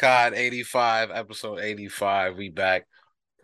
[0.00, 2.38] COD 85, episode 85.
[2.38, 2.86] We back.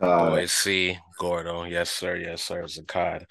[0.01, 1.65] Uh, Boy C, Gordo.
[1.65, 2.15] Yes, sir.
[2.15, 2.61] Yes, sir.
[2.61, 3.27] It's a COD.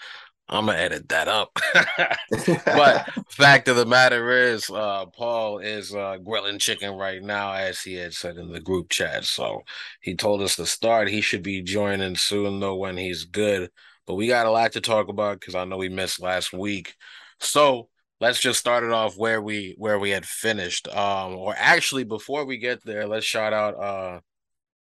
[0.48, 1.50] I'm gonna edit that up.
[2.64, 7.80] but fact of the matter is, uh, Paul is uh, grilling chicken right now, as
[7.80, 9.24] he had said in the group chat.
[9.24, 9.64] So
[10.00, 11.08] he told us to start.
[11.08, 13.72] He should be joining soon, though, when he's good.
[14.06, 16.94] But we got a lot to talk about because I know we missed last week.
[17.40, 17.88] So
[18.20, 20.88] let's just start it off where we where we had finished.
[20.88, 24.20] Um, or actually, before we get there, let's shout out uh,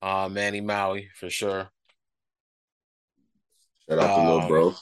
[0.01, 1.69] uh, Manny Maui for sure.
[3.89, 4.75] Shout out to um, little bro.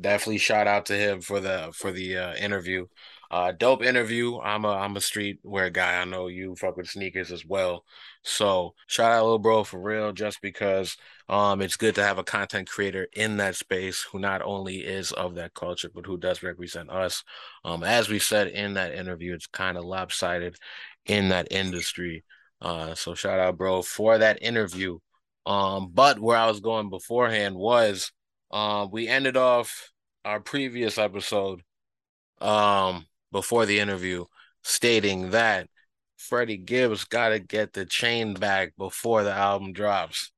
[0.00, 2.86] Definitely shout out to him for the for the uh, interview.
[3.30, 4.38] Uh, dope interview.
[4.38, 6.00] I'm a I'm a streetwear guy.
[6.00, 7.84] I know you fuck with sneakers as well.
[8.22, 10.96] So shout out little bro for real, just because
[11.28, 15.12] um it's good to have a content creator in that space who not only is
[15.12, 17.22] of that culture, but who does represent us.
[17.64, 20.56] Um, as we said in that interview, it's kind of lopsided
[21.06, 22.24] in that industry.
[22.60, 24.98] Uh, so shout out, bro, for that interview.
[25.46, 28.12] Um, but where I was going beforehand was
[28.50, 29.90] uh, we ended off
[30.24, 31.62] our previous episode
[32.40, 34.24] um before the interview
[34.62, 35.68] stating that
[36.18, 40.32] Freddie Gibbs got to get the chain back before the album drops.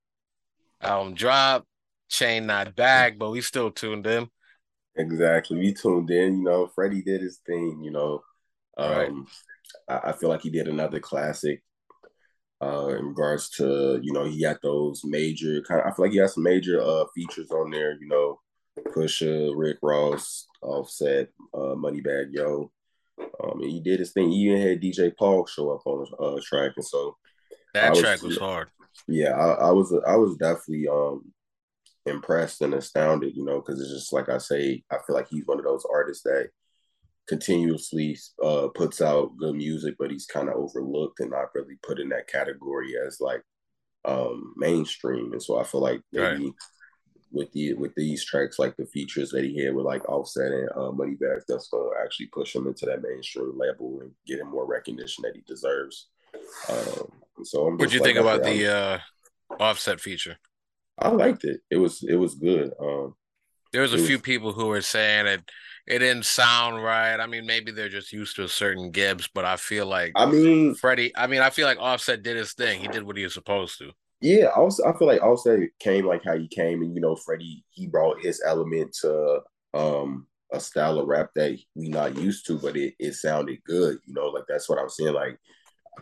[0.80, 1.66] Album drop,
[2.08, 4.28] chain not back, but we still tuned in.
[4.96, 6.38] Exactly, we tuned in.
[6.38, 7.80] You know, Freddie did his thing.
[7.82, 8.22] You know,
[8.76, 9.26] um,
[9.88, 10.02] right.
[10.04, 11.62] I, I feel like he did another classic.
[12.62, 16.12] Uh, in regards to you know he got those major kind of I feel like
[16.12, 18.38] he has some major uh features on there you know
[18.94, 22.70] Pusha Rick Ross Offset uh Moneybagg Yo
[23.42, 24.30] um, and he did his thing.
[24.30, 27.16] He even had DJ Paul show up on the uh, track, and so
[27.74, 28.68] that was, track was hard.
[29.06, 31.32] Yeah, I, I, was I was definitely um
[32.06, 35.46] impressed and astounded, you know, because it's just like I say, I feel like he's
[35.46, 36.48] one of those artists that
[37.28, 42.00] continuously uh, puts out good music, but he's kind of overlooked and not really put
[42.00, 43.42] in that category as like
[44.04, 45.32] um mainstream.
[45.32, 46.54] And so I feel like maybe right
[47.32, 50.68] with the with these tracks like the features that he had with like Offset and
[50.70, 54.66] uh, Moneybagg, that's gonna actually push him into that mainstream level and get him more
[54.66, 56.08] recognition that he deserves.
[56.68, 57.10] Um,
[57.44, 58.98] so I'm what do you like, think about the uh,
[59.58, 60.36] Offset feature?
[60.98, 61.60] I liked it.
[61.70, 62.72] It was it was good.
[62.80, 63.14] Um,
[63.72, 65.42] there was a few people who were saying it
[65.86, 67.18] it didn't sound right.
[67.18, 70.26] I mean, maybe they're just used to a certain Gibbs, but I feel like I
[70.26, 71.16] mean Freddie.
[71.16, 72.80] I mean, I feel like Offset did his thing.
[72.80, 73.92] He did what he was supposed to.
[74.20, 77.64] Yeah, also I feel like it came like how he came, and you know, Freddie
[77.70, 79.40] he brought his element to
[79.72, 83.98] um a style of rap that we not used to, but it, it sounded good.
[84.04, 85.14] You know, like that's what I'm saying.
[85.14, 85.38] Like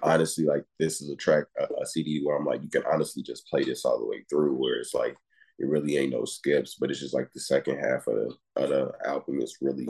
[0.02, 3.22] honestly, like this is a track, a, a, CD where I'm like, you can honestly
[3.22, 5.16] just play this all the way through, where it's like
[5.58, 8.70] it really ain't no skips, but it's just like the second half of the of
[8.70, 9.88] the album is really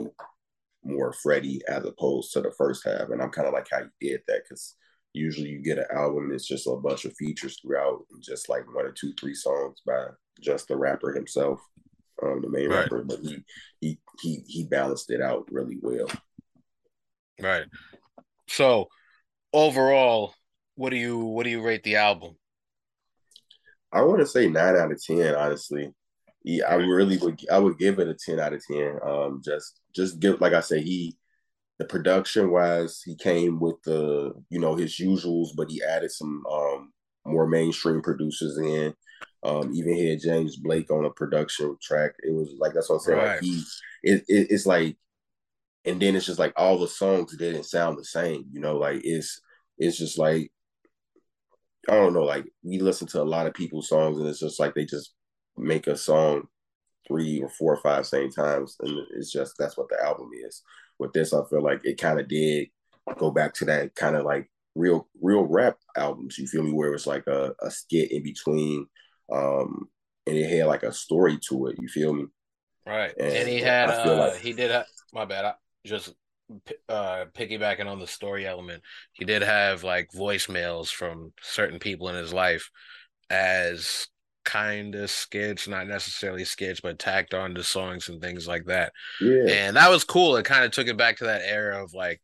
[0.83, 3.89] more Freddie as opposed to the first half, and I'm kind of like how you
[3.99, 4.75] did that because
[5.13, 8.85] usually you get an album that's just a bunch of features throughout just like one
[8.85, 10.05] or two three songs by
[10.39, 11.59] just the rapper himself
[12.23, 12.83] um the main right.
[12.83, 13.43] rapper but he
[13.81, 16.07] he he he balanced it out really well
[17.41, 17.65] right
[18.47, 18.87] so
[19.53, 20.33] overall
[20.75, 22.35] what do you what do you rate the album
[23.91, 25.91] i want to say nine out of ten honestly
[26.43, 27.39] yeah, I really would.
[27.51, 28.97] I would give it a ten out of ten.
[29.03, 31.17] Um, just, just give like I say, he
[31.79, 36.45] the production wise, he came with the you know his usuals, but he added some
[36.45, 36.93] um,
[37.25, 38.93] more mainstream producers in.
[39.41, 42.11] Um, even had James Blake on a production track.
[42.21, 43.17] It was like that's what I'm saying.
[43.17, 43.27] Right.
[43.27, 43.63] Like he,
[44.03, 44.97] it, it, it's like,
[45.85, 48.45] and then it's just like all the songs didn't sound the same.
[48.51, 49.39] You know, like it's
[49.77, 50.51] it's just like
[51.87, 52.25] I don't know.
[52.25, 55.13] Like we listen to a lot of people's songs, and it's just like they just
[55.57, 56.43] make a song
[57.07, 60.61] three or four or five same times, and it's just that's what the album is
[60.99, 62.67] with this, I feel like it kind of did
[63.17, 66.37] go back to that kind of like real real rap albums.
[66.37, 66.73] You feel me?
[66.73, 68.85] Where it's like a, a skit in between,
[69.31, 69.89] um,
[70.27, 71.77] and it had like a story to it.
[71.81, 72.25] You feel me?
[72.85, 73.13] Right.
[73.17, 75.45] And, and he had uh, like, he did have, my bad.
[75.45, 75.53] I
[75.85, 76.13] just
[76.87, 78.81] uh piggybacking on the story element.
[79.13, 82.71] He did have like voicemails from certain people in his life
[83.29, 84.07] as
[84.49, 88.91] kind of skits, not necessarily skits, but tacked on to songs and things like that.
[89.21, 89.45] Yeah.
[89.47, 90.35] And that was cool.
[90.37, 92.19] It kind of took it back to that era of like,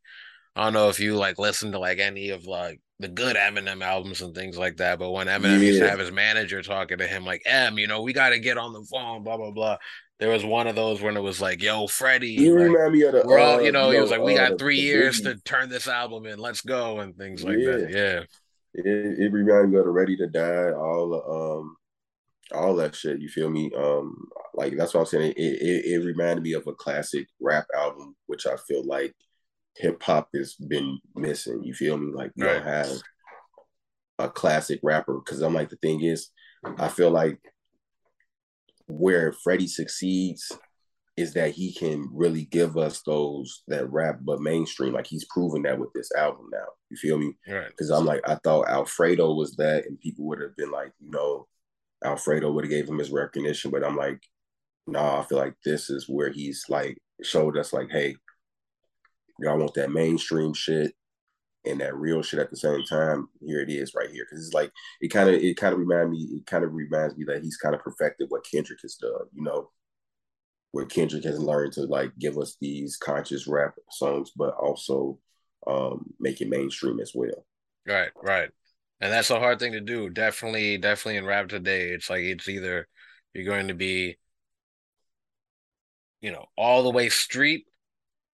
[0.56, 3.82] I don't know if you like listen to like any of like the good Eminem
[3.82, 5.68] albums and things like that, but when Eminem yeah.
[5.68, 8.38] used to have his manager talking to him like, "M, you know, we got to
[8.38, 9.76] get on the phone," blah blah blah.
[10.18, 13.02] There was one of those when it was like, "Yo, Freddie, you like, remind me
[13.02, 15.20] of the, we're all, you know," uh, he was like, "We uh, got three years
[15.20, 16.38] to turn this album in.
[16.38, 17.70] Let's go," and things like yeah.
[17.72, 17.90] that.
[17.90, 21.76] Yeah, it, it reminded me of the Ready to Die, all the um
[22.52, 23.20] all that shit.
[23.20, 23.70] You feel me?
[23.76, 25.34] Um, like that's what I'm saying.
[25.36, 29.14] It, it, it reminded me of a classic rap album, which I feel like
[29.76, 31.62] hip hop has been missing.
[31.62, 32.12] You feel me?
[32.14, 32.54] Like you right.
[32.54, 32.90] don't have
[34.18, 35.18] a classic rapper.
[35.24, 36.30] Because I'm like, the thing is,
[36.78, 37.38] I feel like
[38.88, 40.50] where Freddie succeeds
[41.16, 44.92] is that he can really give us those that rap but mainstream.
[44.92, 46.66] Like he's proven that with this album now.
[46.90, 47.34] You feel me?
[47.48, 47.68] Right.
[47.68, 51.10] Because I'm like, I thought Alfredo was that, and people would have been like, you
[51.10, 51.46] know,
[52.04, 54.20] Alfredo would have gave him his recognition, but I'm like,
[54.86, 58.16] nah, I feel like this is where he's like showed us like, hey,
[59.38, 60.92] y'all want that mainstream shit
[61.64, 63.28] and that real shit at the same time.
[63.44, 64.26] Here it is right here.
[64.30, 64.70] Cause it's like
[65.00, 67.56] it kind of it kind of reminds me, it kind of reminds me that he's
[67.56, 69.70] kind of perfected what Kendrick has done, you know,
[70.72, 75.18] where Kendrick has learned to like give us these conscious rap songs, but also
[75.66, 77.44] um make it mainstream as well.
[77.86, 78.50] Right, right.
[79.00, 80.08] And that's a hard thing to do.
[80.10, 82.88] Definitely, definitely in rap today, it's like it's either
[83.34, 84.16] you're going to be,
[86.20, 87.66] you know, all the way street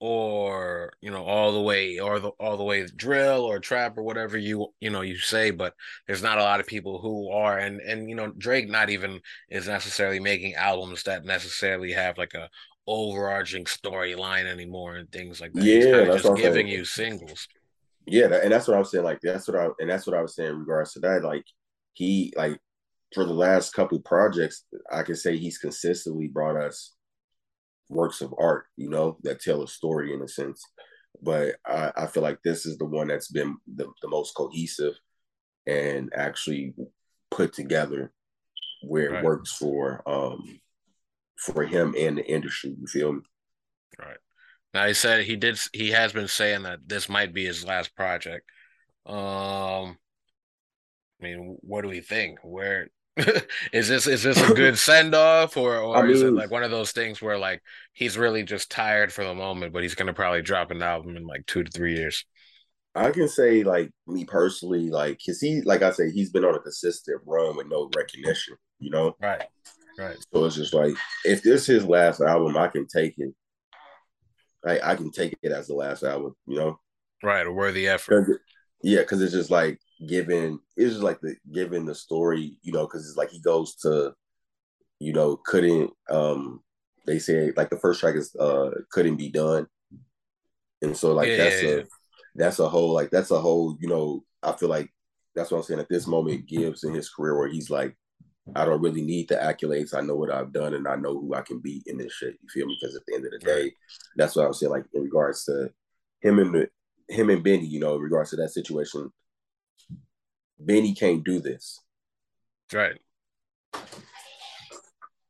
[0.04, 4.02] or you know all the way or the all the way drill or trap or
[4.02, 5.74] whatever you you know you say but
[6.08, 9.20] there's not a lot of people who are and and you know Drake not even
[9.48, 12.50] is necessarily making albums that necessarily have like a
[12.86, 15.64] overarching storyline anymore and things like that.
[15.64, 17.46] Yeah, that's just giving you singles.
[18.06, 19.04] Yeah, and that's what I was saying.
[19.04, 21.22] Like that's what I and that's what I was saying in regards to that.
[21.22, 21.44] Like
[21.94, 22.58] he like
[23.14, 26.94] for the last couple projects, I can say he's consistently brought us
[27.88, 30.62] works of art, you know, that tell a story in a sense.
[31.22, 34.94] But I, I feel like this is the one that's been the, the most cohesive
[35.66, 36.74] and actually
[37.30, 38.12] put together
[38.82, 39.18] where right.
[39.18, 40.60] it works for um
[41.38, 42.74] for him and the industry.
[42.78, 43.20] You feel me?
[43.98, 44.16] Right.
[44.74, 47.94] Now he said he did he has been saying that this might be his last
[47.94, 48.48] project.
[49.06, 49.98] Um
[51.20, 52.38] I mean, what do we think?
[52.42, 52.88] Where
[53.72, 56.50] is this is this a good send off or or I mean, is it like
[56.50, 59.94] one of those things where like he's really just tired for the moment, but he's
[59.94, 62.24] gonna probably drop an album in like two to three years?
[62.94, 66.54] I can say like me personally, like cause he like I say, he's been on
[66.54, 69.14] a consistent run with no recognition, you know?
[69.20, 69.44] Right.
[69.98, 70.16] Right.
[70.32, 73.34] So it's just like if this is his last album, I can take it.
[74.66, 76.78] I I can take it as the last album, you know?
[77.22, 78.40] Right, a worthy effort.
[78.82, 79.78] Yeah, because it's just like
[80.08, 83.76] given it's just like the given the story, you know, because it's like he goes
[83.76, 84.14] to,
[84.98, 86.60] you know, couldn't um
[87.06, 89.66] they say like the first track is uh couldn't be done.
[90.82, 91.82] And so like yeah, that's yeah, a yeah.
[92.34, 94.90] that's a whole like that's a whole, you know, I feel like
[95.34, 97.96] that's what I'm saying at this moment Gibbs in his career where he's like,
[98.56, 99.94] I don't really need the accolades.
[99.94, 102.36] I know what I've done and I know who I can beat in this shit.
[102.42, 102.76] You feel me?
[102.80, 103.72] Because at the end of the day,
[104.16, 105.70] that's what I was saying, like in regards to
[106.20, 106.66] him and
[107.08, 109.10] him and Benny, you know, in regards to that situation,
[110.58, 111.80] Benny can't do this.
[112.72, 112.98] Right.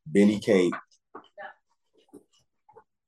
[0.06, 0.74] Benny can't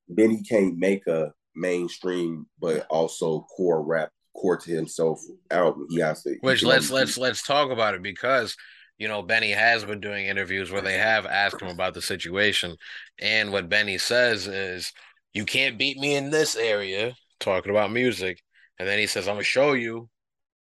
[0.09, 5.21] Benny can't make a mainstream but also core rap core to himself
[5.51, 5.87] album.
[5.91, 8.57] He has to Which let's let's let's talk about it because
[8.99, 12.77] you know Benny has been doing interviews where they have asked him about the situation
[13.21, 14.93] and what Benny says is
[15.33, 18.43] you can't beat me in this area talking about music
[18.79, 20.09] and then he says I'm going to show you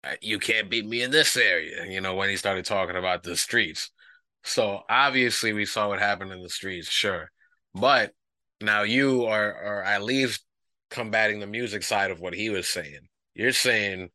[0.03, 3.23] uh, you can't beat me in this area, you know, when he started talking about
[3.23, 3.91] the streets.
[4.43, 7.29] So obviously we saw what happened in the streets, sure.
[7.73, 8.13] But
[8.61, 10.43] now you are are at least
[10.89, 13.01] combating the music side of what he was saying.
[13.35, 14.09] You're saying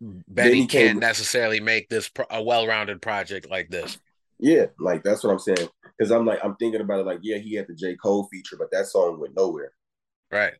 [0.00, 3.98] Benny can't necessarily make this pro- a well-rounded project like this.
[4.38, 5.68] Yeah, like that's what I'm saying.
[5.96, 7.06] Because I'm like, I'm thinking about it.
[7.06, 9.72] Like, yeah, he had the J Cole feature, but that song went nowhere.
[10.30, 10.52] Right.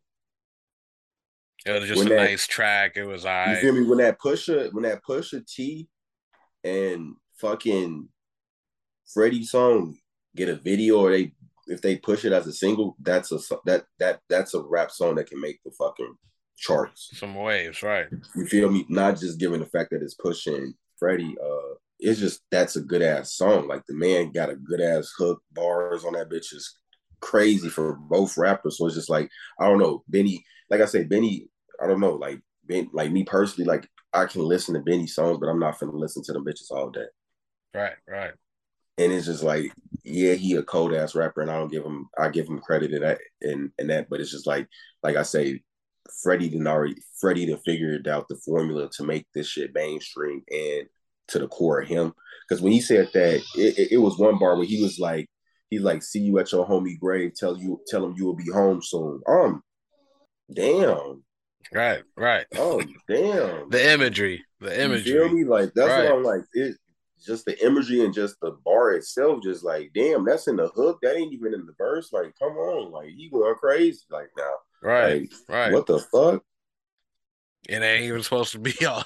[1.66, 2.96] It was just when a that, nice track.
[2.96, 3.52] It was I.
[3.52, 3.82] You feel me?
[3.82, 5.88] When that Pusha, when that Pusha T,
[6.64, 8.08] and fucking
[9.12, 9.98] Freddie song
[10.34, 11.32] get a video, or they
[11.66, 15.16] if they push it as a single, that's a that that that's a rap song
[15.16, 16.14] that can make the fucking
[16.56, 17.10] charts.
[17.14, 18.06] Some waves, right?
[18.34, 18.86] You feel me?
[18.88, 21.36] Not just given the fact that it's pushing Freddie.
[21.42, 23.68] Uh, it's just that's a good ass song.
[23.68, 26.76] Like the man got a good ass hook, bars on that bitch is
[27.20, 28.78] crazy for both rappers.
[28.78, 30.44] So it's just like I don't know, Benny.
[30.70, 31.48] Like I say, Benny
[31.82, 35.38] I don't know, like ben, like me personally, like I can listen to Benny songs,
[35.40, 37.06] but I'm not gonna listen to the bitches all day.
[37.74, 38.32] Right, right.
[38.98, 39.72] And it's just like,
[40.04, 42.92] yeah, he a cold ass rapper, and I don't give him, I give him credit
[42.92, 44.68] in that, and and that, but it's just like,
[45.02, 45.62] like I say,
[46.22, 50.86] Freddie didn't already, Freddie didn't figured out the formula to make this shit mainstream and
[51.28, 52.12] to the core of him.
[52.48, 55.28] Because when he said that, it, it, it was one bar where he was like,
[55.70, 58.50] he's like, see you at your homie grave, tell you, tell him you will be
[58.50, 59.20] home soon.
[59.26, 59.62] Um,
[60.52, 61.24] damn,
[61.72, 62.46] Right, right.
[62.56, 63.70] Oh, damn.
[63.70, 65.12] the imagery, the imagery.
[65.12, 65.44] You feel me?
[65.44, 66.04] Like that's right.
[66.04, 66.42] what I'm like.
[66.52, 66.76] It
[67.24, 70.98] just the imagery and just the bar itself, just like, damn, that's in the hook.
[71.02, 72.12] That ain't even in the verse.
[72.12, 74.00] Like, come on, like he going crazy.
[74.10, 74.52] Like now,
[74.86, 75.72] right, like, right.
[75.72, 76.42] What the fuck?
[77.68, 79.04] It ain't even supposed to be all.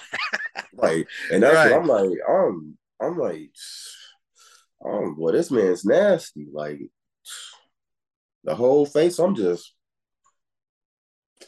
[0.75, 1.73] like, and that's right.
[1.73, 2.19] what I'm like.
[2.29, 3.51] I'm, I'm like,
[4.85, 6.47] um, well, this man's nasty.
[6.53, 6.81] Like,
[8.45, 9.19] the whole face.
[9.19, 9.75] I'm just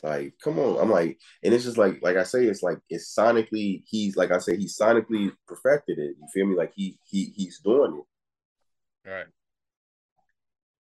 [0.03, 0.81] like, come on.
[0.81, 3.83] I'm like, and it's just like, like I say, it's like it's sonically.
[3.87, 6.17] He's like I say, he sonically perfected it.
[6.19, 6.57] You feel me?
[6.57, 9.09] Like he he he's doing it.
[9.09, 9.27] All right.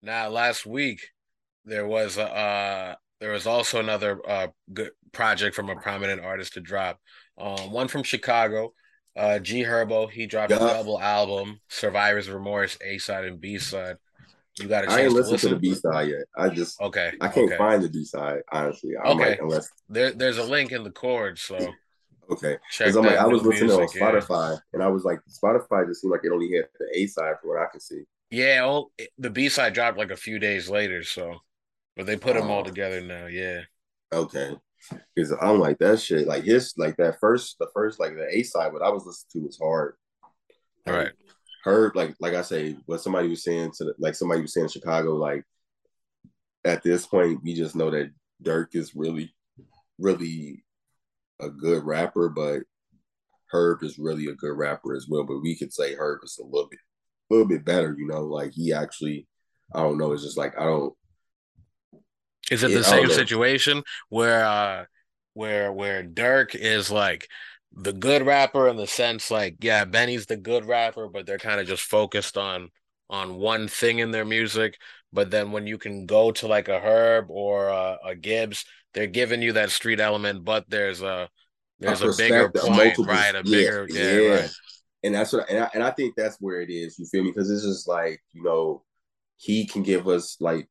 [0.02, 1.10] Now, last week
[1.66, 6.54] there was a uh, there was also another uh, good project from a prominent artist
[6.54, 7.00] to drop.
[7.38, 8.74] Um, one from Chicago,
[9.16, 10.10] uh, G Herbo.
[10.10, 10.58] He dropped yeah.
[10.58, 13.98] a double album, Survivor's Remorse, A side and B side.
[14.60, 16.26] You got a I ain't listened to, to, the B side yet.
[16.38, 17.14] I just okay.
[17.22, 17.58] I can't okay.
[17.58, 18.92] find the B side honestly.
[18.98, 21.56] I okay, unless there, there's a link in the chord, so
[22.30, 22.58] okay.
[22.78, 26.12] Because I'm like, I was listening on Spotify, and I was like, Spotify just seemed
[26.12, 28.04] like it only had the A side for what I could see.
[28.32, 31.38] Yeah, well, the B side dropped like a few days later, so
[32.00, 32.64] but they put them all oh.
[32.64, 33.26] together now.
[33.26, 33.60] Yeah.
[34.14, 34.56] Okay.
[35.14, 38.42] Because I'm like that shit, like his, like that first, the first, like the A
[38.44, 39.96] side, what I was listening to was hard.
[40.88, 41.12] All right.
[41.66, 44.68] Heard like like I say, what somebody was saying to the, like somebody was saying
[44.68, 45.44] in Chicago, like
[46.64, 49.36] at this point, we just know that Durk is really,
[49.98, 50.64] really
[51.42, 52.62] a good rapper, but
[53.52, 55.26] Herb is really a good rapper as well.
[55.26, 56.80] But we could say Herb is a little bit,
[57.30, 58.22] a little bit better, you know.
[58.22, 59.28] Like he actually,
[59.76, 60.14] I don't know.
[60.14, 60.94] It's just like I don't.
[62.52, 64.86] Is it the same situation where, uh
[65.34, 67.28] where where Durk is like
[67.74, 71.60] the good rapper in the sense like yeah benny's the good rapper but they're kind
[71.60, 72.70] of just focused on
[73.10, 74.78] on one thing in their music
[75.14, 79.08] but then when you can go to like a herb or a, a gibbs they're
[79.08, 81.30] giving you that street element but there's a
[81.80, 84.36] there's a, a bigger point multiple, right a bigger yeah, yeah, yeah.
[84.42, 84.52] Right.
[85.04, 87.32] and that's what and I, and I think that's where it is you feel me
[87.32, 88.84] because it's just like you know
[89.38, 90.68] he can give us like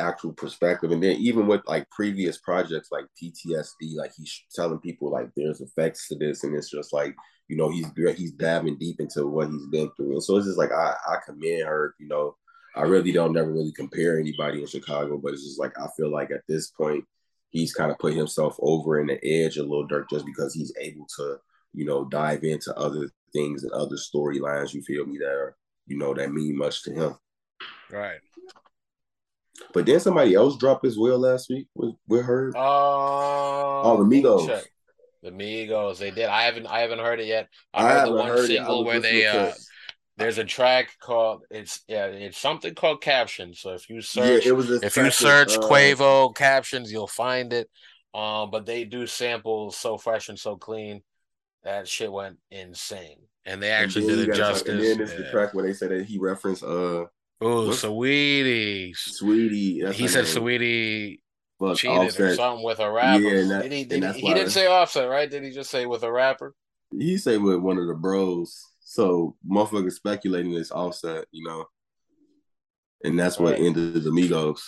[0.00, 0.90] actual perspective.
[0.90, 5.60] And then even with like previous projects like PTSD, like he's telling people like there's
[5.60, 7.14] effects to this, and it's just like
[7.48, 10.58] you know he's he's diving deep into what he's been through, and so it's just
[10.58, 11.94] like I I commend her.
[11.98, 12.36] You know,
[12.74, 16.10] I really don't never really compare anybody in Chicago, but it's just like I feel
[16.10, 17.04] like at this point
[17.50, 20.72] he's kind of put himself over in the edge a little Durk just because he's
[20.80, 21.38] able to
[21.74, 24.72] you know dive into other things and other storylines.
[24.72, 27.16] You feel me that are you know that mean much to him.
[27.90, 28.20] Right.
[29.72, 32.48] But then somebody else dropped as well last week with with her.
[32.48, 34.46] Um, oh, the Migos.
[34.46, 34.64] Check.
[35.22, 36.26] The Migos, they did.
[36.26, 37.48] I haven't I haven't heard it yet.
[37.74, 39.52] I, I heard the one heard single where they uh
[40.16, 43.60] there's a track called it's yeah it's something called captions.
[43.60, 44.52] So if you search yeah,
[44.82, 47.68] if you search uh, Quavo captions, you'll find it.
[48.12, 51.02] Um, but they do samples so fresh and so clean.
[51.64, 54.68] That shit went insane, and they actually and did it justice.
[54.68, 55.18] And then it's yeah.
[55.18, 57.04] the track where they said that he referenced uh
[57.40, 59.92] Oh, sweetie, Saweetie.
[59.92, 61.20] He said Saweetie
[61.58, 62.20] Fuck, cheated offset.
[62.20, 63.22] or something with a rapper.
[63.22, 65.30] Yeah, that, did he, did he, he didn't say offset, right?
[65.30, 66.54] Did he just say with a rapper?
[66.90, 68.66] He say with one of the bros.
[68.80, 71.66] So motherfuckers speculating this offset, you know.
[73.04, 73.60] And that's what right.
[73.60, 74.60] ended the Migos.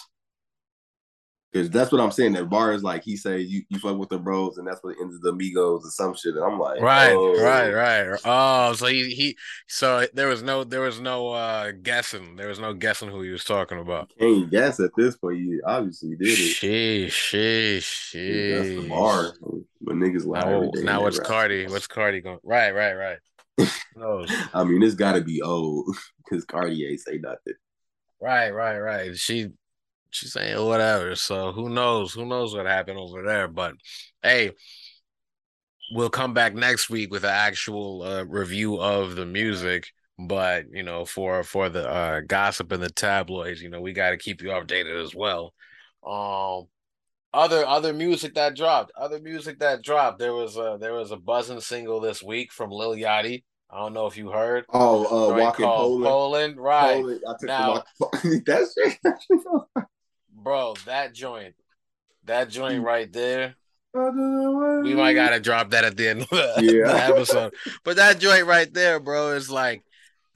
[1.52, 2.32] Because that's what I'm saying.
[2.32, 4.97] That bar is like he say you, you fuck with the bros, and that's what
[4.99, 6.35] ends the amigos or some shit.
[6.35, 7.42] And I'm like, right, oh.
[7.42, 8.18] right, right.
[8.25, 12.37] Oh, so he he so there was no there was no uh guessing.
[12.37, 14.12] There was no guessing who he was talking about.
[14.16, 15.40] You can't guess at this point.
[15.40, 16.56] You obviously did it.
[16.56, 18.56] Sheesh, sheesh, sheesh.
[18.56, 19.35] That's the bar.
[19.82, 20.44] But niggas lie.
[20.44, 21.66] Now, now what's Cardi?
[21.66, 22.38] What's Cardi going?
[22.42, 23.18] Right, right, right.
[23.97, 24.25] no.
[24.54, 25.94] I mean, it's got to be old
[26.25, 27.54] because Cardi ain't say nothing.
[28.21, 29.18] Right, right, right.
[29.18, 29.49] She
[30.12, 31.16] she's saying whatever.
[31.16, 32.12] So who knows?
[32.12, 33.49] Who knows what happened over there?
[33.49, 33.75] But
[34.23, 34.52] hey,
[35.92, 39.88] we'll come back next week with an actual uh, review of the music.
[40.19, 44.11] But you know, for for the uh, gossip and the tabloids, you know, we got
[44.11, 45.52] to keep you updated as well.
[46.07, 46.69] Um,
[47.35, 50.19] other other music that dropped, other music that dropped.
[50.19, 53.42] There was a there was a buzzing single this week from Lil Yachty.
[53.71, 54.66] I don't know if you heard.
[54.69, 56.04] Oh, uh, walking Poland.
[56.04, 57.00] Poland, right?
[57.00, 57.21] Poland.
[57.26, 58.76] I took now, the that's
[60.43, 61.55] bro, that joint,
[62.25, 62.85] that joint hmm.
[62.85, 63.55] right there.
[63.95, 66.93] We might gotta drop that at the end of the, yeah.
[66.93, 67.55] the episode.
[67.85, 69.83] But that joint right there, bro, is like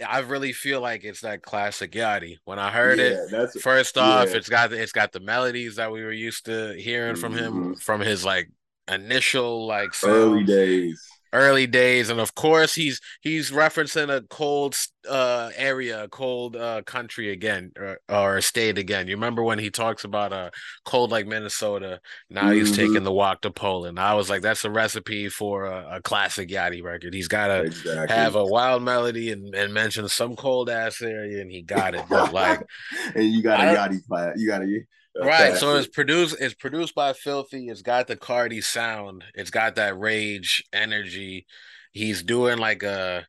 [0.06, 2.36] I really feel like it's that classic Yachty.
[2.44, 4.36] When I heard yeah, it, first off, yeah.
[4.36, 7.72] it's got it's got the melodies that we were used to hearing from him mm-hmm.
[7.74, 8.50] from his like
[8.88, 14.76] initial like early days early days and of course he's he's referencing a cold
[15.08, 19.06] uh area a cold uh country again or, or state again.
[19.06, 20.50] You remember when he talks about a
[20.84, 22.00] cold like minnesota?
[22.30, 22.52] Now mm-hmm.
[22.52, 23.98] he's taking the walk to poland.
[23.98, 27.14] I was like that's a recipe for a, a classic yachty record.
[27.14, 28.16] He's got to exactly.
[28.16, 32.04] have a wild melody and, and mention some cold ass area and he got it.
[32.08, 32.62] But like
[33.14, 34.86] and you got a yachty you got a
[35.22, 35.56] right.
[35.56, 36.36] So it's produced.
[36.40, 37.70] It's produced by F1lthy.
[37.70, 39.24] It's got the Carti sound.
[39.34, 41.46] It's got that rage energy.
[41.92, 43.26] He's doing like a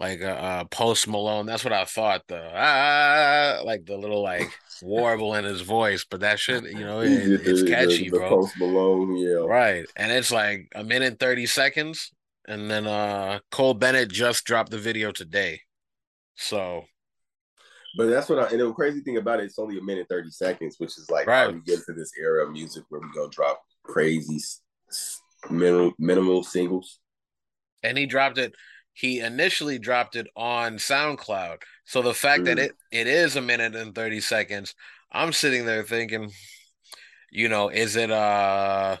[0.00, 1.46] like a, a Post Malone.
[1.46, 2.26] That's what I thought.
[2.26, 4.50] The ah, like the little like
[4.82, 7.10] warble in his voice, but that shit, you know, it,
[7.44, 8.28] it's catchy, the, the, the bro.
[8.28, 9.84] Post Malone, yeah, right.
[9.96, 12.12] And it's like a minute thirty seconds,
[12.48, 15.60] and then uh Cole Bennett just dropped the video today,
[16.34, 16.84] so.
[17.96, 20.30] But that's what I and the crazy thing about it, it's only a minute thirty
[20.30, 21.52] seconds, which is like right.
[21.52, 24.38] we get to this era of music where we gonna drop crazy
[25.50, 26.98] minimal minimal singles.
[27.82, 28.54] And he dropped it
[29.00, 31.62] he initially dropped it on SoundCloud.
[31.84, 32.46] So the fact mm.
[32.46, 34.74] that it it is a minute and 30 seconds,
[35.10, 36.30] I'm sitting there thinking,
[37.30, 38.96] you know, is it uh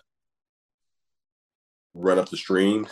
[1.94, 2.88] run up the streams?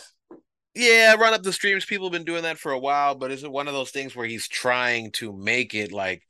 [0.79, 1.85] Yeah, run up the streams.
[1.85, 4.15] People have been doing that for a while, but is it one of those things
[4.15, 6.23] where he's trying to make it like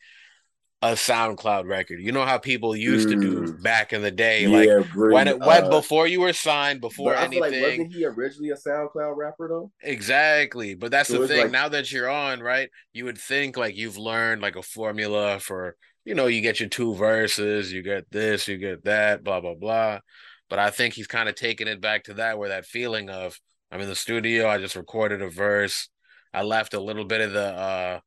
[0.81, 2.00] a SoundCloud record.
[2.00, 3.12] You know how people used mm.
[3.12, 3.62] to do mm.
[3.62, 7.14] back in the day, yeah, like when it went uh, before you were signed, before
[7.14, 7.40] anything.
[7.40, 9.73] Like, wasn't he originally a SoundCloud rapper though?
[9.83, 11.43] Exactly, but that's so the thing.
[11.43, 15.40] Like, now that you're on, right, you would think like you've learned like a formula
[15.40, 19.40] for, you know, you get your two verses, you get this, you get that, blah
[19.40, 19.99] blah blah.
[20.49, 23.38] But I think he's kind of taking it back to that, where that feeling of
[23.70, 25.88] I'm in the studio, I just recorded a verse,
[26.32, 28.00] I left a little bit of the uh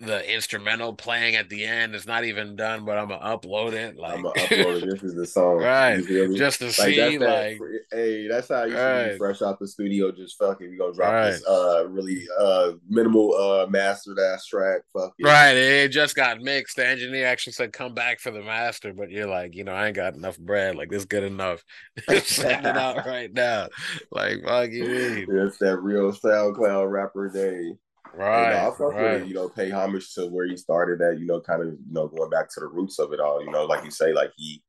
[0.00, 1.94] the instrumental playing at the end.
[1.94, 3.96] It's not even done, but I'm gonna upload it.
[3.96, 4.90] Like I'm gonna upload it.
[4.90, 6.04] This is the song, right?
[6.34, 7.60] Just to like, see, like,
[7.92, 9.12] hey, that's how you right.
[9.12, 10.10] be fresh out the studio.
[10.10, 11.30] Just fucking, we gonna drop right.
[11.30, 14.82] this uh really uh minimal uh mastered ass track.
[14.92, 15.24] Fuck it.
[15.24, 15.56] Right.
[15.56, 16.76] It just got mixed.
[16.76, 19.86] The engineer actually said come back for the master, but you're like, you know, I
[19.86, 20.74] ain't got enough bread.
[20.74, 21.62] Like this good enough.
[22.24, 23.68] Send it out right now.
[24.10, 25.26] Like fuck you.
[25.28, 27.76] It's that real SoundCloud rapper day.
[28.16, 28.48] Right.
[28.48, 29.26] You know, I felt right.
[29.26, 32.08] you know, pay homage to where he started at, you know, kind of, you know,
[32.08, 33.44] going back to the roots of it all.
[33.44, 34.62] You know, like you say, like he,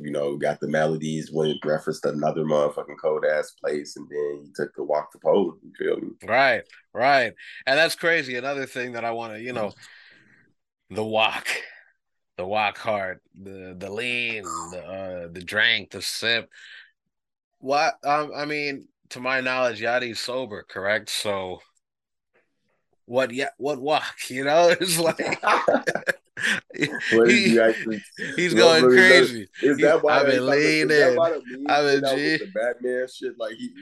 [0.00, 4.44] you know, got the melodies when it referenced another motherfucking cold ass place, and then
[4.44, 5.54] he took the walk to pole.
[5.62, 6.08] You feel me?
[6.26, 6.62] Right,
[6.94, 7.32] right.
[7.66, 8.36] And that's crazy.
[8.36, 9.72] Another thing that I want to, you know,
[10.90, 11.48] the walk,
[12.36, 16.48] the Wockhardt, the the lean, the uh, the drink, the sip.
[17.58, 21.10] What um, I mean, to my knowledge, Yachty's sober, correct?
[21.10, 21.58] So
[23.08, 24.74] what yeah what walk you know?
[24.80, 25.18] It's like
[27.26, 27.58] he,
[28.36, 29.48] he's going crazy.
[29.60, 31.18] is that why i've been leaning
[31.68, 33.36] i've been G- the batman shit?
[33.36, 33.72] Like he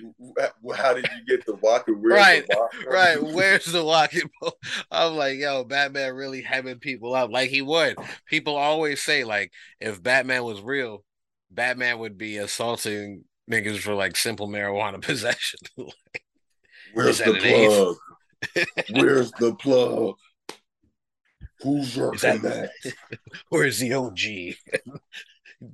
[0.74, 4.54] how did you get the walking right walk right where's the walking ball?
[4.90, 7.96] i'm like yo batman really hemming people up like he would.
[8.26, 11.04] People always say like if batman was real
[11.50, 15.58] batman would be assaulting niggas for like simple marijuana possession.
[15.76, 16.22] Like,
[16.94, 17.96] where's the plug
[18.90, 20.16] Where's the plug?
[21.60, 22.70] Who's working that?
[23.48, 24.56] Where's the OG?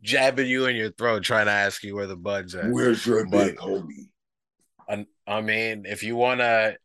[0.01, 2.70] Jabbing you in your throat, trying to ask you where the buds at.
[2.70, 4.09] Where's your but, big homie?
[4.88, 6.77] I, I mean, if you wanna,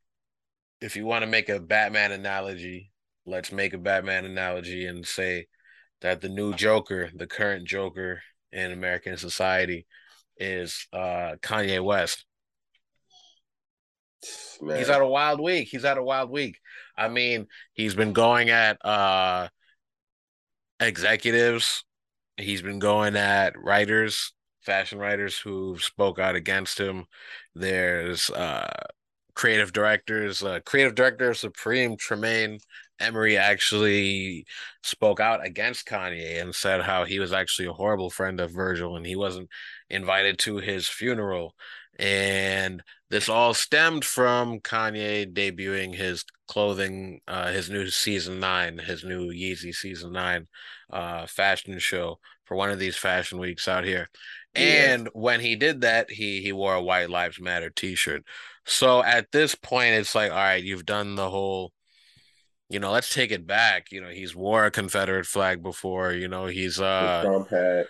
[0.82, 2.92] if you wanna make a Batman analogy,
[3.26, 5.48] let's make a Batman analogy and say
[6.02, 9.86] that the new Joker, the current Joker in American society,
[10.38, 12.26] is uh, Kanye West.
[14.62, 14.78] Man.
[14.78, 15.68] He's had a wild week.
[15.70, 16.58] He's had a wild week.
[16.98, 19.50] I mean, he's been going at uh
[20.80, 21.84] executives.
[22.38, 27.06] He's been going at writers, fashion writers who spoke out against him.
[27.56, 28.68] There's uh
[29.36, 32.60] creative directors, uh, creative director of Supreme Tremaine
[33.00, 34.46] Emory actually
[34.82, 38.96] spoke out against Kanye and said how he was actually a horrible friend of Virgil
[38.96, 39.50] and he wasn't
[39.90, 41.54] invited to his funeral.
[42.00, 49.04] And this all stemmed from Kanye debuting his clothing, uh, his new season nine, his
[49.04, 50.48] new Yeezy season nine
[50.92, 54.10] uh, fashion show for one of these fashion weeks out here.
[54.56, 54.94] Yeah.
[54.94, 58.24] And when he did that, he he wore a White Lives Matter T-shirt.
[58.66, 61.72] So at this point, it's like, all right, you've done the whole
[62.70, 63.94] you know, let's take it back.
[63.94, 66.12] You know, he's wore a Confederate flag before.
[66.12, 67.88] You know, he's uh, Trump hat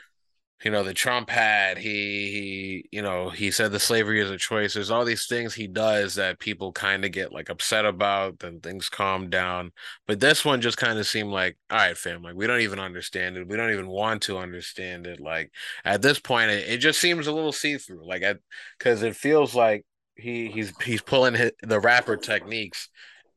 [0.64, 4.38] you know the Trump had he he you know he said the slavery is a
[4.38, 4.74] choice.
[4.74, 8.60] There's all these things he does that people kind of get like upset about, then
[8.60, 9.72] things calm down.
[10.08, 12.80] But this one just kind of seemed like, all right, fam, like we don't even
[12.80, 13.48] understand it.
[13.48, 15.20] We don't even want to understand it.
[15.20, 15.52] Like
[15.86, 18.08] at this point, it, it just seems a little see through.
[18.08, 18.24] Like
[18.80, 22.90] because it feels like he he's he's pulling his, the rapper techniques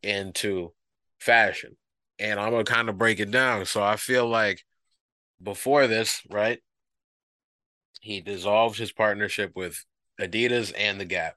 [0.03, 0.73] into
[1.19, 1.77] fashion,
[2.19, 3.67] and I'm gonna kind of break it down.
[3.67, 4.63] So I feel like
[5.43, 6.61] before this, right?
[8.01, 9.85] He dissolved his partnership with
[10.21, 11.37] Adidas and the Gap.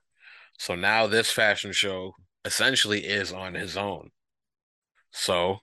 [0.58, 2.14] So now this fashion show
[2.46, 4.10] essentially is on his own.
[5.12, 5.60] So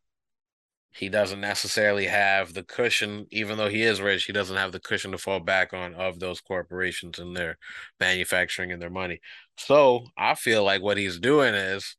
[0.93, 4.81] he doesn't necessarily have the cushion, even though he is rich, he doesn't have the
[4.81, 7.59] cushion to fall back on of those corporations and their
[8.01, 9.21] manufacturing and their money.
[9.57, 11.97] So I feel like what he's doing is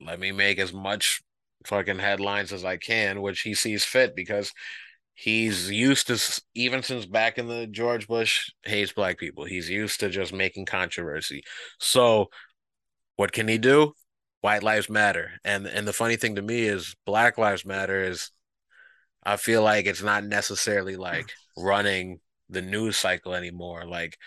[0.00, 1.22] let me make as much
[1.64, 4.52] fucking headlines as I can, which he sees fit because
[5.16, 9.44] he's used to even since back in the George Bush hates black people.
[9.44, 11.42] He's used to just making controversy.
[11.80, 12.28] So
[13.16, 13.94] what can he do?
[14.42, 15.32] White lives matter.
[15.42, 18.30] And and the funny thing to me is black lives matter is
[19.24, 23.86] I feel like it's not necessarily like running the news cycle anymore.
[23.86, 24.18] Like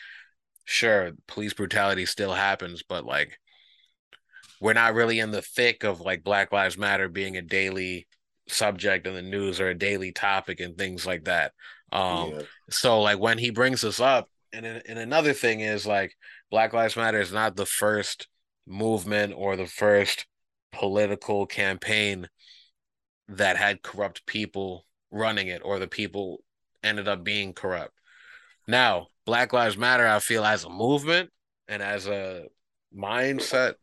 [0.65, 3.37] sure, police brutality still happens, but like
[4.59, 8.07] we're not really in the thick of like Black Lives Matter being a daily
[8.51, 11.53] subject in the news or a daily topic and things like that.
[11.91, 12.41] Um, yeah.
[12.69, 16.15] so like when he brings this up, and and another thing is like
[16.49, 18.27] Black Lives Matter is not the first
[18.67, 20.25] movement or the first
[20.71, 22.27] political campaign
[23.27, 26.39] that had corrupt people running it or the people
[26.83, 27.93] ended up being corrupt.
[28.67, 31.29] Now, Black Lives Matter, I feel as a movement
[31.67, 32.45] and as a
[32.95, 33.75] mindset,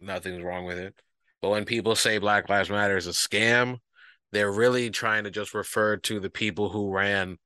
[0.00, 0.94] nothing's wrong with it.
[1.42, 3.78] But when people say Black Lives Matter is a scam,
[4.30, 7.36] they're really trying to just refer to the people who ran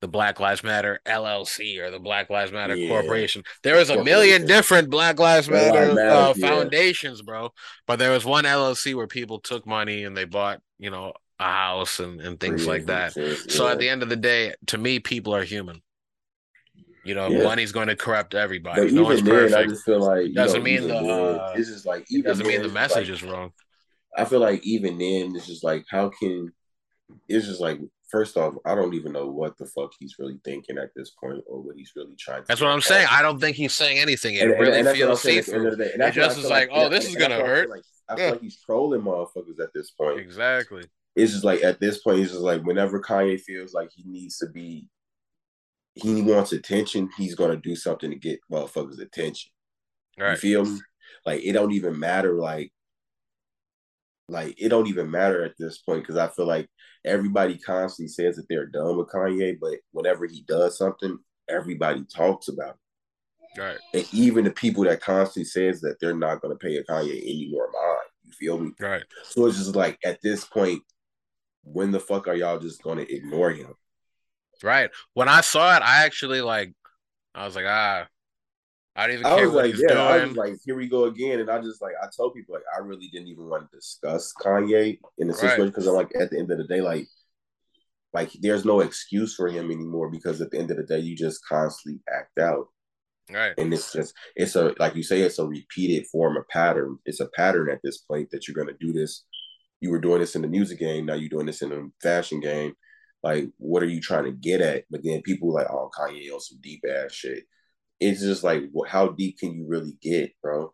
[0.00, 2.88] the Black Lives Matter LLC or the Black Lives Matter yeah.
[2.88, 3.42] Corporation.
[3.62, 7.24] There is a million different Black Lives Matter, Matter uh, foundations, yeah.
[7.26, 7.50] bro.
[7.86, 11.44] But there was one LLC where people took money and they bought, you know, a
[11.44, 13.16] house and, and things like that.
[13.16, 13.34] Yeah.
[13.48, 15.82] So at the end of the day, to me, people are human.
[17.04, 17.42] You know, yeah.
[17.42, 18.82] money's going to corrupt everybody.
[18.82, 19.56] But no one's then, perfect.
[19.56, 22.62] I just feel like doesn't know, mean the uh, it's just like even doesn't mean
[22.62, 23.52] the message like, is wrong.
[24.16, 26.52] I feel like even then, it's just like how can
[27.28, 27.80] it's just like
[28.12, 31.42] first off, I don't even know what the fuck he's really thinking at this point
[31.46, 32.42] or what he's really trying.
[32.42, 33.08] to That's what I'm saying.
[33.10, 34.34] I don't think he's saying anything.
[34.34, 35.48] It and, really and, and feels safe.
[35.48, 37.70] It just is like, like, oh, this is gonna hurt.
[37.70, 38.30] Like, I feel yeah.
[38.32, 40.20] like he's trolling motherfuckers at this point.
[40.20, 40.84] Exactly.
[41.16, 44.38] It's just like at this point, he's just like whenever Kanye feels like he needs
[44.38, 44.88] to be
[45.94, 49.50] he wants attention, he's gonna do something to get motherfuckers' attention.
[50.18, 50.32] Right.
[50.32, 50.80] You feel me?
[51.26, 52.34] Like it don't even matter.
[52.34, 52.72] Like,
[54.28, 56.68] like it don't even matter at this point because I feel like
[57.04, 62.48] everybody constantly says that they're done with Kanye, but whenever he does something, everybody talks
[62.48, 63.60] about it.
[63.60, 63.78] Right.
[63.92, 67.50] And even the people that constantly says that they're not gonna pay a Kanye any
[67.50, 68.08] more mind.
[68.24, 68.72] You feel me?
[68.80, 69.02] Right.
[69.24, 70.82] So it's just like at this point,
[71.64, 73.74] when the fuck are y'all just gonna ignore him?
[74.62, 74.90] Right.
[75.14, 76.72] When I saw it, I actually like
[77.34, 78.06] I was like, ah,
[78.94, 80.00] I didn't even care what like, he's yeah, doing.
[80.00, 81.40] I was like, here we go again.
[81.40, 84.32] And I just like I told people like I really didn't even want to discuss
[84.40, 85.92] Kanye in the situation because right.
[85.92, 87.06] I'm like at the end of the day, like
[88.12, 91.16] like there's no excuse for him anymore because at the end of the day, you
[91.16, 92.66] just constantly act out.
[93.32, 93.54] Right.
[93.56, 96.98] And it's just it's a like you say, it's a repeated form of pattern.
[97.06, 99.24] It's a pattern at this point that you're gonna do this.
[99.80, 102.40] You were doing this in the music game, now you're doing this in the fashion
[102.40, 102.74] game
[103.22, 104.84] like, what are you trying to get at?
[104.90, 107.44] But then people like, oh, Kanye on some deep ass shit.
[108.00, 110.72] It's just like, well, how deep can you really get, bro?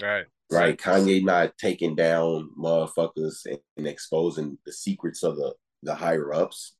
[0.00, 0.26] Right.
[0.50, 0.76] Right.
[0.76, 6.74] Kanye not taking down motherfuckers and, and exposing the secrets of the the higher ups.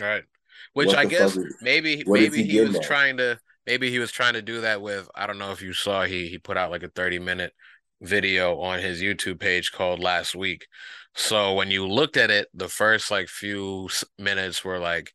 [0.00, 0.24] Right.
[0.72, 2.82] Which what I guess is, maybe maybe he, he was at?
[2.82, 5.72] trying to maybe he was trying to do that with I don't know if you
[5.72, 7.52] saw he he put out like a 30 minute
[8.00, 10.66] video on his YouTube page called Last Week.
[11.14, 15.12] So when you looked at it, the first like few minutes were like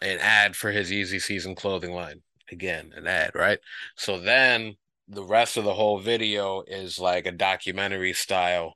[0.00, 2.22] an ad for his Yeezy Season clothing line.
[2.50, 3.58] Again, an ad, right?
[3.96, 4.74] So then
[5.08, 8.74] the rest of the whole video is like a documentary style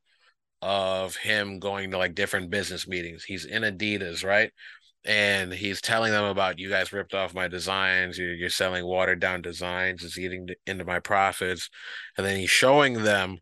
[0.63, 3.25] of him going to like different business meetings.
[3.25, 4.53] He's in Adidas, right?
[5.07, 8.19] And he's telling them about you guys ripped off my designs.
[8.19, 10.03] You're, you're selling watered down designs.
[10.05, 11.71] It's eating into my profits.
[12.17, 13.39] And then he's showing them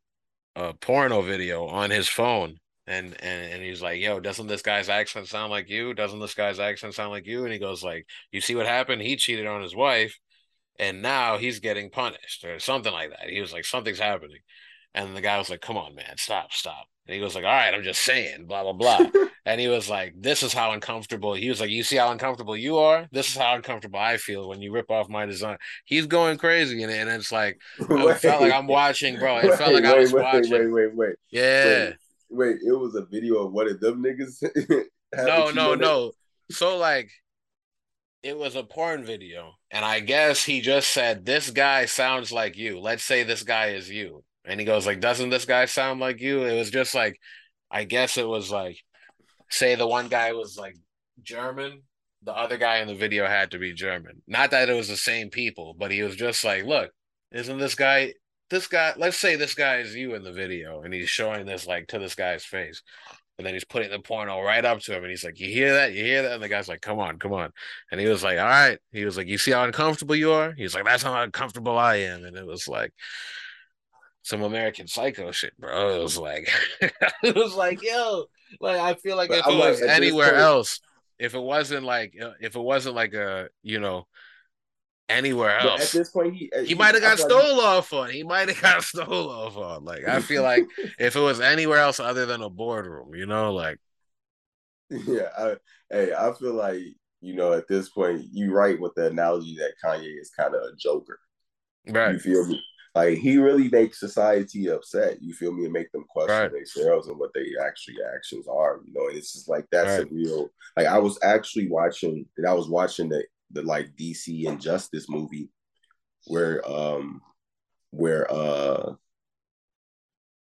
[0.55, 4.89] a porno video on his phone and and and he's like, "Yo, doesn't this guy's
[4.89, 5.95] accent sound like you?
[5.95, 9.03] Doesn't this guy's accent sound like you?" And he goes like, "You see what happened?
[9.03, 10.19] He cheated on his wife,
[10.79, 14.41] and now he's getting punished or something like that." He was like, "Something's happening,"
[14.95, 17.51] and the guy was like, "Come on, man, stop, stop." And he was like, "All
[17.51, 19.11] right, I'm just saying, blah blah blah."
[19.45, 22.57] and he was like, "This is how uncomfortable." He was like, "You see how uncomfortable
[22.57, 23.07] you are?
[23.13, 26.83] This is how uncomfortable I feel when you rip off my design." He's going crazy,
[26.83, 29.39] and, and it's like, wait, I felt like I'm watching, bro.
[29.39, 30.51] It wait, felt like wait, I was watching.
[30.51, 31.93] Wait, wait, wait, Yeah.
[32.31, 34.43] Wait, it was a video of one of them niggas.
[35.15, 36.13] no, no, no.
[36.51, 37.11] So like,
[38.23, 42.57] it was a porn video, and I guess he just said, "This guy sounds like
[42.57, 46.01] you." Let's say this guy is you, and he goes like, "Doesn't this guy sound
[46.01, 47.19] like you?" It was just like,
[47.71, 48.79] I guess it was like,
[49.51, 50.77] say the one guy was like
[51.23, 51.83] German,
[52.23, 54.23] the other guy in the video had to be German.
[54.27, 56.91] Not that it was the same people, but he was just like, "Look,
[57.33, 58.15] isn't this guy
[58.51, 61.67] this guy, let's say this guy is you in the video and he's showing this
[61.67, 62.83] like to this guy's face.
[63.37, 65.75] And then he's putting the porno right up to him, and he's like, "You hear
[65.75, 65.93] that?
[65.93, 67.51] You hear that?" And the guy's like, "Come on, come on."
[67.91, 70.53] And he was like, "All right." He was like, "You see how uncomfortable you are?"
[70.53, 72.93] He's like, "That's how uncomfortable I am." And it was like
[74.25, 76.01] some American Psycho shit, bro.
[76.01, 78.25] It was like, it was like, yo,
[78.59, 80.81] like I feel like but if I'm it was like, anywhere point, else,
[81.19, 84.07] if it wasn't like, uh, if it wasn't like a, you know,
[85.11, 85.95] anywhere else.
[85.95, 87.67] At this point, he he, he might have got stole like...
[87.67, 88.11] off on.
[88.11, 89.85] He might have got stole off on.
[89.85, 90.65] Like I feel like
[90.99, 93.79] if it was anywhere else other than a boardroom, you know, like
[94.89, 95.29] yeah.
[95.39, 95.57] I,
[95.91, 96.81] hey, I feel like
[97.21, 100.63] you know at this point you right with the analogy that Kanye is kind of
[100.63, 101.21] a joker.
[101.87, 102.13] Right.
[102.13, 102.63] You feel me?
[102.95, 105.19] Like he really makes society upset.
[105.21, 105.65] You feel me?
[105.65, 106.53] And make them question right.
[106.53, 108.81] themselves and what they actually actions are.
[108.85, 110.11] You know, and it's just like that's right.
[110.11, 110.49] a real.
[110.77, 115.51] Like I was actually watching, and I was watching the the like DC Injustice movie
[116.27, 117.21] where um
[117.91, 118.95] where uh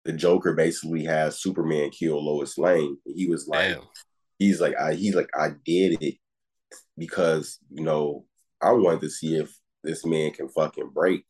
[0.04, 2.96] the Joker basically has Superman kill Lois Lane.
[3.04, 3.82] He was like Damn.
[4.38, 6.14] he's like I he's like I did it
[6.96, 8.24] because you know
[8.62, 11.24] I wanted to see if this man can fucking break.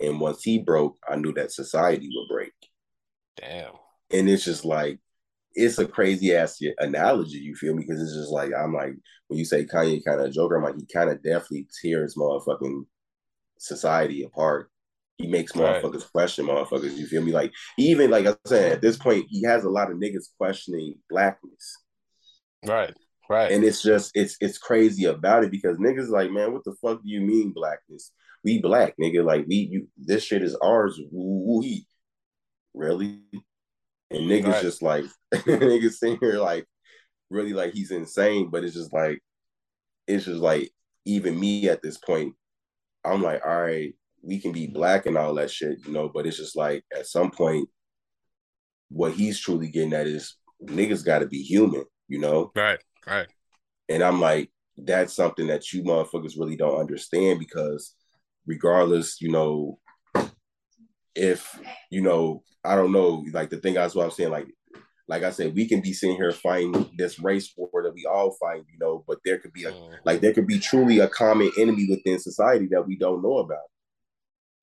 [0.00, 2.52] And once he broke, I knew that society would break.
[3.36, 3.72] Damn.
[4.10, 4.98] And it's just like
[5.54, 7.84] it's a crazy ass analogy, you feel me?
[7.86, 8.94] Because it's just like I'm like
[9.28, 12.84] when you say Kanye kind of Joker, I'm like he kind of definitely tears motherfucking
[13.58, 14.70] society apart.
[15.16, 16.12] He makes motherfuckers right.
[16.12, 16.96] question motherfuckers.
[16.96, 17.32] You feel me?
[17.32, 20.94] Like even like I said, at this point, he has a lot of niggas questioning
[21.10, 21.76] blackness.
[22.64, 22.94] Right.
[23.28, 23.52] Right.
[23.52, 27.02] And it's just it's it's crazy about it because niggas like, man, what the fuck
[27.02, 28.12] do you mean blackness?
[28.44, 29.24] We black, nigga.
[29.24, 31.00] Like we you this shit is ours.
[31.12, 31.86] We
[32.74, 33.20] really
[34.10, 34.62] and niggas right.
[34.62, 36.66] just like niggas sitting here like
[37.30, 39.20] really like he's insane, but it's just like
[40.06, 40.70] it's just like
[41.04, 42.34] even me at this point,
[43.04, 46.26] I'm like, all right, we can be black and all that shit, you know, but
[46.26, 47.68] it's just like at some point,
[48.90, 52.50] what he's truly getting at is niggas gotta be human, you know?
[52.54, 53.26] Right, right.
[53.88, 57.94] And I'm like, that's something that you motherfuckers really don't understand because
[58.48, 59.78] regardless, you know,
[61.14, 64.48] if you know, I don't know, like the thing that's what I'm saying, like
[65.06, 68.32] like I said, we can be sitting here fighting this race war that we all
[68.32, 69.94] fight, you know, but there could be a mm.
[70.04, 73.68] like there could be truly a common enemy within society that we don't know about.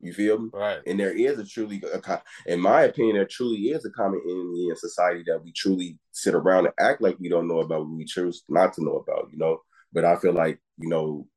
[0.02, 0.50] You feel me?
[0.54, 0.82] Right.
[0.86, 4.68] And there is a truly, a, in my opinion, there truly is a common enemy
[4.70, 8.06] in society that we truly sit around and act like we don't know about, we
[8.06, 9.62] choose not to know about, you know.
[9.94, 11.28] But I feel like, you know,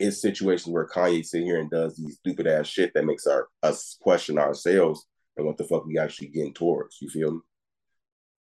[0.00, 3.48] in situations where Kanye sit here and does these stupid ass shit that makes our
[3.62, 5.06] us question ourselves
[5.36, 6.98] and what the fuck we actually getting towards.
[7.00, 7.40] You feel me?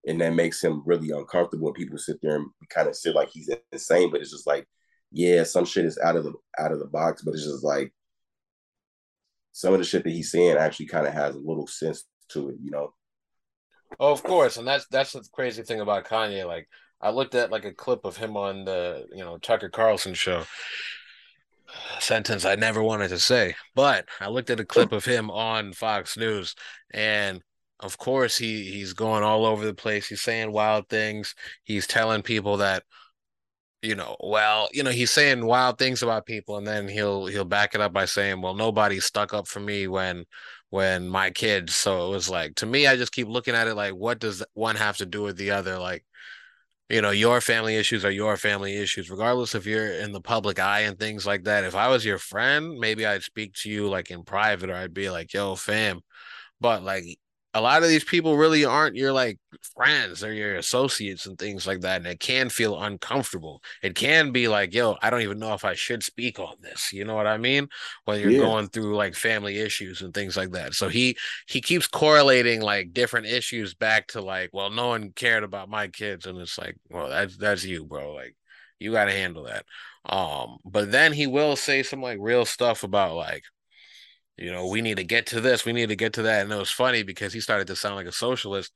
[0.07, 3.31] And that makes him really uncomfortable when people sit there and kind of sit like
[3.31, 4.67] he's insane, but it's just like,
[5.11, 7.93] yeah, some shit is out of the out of the box, but it's just like
[9.53, 12.51] some of the shit that he's saying actually kind of has a little sense to
[12.51, 12.93] it, you know.
[14.01, 16.47] Oh, of course, and that's that's the crazy thing about Kanye.
[16.47, 16.69] Like,
[17.01, 20.45] I looked at like a clip of him on the you know Tucker Carlson show,
[22.01, 23.55] sentence I never wanted to say.
[23.75, 26.55] But I looked at a clip of him on Fox News,
[26.93, 27.43] and
[27.81, 30.09] of course he he's going all over the place.
[30.09, 31.35] He's saying wild things.
[31.65, 32.85] He's telling people that,
[33.83, 37.45] you know, well, you know, he's saying wild things about people, and then he'll he'll
[37.45, 40.25] back it up by saying, "Well, nobody stuck up for me when."
[40.71, 43.77] when my kids so it was like to me i just keep looking at it
[43.77, 46.05] like what does one have to do with the other like
[46.89, 50.59] you know your family issues are your family issues regardless if you're in the public
[50.59, 53.89] eye and things like that if i was your friend maybe i'd speak to you
[53.89, 56.01] like in private or i'd be like yo fam
[56.61, 57.05] but like
[57.55, 59.39] a lot of these people really aren't your like
[59.77, 61.99] friends or your associates and things like that.
[61.99, 63.63] And it can feel uncomfortable.
[63.81, 66.93] It can be like, yo, I don't even know if I should speak on this.
[66.93, 67.69] You know what I mean?
[68.07, 68.41] When you're yeah.
[68.41, 70.75] going through like family issues and things like that.
[70.75, 75.45] So he he keeps correlating like different issues back to like, well, no one cared
[75.45, 76.27] about my kids.
[76.27, 78.13] And it's like, well, that's that's you, bro.
[78.15, 78.35] Like
[78.81, 79.65] you gotta handle that.
[80.07, 83.45] Um, but then he will say some like real stuff about like
[84.37, 86.43] you know, we need to get to this, we need to get to that.
[86.43, 88.73] And it was funny because he started to sound like a socialist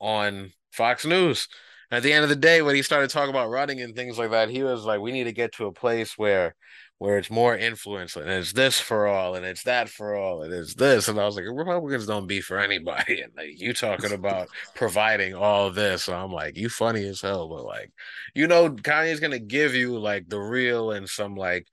[0.00, 1.48] on Fox News.
[1.90, 4.18] And at the end of the day, when he started talking about running and things
[4.18, 6.54] like that, he was like, we need to get to a place where
[7.02, 10.54] where it's more influence and it's this for all and it's that for all and
[10.54, 11.08] it's this.
[11.08, 13.20] And I was like, Republicans don't be for anybody.
[13.24, 14.46] And like you talking about
[14.76, 16.08] providing all this.
[16.08, 17.90] I'm like, you funny as hell, but like,
[18.36, 21.66] you know, Kanye's gonna give you like the real and some like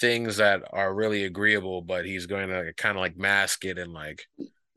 [0.00, 3.92] things that are really agreeable, but he's going to kind of like mask it and
[3.92, 4.22] like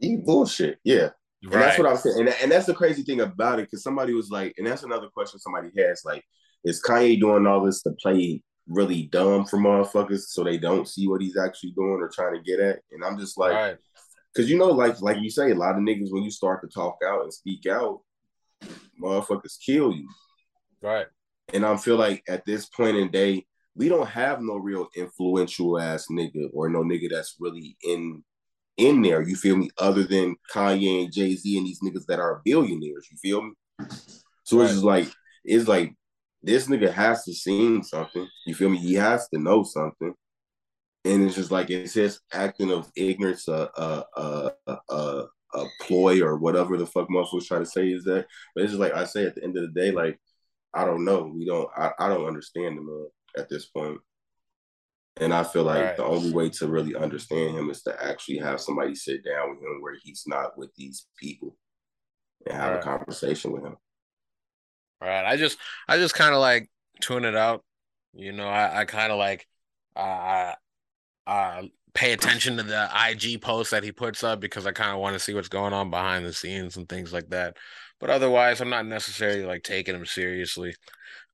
[0.01, 0.79] eat bullshit.
[0.83, 1.09] Yeah.
[1.43, 2.19] And that's what I'm saying.
[2.19, 5.07] And, and that's the crazy thing about it, because somebody was like, and that's another
[5.07, 6.23] question somebody has, like,
[6.63, 11.07] is Kanye doing all this to play really dumb for motherfuckers so they don't see
[11.07, 12.79] what he's actually doing or trying to get at?
[12.91, 13.77] And I'm just like,
[14.33, 14.51] because right.
[14.51, 16.97] you know, like like you say, a lot of niggas when you start to talk
[17.05, 18.01] out and speak out,
[19.01, 20.09] motherfuckers kill you.
[20.81, 21.05] Right.
[21.53, 23.45] And I feel like at this point in day,
[23.77, 28.23] we don't have no real influential ass nigga or no nigga that's really in
[28.77, 29.21] in there.
[29.21, 29.69] You feel me?
[29.77, 33.07] Other than Kanye and Jay Z and these niggas that are billionaires.
[33.11, 33.53] You feel me?
[34.43, 34.63] So right.
[34.63, 35.07] it's just like
[35.45, 35.93] it's like
[36.41, 38.27] this nigga has to sing something.
[38.45, 38.77] You feel me?
[38.77, 40.13] He has to know something.
[41.05, 45.65] And it's just like it's his acting of ignorance, a uh, uh, uh, uh, a
[45.81, 48.25] ploy or whatever the fuck motherfuckers trying to say is that.
[48.55, 50.19] But it's just like I say at the end of the day, like
[50.73, 51.31] I don't know.
[51.33, 51.69] We don't.
[51.77, 53.99] I, I don't understand the man at this point.
[55.19, 55.97] And I feel like right.
[55.97, 59.59] the only way to really understand him is to actually have somebody sit down with
[59.59, 61.57] him where he's not with these people
[62.45, 62.79] and have right.
[62.79, 63.75] a conversation with him.
[65.01, 65.25] All right.
[65.25, 66.69] I just I just kind of like
[67.01, 67.63] tune it out.
[68.13, 69.47] You know, I, I kind of like
[69.95, 70.53] uh,
[71.25, 71.63] uh
[71.93, 75.15] pay attention to the IG posts that he puts up because I kind of want
[75.15, 77.57] to see what's going on behind the scenes and things like that.
[77.99, 80.75] But otherwise, I'm not necessarily like taking him seriously.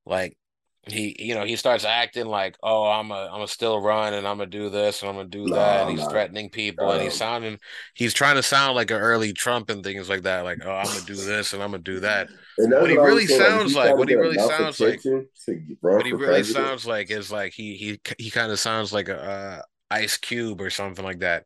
[0.05, 0.37] Like
[0.85, 4.27] he you know he starts acting like oh i'm a i'm a still run and
[4.27, 7.01] i'm gonna do this and i'm gonna do no, that and he's threatening people and
[7.01, 7.57] he's sounding
[7.93, 10.85] he's trying to sound like an early trump and things like that like oh i'm
[10.85, 14.15] gonna do this and i'm gonna do that what he really sounds like, what he
[14.15, 14.99] really sounds like
[15.79, 19.21] what he really sounds like is like he he he kind of sounds like a
[19.21, 21.45] uh, ice cube or something like that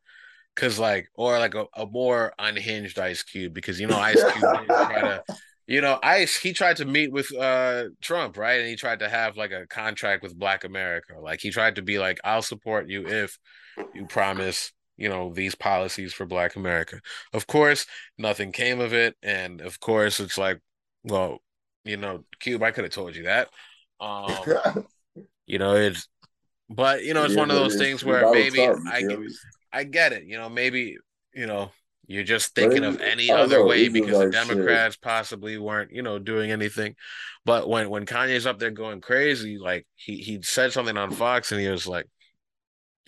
[0.55, 4.65] because like or like a, a more unhinged ice cube because you know ice cube
[4.67, 5.23] try to
[5.67, 8.59] you know, Ice, he tried to meet with uh Trump, right?
[8.59, 11.13] And he tried to have like a contract with Black America.
[11.19, 13.37] Like he tried to be like, I'll support you if
[13.93, 17.01] you promise, you know, these policies for Black America.
[17.33, 17.85] Of course,
[18.17, 19.15] nothing came of it.
[19.21, 20.61] And of course, it's like,
[21.03, 21.39] well,
[21.83, 23.49] you know, Cube, I could have told you that.
[23.99, 24.85] Um,
[25.45, 26.07] you know, it's
[26.69, 29.03] but you know, it's yeah, one of those things where maybe I
[29.71, 30.97] I get it, you know, maybe,
[31.33, 31.71] you know,
[32.07, 35.01] you're just thinking of any other way because the Democrats shit.
[35.01, 36.95] possibly weren't, you know, doing anything.
[37.43, 41.51] But when when Kanye's up there going crazy, like he he said something on Fox
[41.51, 42.05] and he was like,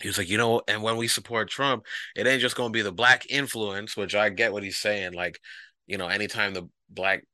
[0.00, 1.84] he was like, you know, and when we support Trump,
[2.14, 5.14] it ain't just gonna be the black influence, which I get what he's saying.
[5.14, 5.40] Like,
[5.86, 7.24] you know, anytime the black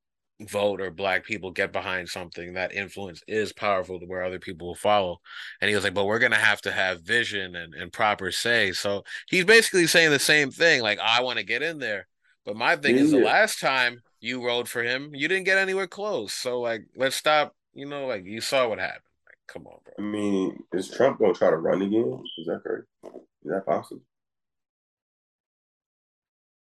[0.41, 4.67] vote or black people get behind something that influence is powerful to where other people
[4.67, 5.21] will follow.
[5.61, 8.73] And he was like but we're gonna have to have vision and, and proper say.
[8.73, 12.07] So he's basically saying the same thing like i want to get in there
[12.45, 13.03] but my thing yeah.
[13.03, 16.33] is the last time you rode for him you didn't get anywhere close.
[16.33, 19.03] So like let's stop you know like you saw what happened.
[19.27, 19.95] Like come on bro.
[19.99, 22.23] I mean is trump gonna try to run again?
[22.39, 24.03] Is that correct is that possible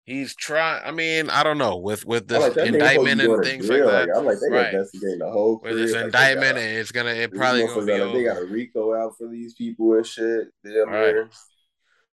[0.05, 0.83] He's trying.
[0.85, 4.07] I mean, I don't know with with this like indictment and things like that.
[4.07, 4.73] Like, I'm like, they right.
[4.73, 5.59] investigating the whole.
[5.63, 8.45] With this like indictment, gotta, it's gonna it probably gonna be gotta, They got a
[8.45, 10.49] RICO out for these people and shit.
[10.63, 11.15] Damn right.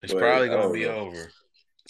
[0.02, 0.94] It's but, probably gonna be know.
[0.96, 1.30] over.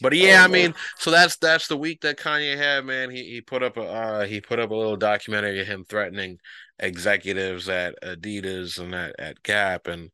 [0.03, 3.11] But yeah, I, I mean, so that's that's the week that Kanye had, man.
[3.11, 6.39] He he put up a uh, he put up a little documentary of him threatening
[6.79, 10.11] executives at Adidas and at, at Gap and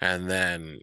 [0.00, 0.78] and then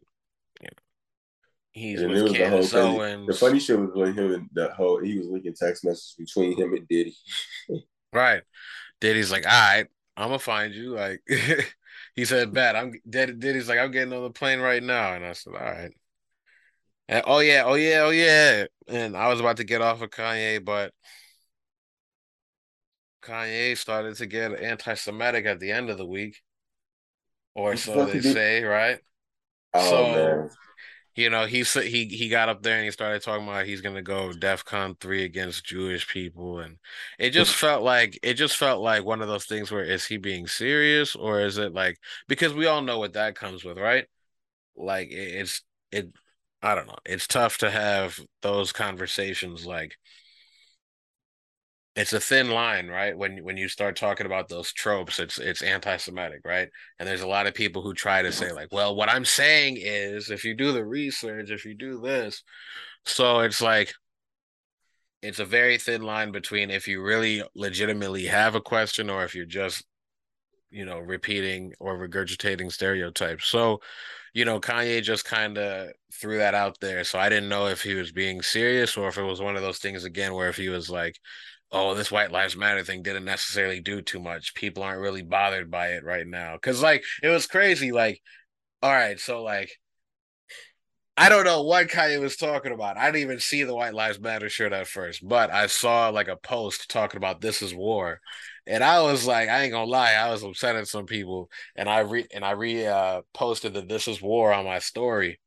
[1.73, 3.27] He's and with Candace the Owens.
[3.27, 6.57] The funny shit was when him and the whole he was linking text messages between
[6.57, 7.15] him and Diddy.
[8.13, 8.43] right.
[8.99, 10.93] Diddy's like, all right, I'm gonna find you.
[10.93, 11.21] Like
[12.15, 15.25] he said, "Bad." I'm Diddy, Diddy's like, I'm getting on the plane right now, and
[15.25, 15.91] I said, all right.
[17.07, 18.65] And, oh yeah, oh yeah, oh yeah.
[18.89, 20.93] And I was about to get off of Kanye, but
[23.21, 26.41] Kanye started to get anti-Semitic at the end of the week,
[27.55, 28.99] or so they say, right?
[29.73, 30.49] Oh, so man
[31.15, 34.02] you know, he he he got up there and he started talking about he's gonna
[34.02, 36.78] go DefCon three against Jewish people, and
[37.19, 40.17] it just felt like it just felt like one of those things where is he
[40.17, 44.06] being serious or is it like because we all know what that comes with, right?
[44.76, 46.12] Like it's it,
[46.62, 46.97] I don't know.
[47.06, 49.97] It's tough to have those conversations like
[51.95, 53.17] it's a thin line, right?
[53.17, 56.69] When when you start talking about those tropes, it's it's anti-Semitic, right?
[56.99, 59.77] And there's a lot of people who try to say like, well, what I'm saying
[59.80, 62.43] is, if you do the research, if you do this,
[63.06, 63.93] so it's like
[65.21, 69.36] it's a very thin line between if you really legitimately have a question or if
[69.36, 69.84] you're just
[70.71, 73.47] you know repeating or regurgitating stereotypes.
[73.47, 73.82] So,
[74.33, 77.04] you know, Kanye just kind of threw that out there.
[77.04, 79.62] So I didn't know if he was being serious or if it was one of
[79.62, 81.17] those things again where if he was like
[81.72, 84.54] oh, this White Lives Matter thing didn't necessarily do too much.
[84.56, 86.58] People aren't really bothered by it right now.
[86.58, 87.92] Cause like it was crazy.
[87.92, 88.22] Like,
[88.82, 89.72] all right, so like
[91.17, 92.98] I don't know what Kanye was talking about.
[92.98, 96.30] I didn't even see the White Lives Matter shirt at first, but I saw like
[96.30, 98.22] a post talking about this is war.
[98.65, 101.50] And I was like, I ain't gonna lie, I was upset at some people.
[101.76, 105.40] And I re and I re uh, posted the this is war on my story.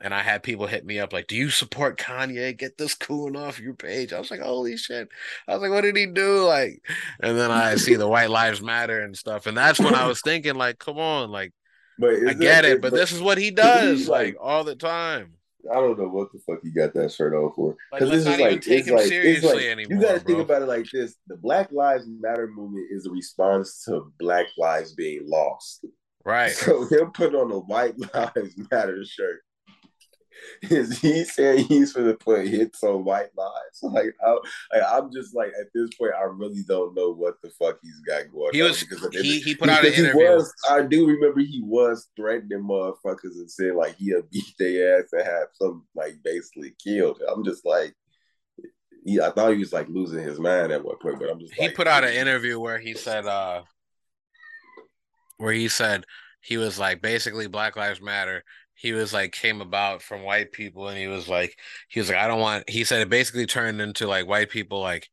[0.00, 2.56] And I had people hit me up like, "Do you support Kanye?
[2.56, 5.08] Get this coon off your page." I was like, "Holy shit!"
[5.46, 6.82] I was like, "What did he do?" Like,
[7.20, 10.20] and then I see the White Lives Matter and stuff, and that's when I was
[10.24, 11.52] thinking, like, "Come on, like,
[11.98, 14.76] but I get it, but, but, this is what he does, like, like all the
[14.76, 15.34] time."
[15.70, 17.76] I don't know what the fuck he got that shirt on for.
[17.92, 19.96] Because like, this is like, take him like, seriously like, anymore.
[19.98, 23.10] You got to think about it like this: the Black Lives Matter movement is a
[23.10, 25.84] response to Black lives being lost.
[26.24, 26.52] Right.
[26.56, 29.40] So him putting on a White Lives Matter shirt
[30.62, 33.52] is he saying he's for the put hits on white lies?
[33.82, 37.78] Like, I, I'm just like at this point, I really don't know what the fuck
[37.82, 38.52] he's got going.
[38.52, 38.80] He was
[39.12, 40.20] he, he put out an interview.
[40.20, 45.08] Was, I do remember he was threatening motherfuckers and saying like he'll beat their ass
[45.12, 47.22] and have some like basically killed.
[47.28, 47.94] I'm just like.
[49.04, 51.54] He, I thought he was like losing his mind at one point, but I'm just.
[51.54, 53.62] He like, put out an interview where he said, uh
[55.38, 56.04] where he said
[56.40, 58.44] he was like basically Black Lives Matter
[58.78, 61.58] he was like came about from white people and he was like
[61.88, 64.80] he was like I don't want he said it basically turned into like white people
[64.80, 65.08] like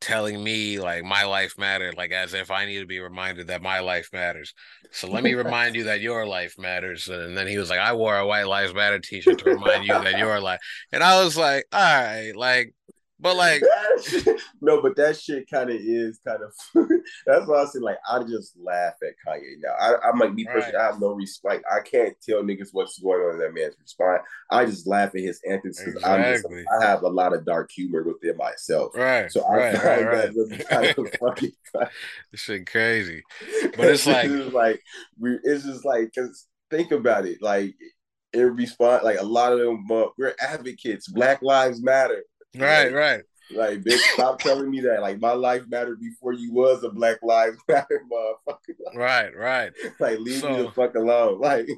[0.00, 3.62] telling me like my life mattered like as if I need to be reminded that
[3.62, 4.54] my life matters.
[4.92, 7.08] So let me remind you that your life matters.
[7.08, 9.94] And then he was like I wore a white lives matter t-shirt to remind you
[9.94, 10.60] that your life.
[10.92, 12.74] And I was like all right like
[13.20, 13.62] but like,
[14.60, 16.52] no, but that shit kind of is kind of.
[17.26, 19.74] that's why I say like I just laugh at Kanye now.
[19.80, 20.74] I, I might be pushing.
[20.74, 20.76] Right.
[20.76, 21.64] I have no respect.
[21.70, 24.22] I can't tell niggas what's going on in that man's response.
[24.50, 26.64] I just laugh at his antics because exactly.
[26.80, 28.96] i have a lot of dark humor within myself.
[28.96, 29.30] Right.
[29.32, 31.52] So I right, find right, that really kind of funny.
[32.30, 33.22] this shit crazy,
[33.76, 34.80] but it's like, it's like
[35.18, 35.38] we.
[35.42, 37.74] It's just like because think about it, like
[38.32, 41.08] in response, like a lot of them, uh, we're advocates.
[41.08, 42.22] Black Lives Matter.
[42.56, 43.22] Right, right.
[43.50, 45.00] Like, bitch, stop telling me that.
[45.00, 48.94] Like, my life mattered before you was a Black Lives Matter motherfucker.
[48.94, 49.72] right, right.
[50.00, 51.40] Like, leave so, me the fuck alone.
[51.40, 51.68] Like,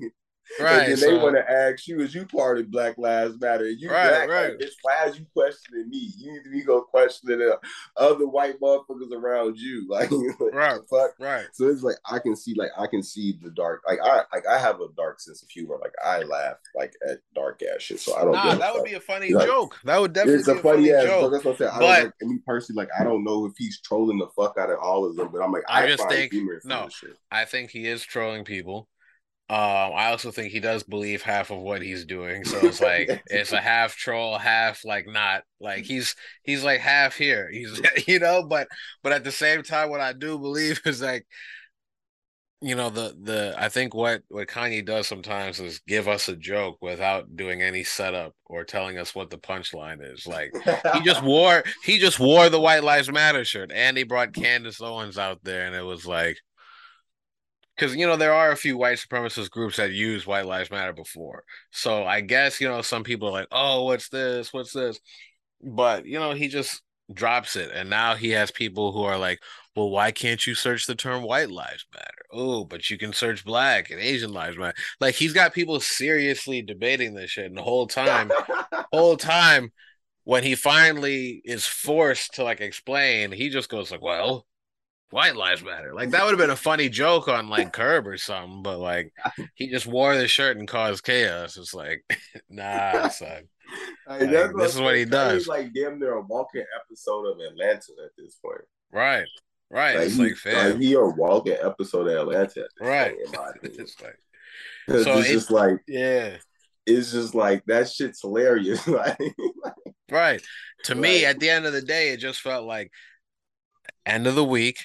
[0.58, 0.80] Right.
[0.80, 3.66] And then so, they want to ask you, is you part of Black Lives Matter?
[3.66, 4.60] And you right, black, right.
[4.60, 6.12] Like, why is you questioning me?
[6.16, 7.52] You need to be going questioning
[7.96, 9.88] other white motherfuckers around you.
[9.90, 10.10] Like,
[10.52, 11.10] right, fuck?
[11.18, 11.46] right.
[11.52, 13.82] So it's like I can see, like I can see the dark.
[13.86, 15.78] Like I, like I have a dark sense of humor.
[15.80, 18.00] Like I laugh like at dark ass shit.
[18.00, 18.32] So I don't.
[18.32, 19.78] Nah, that would be a funny like, joke.
[19.84, 20.40] That would definitely.
[20.40, 21.32] It's a funny, funny ass joke.
[21.32, 21.70] That's what I'm saying.
[21.78, 22.82] But, I don't like me personally.
[22.82, 25.42] Like I don't know if he's trolling the fuck out of all of them, but
[25.42, 26.32] I'm like I, I just think
[26.64, 26.88] no.
[27.30, 28.88] I think he is trolling people.
[29.50, 32.44] Um, I also think he does believe half of what he's doing.
[32.44, 37.16] So it's like it's a half troll, half like not like he's he's like half
[37.16, 37.50] here.
[37.50, 38.68] He's you know, but
[39.02, 41.26] but at the same time, what I do believe is like
[42.60, 46.36] you know the the I think what what Kanye does sometimes is give us a
[46.36, 50.28] joke without doing any setup or telling us what the punchline is.
[50.28, 50.52] Like
[50.94, 54.80] he just wore he just wore the White Lives Matter shirt and he brought Candace
[54.80, 56.36] Owens out there and it was like
[57.80, 60.92] because you know there are a few white supremacist groups that use white lives matter
[60.92, 61.44] before.
[61.70, 64.52] So i guess you know some people are like oh what's this?
[64.52, 65.00] What's this?
[65.62, 69.40] But you know he just drops it and now he has people who are like
[69.74, 72.24] well why can't you search the term white lives matter?
[72.32, 74.76] Oh but you can search black and asian lives matter.
[75.00, 78.30] Like he's got people seriously debating this shit and the whole time
[78.92, 79.72] whole time
[80.24, 84.46] when he finally is forced to like explain he just goes like well
[85.10, 85.92] White Lives Matter.
[85.92, 89.12] Like that would have been a funny joke on like Curb or something, but like
[89.54, 91.56] he just wore the shirt and caused chaos.
[91.56, 92.04] It's like,
[92.48, 93.48] nah, son.
[94.08, 95.46] like, this is what he does.
[95.48, 98.62] like damn near a walking episode of Atlanta at this point.
[98.92, 99.26] Right.
[99.68, 99.96] Right.
[99.96, 100.72] Like, it's he, like, fam.
[100.72, 102.66] like he a walking episode of Atlanta.
[102.80, 103.14] right.
[103.62, 104.16] It's like
[104.88, 106.36] so it's, just like yeah.
[106.86, 108.86] It's just like that shit's hilarious.
[108.88, 109.18] like,
[110.10, 110.42] right.
[110.84, 112.90] To like, me, at the end of the day, it just felt like
[114.06, 114.78] end of the week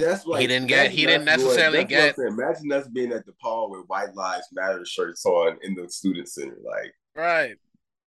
[0.00, 0.90] that's like he didn't get.
[0.90, 2.16] He didn't necessarily get.
[2.18, 6.28] Imagine us being at the Paul with White Lives Matter shirts on in the student
[6.28, 7.56] center, like right,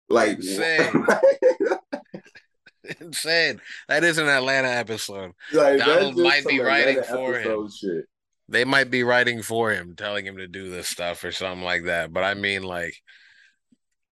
[0.10, 1.06] like insane.
[3.00, 3.62] insane.
[3.88, 5.32] That is an Atlanta episode.
[5.52, 7.70] Like, Donald might be writing Atlanta for him.
[7.70, 8.06] Shit.
[8.50, 11.86] They might be writing for him, telling him to do this stuff or something like
[11.86, 12.12] that.
[12.12, 12.96] But I mean, like,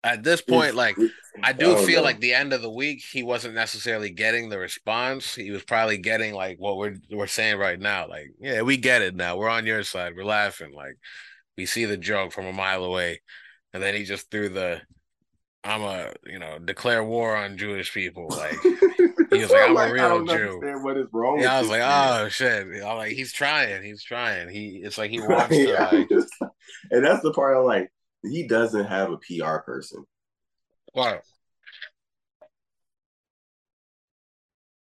[0.04, 0.98] at this point, like
[1.44, 2.04] I do oh, feel know.
[2.04, 5.36] like the end of the week he wasn't necessarily getting the response.
[5.36, 8.08] He was probably getting like what we're we're saying right now.
[8.08, 9.38] Like, yeah, we get it now.
[9.38, 10.14] We're on your side.
[10.16, 10.74] We're laughing.
[10.74, 10.98] Like,
[11.58, 13.22] we see the joke from a mile away.
[13.74, 14.82] And then he just threw the
[15.64, 18.28] I'm a you know declare war on Jewish people.
[18.30, 20.60] Like he was like I'm like, a real Jew.
[20.82, 21.42] What is wrong?
[21.42, 22.68] Yeah, I was like, oh shit.
[22.84, 23.84] I'm like, he's trying.
[23.84, 24.50] He's trying.
[24.50, 25.74] He it's like he wants to.
[25.74, 26.10] Like...
[26.92, 27.92] and that's the part I'm like
[28.24, 30.06] he doesn't have a PR person.
[30.94, 31.22] Wow.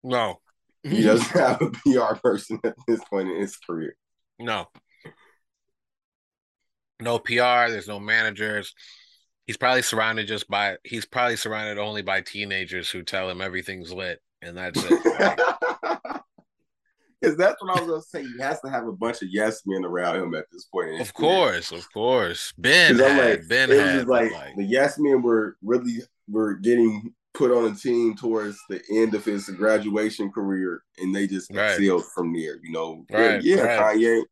[0.03, 0.41] No.
[0.83, 3.97] he doesn't have a PR person at this point in his career.
[4.39, 4.67] No.
[7.01, 8.75] No PR, there's no managers.
[9.47, 13.93] He's probably surrounded just by he's probably surrounded only by teenagers who tell him everything's
[13.93, 15.41] lit, and that's it.
[17.21, 18.23] Because that's what I was gonna say.
[18.31, 21.01] He has to have a bunch of yes men around him at this point.
[21.01, 22.53] Of course, of course.
[22.59, 25.99] Ben had, like, Ben it had like, like the yes men were really
[26.29, 31.27] were getting put on a team towards the end of his graduation career, and they
[31.27, 31.73] just Right.
[31.73, 32.57] excelled from there.
[32.63, 33.97] You know, Right, yeah, right.
[33.97, 34.23] Kanye,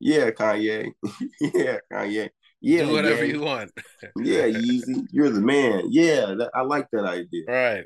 [0.00, 0.92] yeah, Kanye,
[1.40, 2.28] yeah, Kanye,
[2.60, 3.70] yeah, do whatever you want.
[4.16, 5.84] yeah, Yeezy, you're the man.
[5.90, 7.44] Yeah, that, I like that idea.
[7.48, 7.84] Right.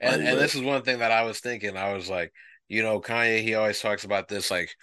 [0.00, 1.76] And Like, and this is one thing that I was thinking.
[1.76, 2.32] I was like,
[2.72, 4.74] you know, Kanye, he always talks about this like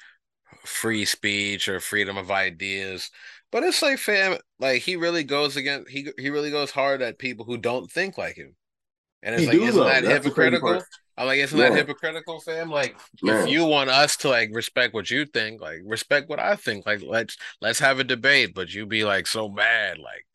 [0.66, 3.12] free speech or freedom of ideas.
[3.52, 7.20] But it's like fam, like he really goes against he he really goes hard at
[7.20, 8.56] people who don't think like him.
[9.24, 9.86] And it's He like, isn't though.
[9.86, 10.82] that That's hypocritical?
[11.18, 12.70] I'm like, isn't that hypocritical, fam?
[12.70, 13.44] Like, Man.
[13.44, 16.86] if you want us to like respect what you think, like respect what I think.
[16.86, 18.54] Like, let's let's have a debate.
[18.56, 20.26] But you be like so mad, like,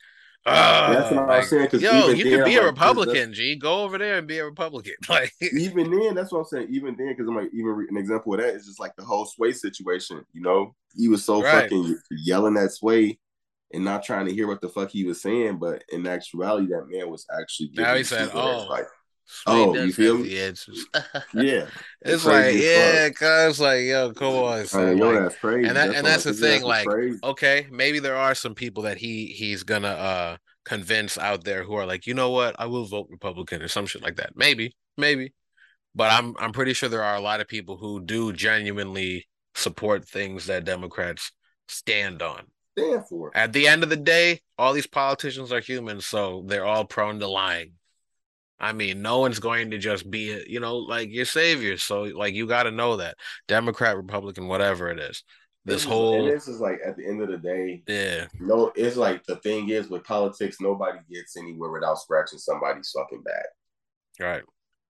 [0.44, 1.68] That's what uh, I like, saying.
[1.72, 3.56] Yo, you could be a like, Republican, G.
[3.56, 4.94] Go over there and be a Republican.
[5.08, 6.68] Like, even then, that's what I'm saying.
[6.70, 9.26] Even then, because I'm like, even an example of that is just like the whole
[9.26, 10.24] Sway situation.
[10.32, 11.62] You know, he was so Right.
[11.62, 13.18] fucking yelling at Sway
[13.72, 16.86] and not trying to hear what the fuck he was saying, but in actuality, that
[16.88, 17.70] man was actually.
[17.74, 18.86] Now he said, "Oh, like,
[19.46, 20.28] Oh, you feel me?
[21.34, 21.66] yeah,
[22.02, 25.68] it's like, yeah, cuz like, yo, come on, I mean, yo, that's crazy.
[25.68, 27.18] and that- and that's the thing, like, crazy.
[27.22, 31.74] okay, maybe there are some people that he he's gonna uh convince out there who
[31.74, 34.32] are like, you know what, I will vote Republican or some shit like that.
[34.36, 35.32] Maybe, maybe.
[35.94, 40.08] But I'm I'm pretty sure there are a lot of people who do genuinely support
[40.08, 41.30] things that Democrats
[41.68, 42.46] stand on.
[42.76, 43.30] stand for.
[43.36, 47.20] At the end of the day, all these politicians are humans, so they're all prone
[47.20, 47.72] to lying.
[48.60, 51.76] I mean, no one's going to just be, you know, like your savior.
[51.76, 53.16] So, like, you got to know that
[53.48, 55.24] Democrat, Republican, whatever it is,
[55.64, 58.96] this This whole, this is like at the end of the day, yeah, no, it's
[58.96, 63.46] like the thing is with politics, nobody gets anywhere without scratching somebody's fucking back.
[64.20, 64.44] right.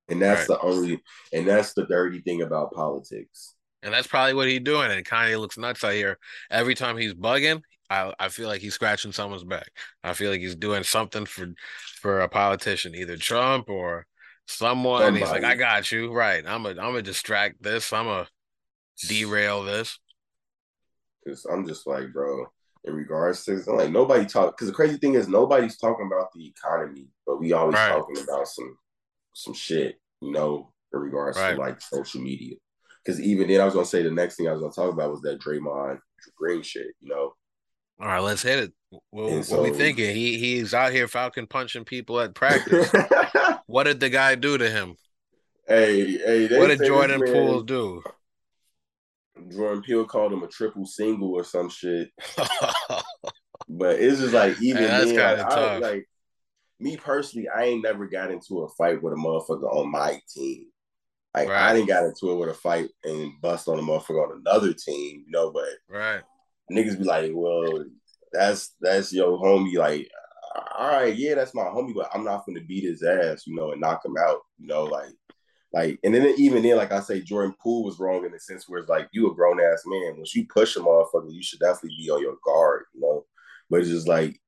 [0.08, 0.48] And that's Right.
[0.48, 1.02] the only,
[1.32, 3.54] and that's the dirty thing about politics.
[3.82, 4.90] And that's probably what he's doing.
[4.90, 6.18] And Kanye looks nuts out here.
[6.50, 9.68] Every time he's bugging, I, I feel like he's scratching someone's back.
[10.02, 11.48] I feel like he's doing something for
[12.04, 14.04] for a politician, either Trump or
[14.46, 15.14] someone.
[15.16, 16.12] He's like, I got you.
[16.12, 16.44] Right.
[16.46, 17.94] I'm a I'm gonna distract this.
[17.94, 18.28] I'm a
[19.08, 19.98] derail this.
[21.24, 22.44] Because I'm just like, bro,
[22.84, 24.54] in regards to like nobody talk.
[24.54, 27.88] Because the crazy thing is nobody's talking about the economy, but we always Right.
[27.88, 28.76] talking about some
[29.32, 31.54] some shit, you know, in regards Right.
[31.54, 32.56] to like social media.
[33.02, 35.10] Because even then, I was gonna say the next thing I was gonna talk about
[35.10, 36.00] was that Draymond
[36.36, 37.34] Green shit, you know.
[37.98, 38.74] All right, let's hit it.
[39.10, 40.14] What, And what we thinking?
[40.14, 42.90] He he's out here falcon punching people at practice.
[43.66, 44.96] what did the guy do to him?
[45.66, 48.02] hey, hey, they What did Jordan man- Poole do?
[49.50, 52.10] Jordan Poole called him a triple single or some shit.
[53.68, 56.08] But it's just like even that's then, like, I, like
[56.80, 60.66] me personally, I ain't never got into a fight with a motherfucker on my team.
[61.34, 61.70] Like Right.
[61.70, 64.74] I didn't got into it with a fight and bust on a motherfucker on another
[64.74, 65.50] team, you know.
[65.50, 66.20] But right.
[66.70, 67.84] niggas be like, well,
[68.34, 69.76] that's that's your homie.
[69.76, 70.10] Like,
[70.78, 73.72] all right, yeah, that's my homie, but I'm not gonna beat his ass, you know,
[73.72, 75.12] and knock him out, you know, like.
[75.72, 78.68] Like and then even then, like I say, Jordan Poole was wrong in the sense
[78.68, 80.16] where it's like you a grown ass man.
[80.16, 83.26] Once you push a motherfucker, you should definitely be on your guard, you know.
[83.70, 84.40] But it's just like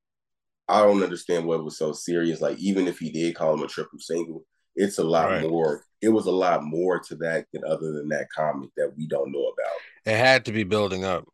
[0.69, 2.41] I don't understand what was so serious.
[2.41, 4.45] Like even if he did call him a triple single,
[4.77, 5.41] it's a lot Right.
[5.41, 5.83] more.
[6.01, 9.31] It was a lot more to that than other than that comment that we don't
[9.31, 9.73] know about.
[10.05, 11.27] It had to be building up.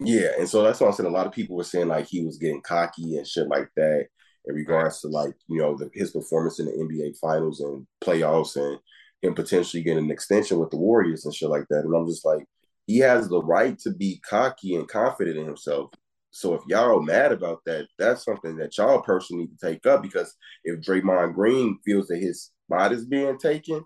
[0.00, 1.08] Yeah, and so that's why I'm saying.
[1.08, 4.06] A lot of people were saying like he was getting cocky and shit like that
[4.46, 8.56] in regards to like you know the, his performance in the NBA Finals and playoffs
[8.56, 8.78] and
[9.22, 11.84] him potentially getting an extension with the Warriors and shit like that.
[11.84, 12.44] And I'm just like,
[12.86, 15.90] he has the right to be cocky and confident in himself.
[16.30, 20.02] So if y'all mad about that, that's something that y'all personally need to take up
[20.02, 20.34] because
[20.64, 23.84] if Draymond Green feels that his spot is being taken,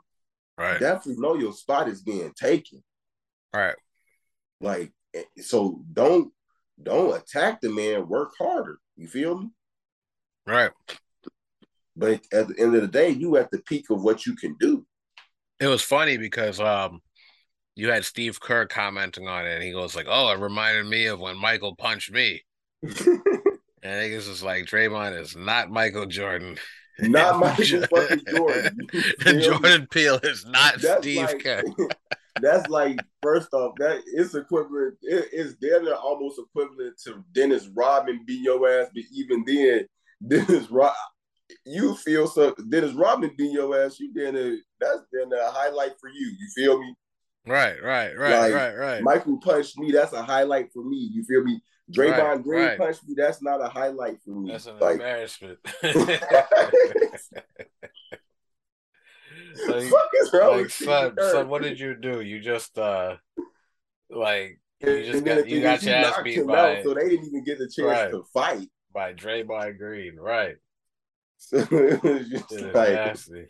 [0.57, 0.79] Right.
[0.79, 2.85] definitely know your spot is being taken.
[3.53, 3.75] Right.
[4.61, 4.93] Like,
[5.41, 6.33] so don't
[6.83, 8.09] don't attack the man.
[8.09, 8.79] Work harder.
[8.97, 9.51] You feel me?
[10.47, 10.71] Right.
[11.97, 14.57] But at the end of the day, you at the peak of what you can
[14.59, 14.85] do.
[15.61, 17.01] It was funny because um
[17.77, 21.07] you had Steve Kerr commenting on it and he goes like, Oh, it reminded me
[21.07, 22.43] of when Michael punched me.
[23.85, 26.57] And I guess it's like Draymond is not Michael Jordan.
[27.01, 28.79] Not Michael fucking Jordan.
[29.27, 29.41] And?
[29.43, 31.63] Jordan Poole is not That's Steve like, Kerr.
[32.41, 34.97] That's like first off, that it's equivalent.
[35.03, 39.87] It, it's damn near almost equivalent to Dennis Rodman beat your ass, but even then,
[40.27, 40.93] Dennis Rod,
[41.65, 42.55] you feel so.
[42.69, 44.01] Dennis Rodman beat your ass.
[44.01, 46.35] You then that's then a highlight for you.
[46.39, 46.95] You feel me?
[47.47, 49.03] Right, right, right, like, right, right.
[49.03, 49.93] Michael punched me.
[49.93, 51.11] That's a highlight for me.
[51.13, 51.61] You feel me?
[51.93, 52.79] Draymond right, Green right.
[52.79, 53.15] punched me.
[53.15, 54.51] That's not a highlight for me.
[54.51, 55.59] That's an like, embarrassment.
[59.55, 62.21] So Fuck is wrong like, son, son, what did you do?
[62.21, 63.17] You just uh
[64.11, 67.45] like you just got you got your ass beat by out, so they didn't even
[67.45, 68.11] get the chance right.
[68.11, 70.57] to fight by Draymond Green, right?
[71.37, 73.47] So it was just like, nasty.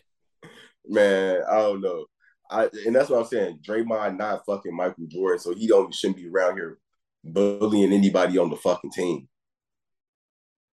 [0.86, 2.06] Man, I don't know.
[2.50, 3.60] I and that's what I'm saying.
[3.66, 6.78] Draymond not fucking Michael Jordan, so he don't shouldn't be around here
[7.22, 9.28] bullying anybody on the fucking team.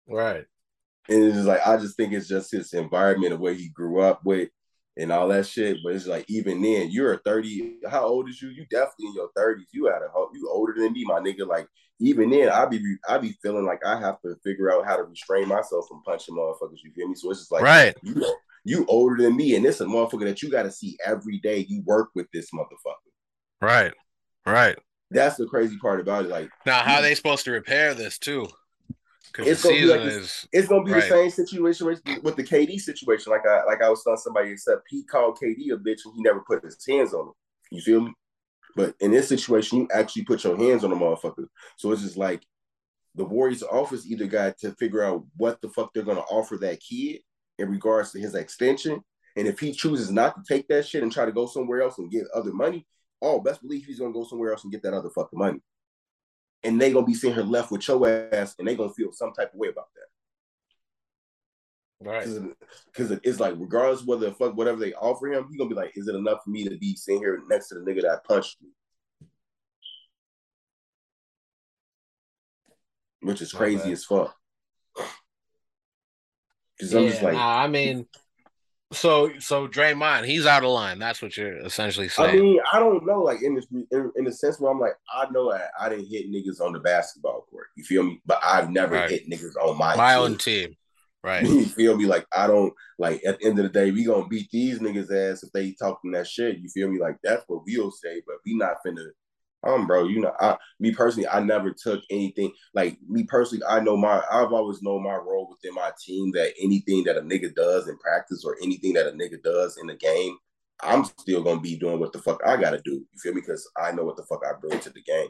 [0.07, 0.45] Right.
[1.09, 4.01] And it's just like I just think it's just his environment of where he grew
[4.01, 4.49] up with
[4.99, 5.77] and all that shit.
[5.83, 7.77] But it's like even then, you're a 30.
[7.89, 8.49] How old is you?
[8.49, 9.65] You definitely in your 30s.
[9.71, 11.47] You had a you older than me, my nigga.
[11.47, 11.67] Like
[11.99, 15.03] even then, I be I be feeling like I have to figure out how to
[15.03, 16.83] restrain myself from punching motherfuckers.
[16.83, 17.15] You feel me?
[17.15, 17.95] So it's just like right.
[18.03, 18.35] You know,
[18.65, 21.65] you older than me, and this a motherfucker that you got to see every day.
[21.67, 22.95] You work with this motherfucker.
[23.61, 23.93] Right.
[24.45, 24.77] Right.
[25.11, 26.29] That's the crazy part about it.
[26.29, 28.47] Like now, how are they supposed to repair this too?
[29.47, 31.01] It's gonna be like is, it's gonna be right.
[31.01, 33.31] the same situation with, the KD situation.
[33.31, 36.21] Like I like I was telling somebody, except he called KD a bitch and he
[36.21, 37.33] never put his hands on him.
[37.71, 38.13] You feel me?
[38.75, 41.47] But in this situation, you actually put your hands on the motherfucker.
[41.77, 42.43] So it's just like
[43.15, 46.79] the Warriors office either got to figure out what the fuck they're gonna offer that
[46.79, 47.21] kid
[47.57, 49.01] in regards to his extension.
[49.35, 51.97] And if he chooses not to take that shit and try to go somewhere else
[51.97, 52.85] and get other money,
[53.21, 55.59] oh, best believe he's gonna go somewhere else and get that other fucking money
[56.63, 59.33] and they gonna be sitting here left with your ass, and they gonna feel some
[59.33, 60.05] type of way about that.
[62.01, 62.27] Right.
[62.85, 65.91] Because it's like, regardless whether the fuck whatever they offer him, he gonna be like,
[65.95, 68.61] is it enough for me to be sitting here next to the nigga that punched
[68.61, 68.69] me?
[73.21, 74.33] Which is crazy as fuck.
[76.77, 78.07] Because yeah, I'm just like, nah, I mean,
[78.91, 80.97] so so Draymond, he's out of line.
[80.97, 82.29] That's what you're essentially saying.
[82.29, 84.95] I mean, I don't know, like in this in, in the sense where I'm like,
[85.13, 87.67] I know I, I didn't hit niggas on the basketball court.
[87.75, 88.19] You feel me?
[88.25, 89.09] But I've never right.
[89.09, 90.21] hit niggas on my my team.
[90.21, 90.75] own team.
[91.23, 91.43] Right.
[91.45, 92.05] you feel me?
[92.05, 95.11] Like I don't like at the end of the day, we gonna beat these niggas
[95.11, 96.57] ass if they talking that shit.
[96.57, 96.99] You feel me?
[96.99, 99.05] Like that's what we'll say, but we not finna
[99.63, 103.63] um, bro, you know, I me personally, I never took anything like me personally.
[103.67, 107.21] I know my, I've always known my role within my team that anything that a
[107.21, 110.37] nigga does in practice or anything that a nigga does in the game,
[110.81, 112.91] I'm still gonna be doing what the fuck I gotta do.
[112.91, 113.41] You feel me?
[113.41, 115.29] Because I know what the fuck I bring to the game.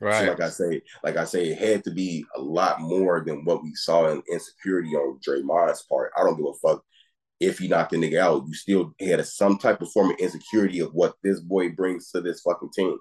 [0.00, 0.20] Right.
[0.20, 3.44] So like I say, like I say, it had to be a lot more than
[3.46, 6.12] what we saw in insecurity on Draymond's part.
[6.16, 6.84] I don't give a fuck
[7.40, 8.44] if he knocked the nigga out.
[8.46, 12.10] You still had a, some type of form of insecurity of what this boy brings
[12.10, 12.98] to this fucking team.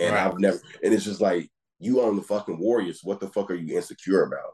[0.00, 0.26] And right.
[0.26, 3.00] I've never, and it's just like, you own the fucking Warriors.
[3.02, 4.52] What the fuck are you insecure about?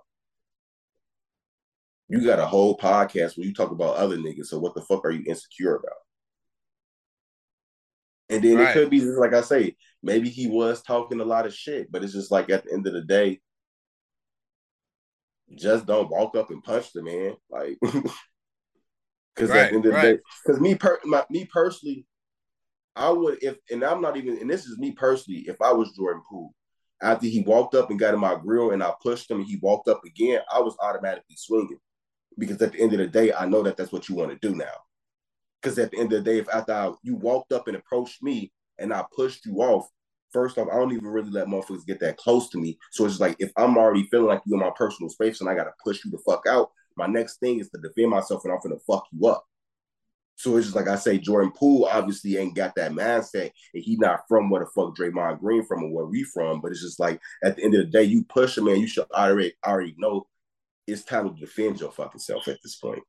[2.09, 4.47] You got a whole podcast where you talk about other niggas.
[4.47, 5.93] So what the fuck are you insecure about?
[8.30, 8.70] And then right.
[8.70, 11.91] it could be just like I say, maybe he was talking a lot of shit,
[11.93, 13.41] but it's just like at the end of the day,
[15.55, 17.78] just don't walk up and punch the man, like.
[19.34, 20.16] Because right, at the end of the right.
[20.16, 22.05] day, because me per my, me personally,
[22.99, 25.92] I would if and I'm not even and this is me personally, if I was
[25.92, 26.53] Jordan Poole,
[27.01, 29.59] after he walked up and got in my grill and I pushed him and he
[29.62, 31.78] walked up again, I was automatically swinging.
[32.36, 34.49] Because at the end of the day, I know that that's what you want to
[34.49, 34.64] do now.
[35.61, 38.22] Because at the end of the day, if after I, you walked up and approached
[38.22, 39.88] me and I pushed you off,
[40.32, 42.78] first off, I don't even really let motherfuckers get that close to me.
[42.92, 45.55] So it's like if I'm already feeling like you're in my personal space and I
[45.55, 48.61] gotta push you the fuck out, my next thing is to defend myself and I'm
[48.62, 49.44] gonna fuck you up.
[50.39, 53.97] So it's just like I say, Jordan Poole obviously ain't got that mindset, and he
[53.97, 56.61] not from where the fuck Draymond Green from or where we from.
[56.61, 58.78] But it's just like at the end of the day, you push him, man.
[58.78, 60.28] You should already already know
[60.86, 63.03] it's time to defend your fucking self at this point.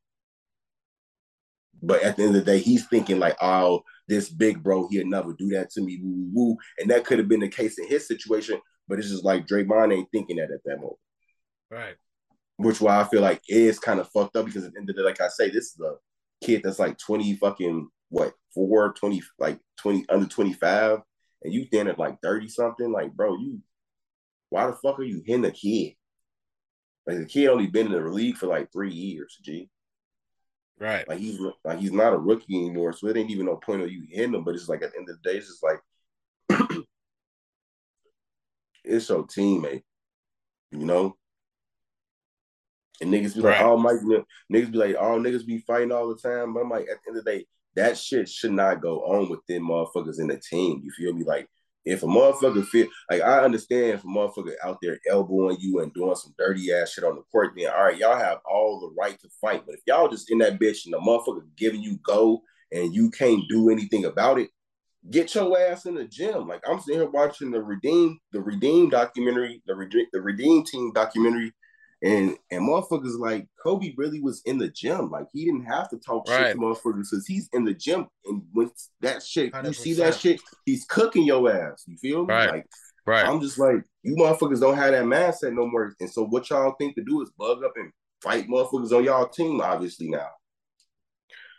[1.84, 5.08] But at the end of the day, he's thinking like, oh, this big bro, he'll
[5.08, 6.58] never do that to me, woo woo.
[6.80, 9.94] And that could have been the case in his situation, but it's just like Draymond
[9.94, 10.98] ain't thinking that at that moment.
[11.70, 11.96] Right.
[12.58, 14.96] Which why I feel like is kind of fucked up because at the end of
[14.96, 15.94] the day, like I say, this is a
[16.42, 21.00] kid that's like 20 fucking what four 20 like 20 under 25
[21.44, 23.62] and you stand at like 30 something like bro you
[24.50, 25.94] why the fuck are you hitting a kid?
[27.06, 29.70] Like the kid only been in the league for like three years g.
[30.80, 31.08] Right.
[31.08, 33.92] Like he's like he's not a rookie anymore so it ain't even no point of
[33.92, 35.80] you hitting him but it's like at the end of the day it's just like
[38.86, 39.84] it's your teammate
[40.72, 41.18] you know
[43.02, 43.60] and niggas be right.
[43.60, 43.97] like, oh, Mike,
[44.52, 46.54] niggas be like, oh, niggas be fighting all the time.
[46.54, 47.45] But I'm like, at the end of the day,
[47.76, 50.82] that shit should not go on within motherfuckers in the team.
[50.84, 51.24] You feel me?
[51.24, 51.47] Like,
[51.86, 55.93] if a motherfucker feel like I understand if a motherfucker out there elbowing you and
[55.93, 58.93] doing some dirty ass shit on the court, then all right, y'all have all the
[59.00, 59.64] right to fight.
[59.66, 62.41] But if y'all just in that bitch and the motherfucker giving you go
[62.72, 64.50] and you can't do anything about it,
[65.10, 66.47] get your ass in the gym.
[66.47, 70.91] Like I'm sitting here watching the Redeem, the Redeem documentary, the Redeem, the Redeem team
[70.93, 71.54] documentary,
[72.02, 75.12] and and motherfuckers like Kobe really was in the gym.
[75.12, 76.47] Like he didn't have to talk right.
[76.47, 78.08] shit to motherfuckers because he's in the gym.
[78.26, 78.72] And when
[79.02, 79.68] that shit, 100%.
[79.68, 81.84] you see that shit, he's cooking your ass.
[81.88, 82.34] You feel me?
[82.34, 82.52] Right.
[82.52, 82.68] Like
[83.06, 83.26] right.
[83.26, 85.93] I'm just like, you motherfuckers don't have that mindset no more.
[86.00, 87.91] And so what y'all think to do is bug up and
[88.22, 90.28] fight motherfuckers on y'all team, obviously now.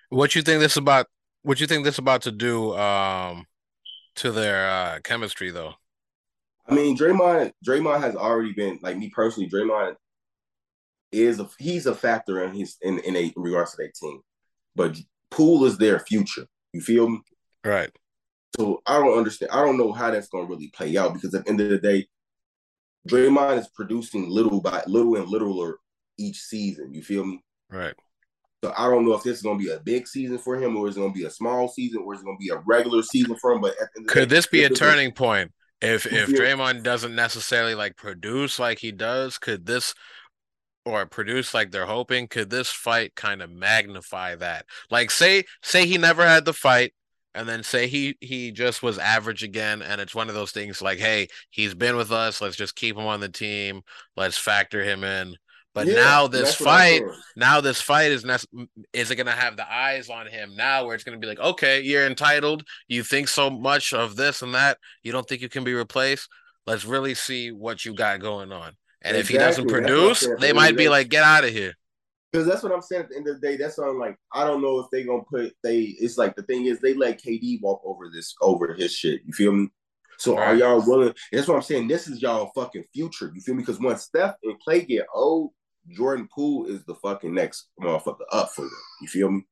[0.08, 1.06] What you think this about
[1.42, 3.46] what you think this about to do um
[4.16, 5.74] to their uh chemistry though?
[6.66, 9.50] I mean, Draymond, Draymond has already been like me personally.
[9.50, 9.96] Draymond
[11.12, 14.20] is a he's a factor in his in in, a, in regards to that team,
[14.76, 14.96] but
[15.30, 16.46] Poole is their future.
[16.72, 17.20] You feel me?
[17.64, 17.90] Right.
[18.56, 19.52] So I don't understand.
[19.52, 21.70] I don't know how that's going to really play out because at the end of
[21.70, 22.08] the day,
[23.08, 25.78] Draymond is producing little by little and littler
[26.18, 26.92] each season.
[26.92, 27.42] You feel me?
[27.70, 27.94] Right.
[28.62, 30.76] So I don't know if this is going to be a big season for him,
[30.76, 32.50] or is it going to be a small season, or is it going to be
[32.50, 33.60] a regular season for him.
[33.62, 33.74] But
[34.08, 38.78] could day, this be a turning point if if Draymond doesn't necessarily like produce like
[38.78, 39.38] he does?
[39.38, 39.94] Could this
[40.84, 42.28] or produce like they're hoping?
[42.28, 44.66] Could this fight kind of magnify that?
[44.90, 46.92] Like, say say he never had the fight,
[47.34, 50.82] and then say he he just was average again and it's one of those things
[50.82, 53.82] like hey he's been with us let's just keep him on the team
[54.16, 55.36] let's factor him in
[55.72, 57.02] but yeah, now this fight,
[57.36, 58.44] now this fight is nec-
[58.92, 61.28] is it going to have the eyes on him now, where it's going to be
[61.28, 62.64] like, okay, you're entitled.
[62.88, 64.78] You think so much of this and that.
[65.04, 66.28] You don't think you can be replaced.
[66.66, 68.72] Let's really see what you got going on.
[69.02, 69.20] And exactly.
[69.20, 71.74] if he doesn't produce, they might be like, get out of here.
[72.30, 73.02] Because that's what I'm saying.
[73.02, 74.16] At the end of the day, that's what I'm like.
[74.32, 75.80] I don't know if they gonna put they.
[75.80, 79.22] It's like the thing is they let KD walk over this over his shit.
[79.24, 79.68] You feel me?
[80.18, 81.14] So are y'all willing?
[81.32, 81.88] That's what I'm saying.
[81.88, 83.32] This is y'all fucking future.
[83.34, 83.62] You feel me?
[83.62, 85.50] Because once Steph and Clay get old,
[85.88, 88.70] Jordan Poole is the fucking next motherfucker up for them.
[89.00, 89.42] You feel me?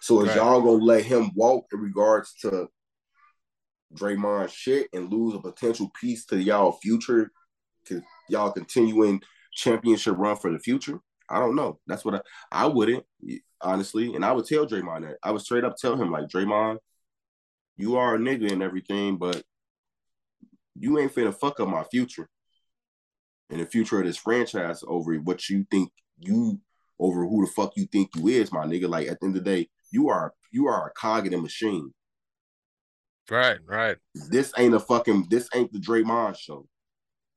[0.00, 0.36] So is right.
[0.36, 2.68] y'all gonna let him walk in regards to
[3.94, 7.30] Draymond shit and lose a potential piece to y'all future?
[8.30, 9.20] Y'all continuing
[9.52, 11.00] championship run for the future?
[11.28, 11.78] I don't know.
[11.86, 12.20] That's what I,
[12.50, 13.04] I wouldn't
[13.60, 15.18] honestly, and I would tell Draymond that.
[15.22, 16.78] I would straight up tell him like Draymond,
[17.76, 19.42] you are a nigga and everything, but
[20.74, 22.28] you ain't finna fuck up my future
[23.50, 26.60] and the future of this franchise over what you think you
[26.98, 28.88] over who the fuck you think you is, my nigga.
[28.88, 31.38] Like at the end of the day, you are you are a cog in a
[31.38, 31.92] machine.
[33.30, 33.96] Right, right.
[34.14, 36.66] This ain't a fucking this ain't the Draymond show.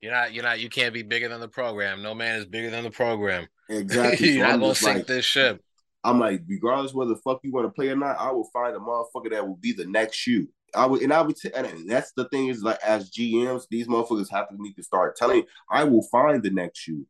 [0.04, 2.02] You're not you're not you can't be bigger than the program.
[2.02, 3.48] No man is bigger than the program.
[3.70, 4.32] Exactly.
[4.32, 5.62] you're so not gonna sink like, this ship.
[6.04, 8.76] I'm like, regardless whether the fuck you want to play or not, I will find
[8.76, 10.48] a motherfucker that will be the next you.
[10.76, 13.86] I would, and I would, t- and that's the thing is like as GMs, these
[13.86, 15.44] motherfuckers have to need to start telling.
[15.70, 17.06] I will find the next shoe.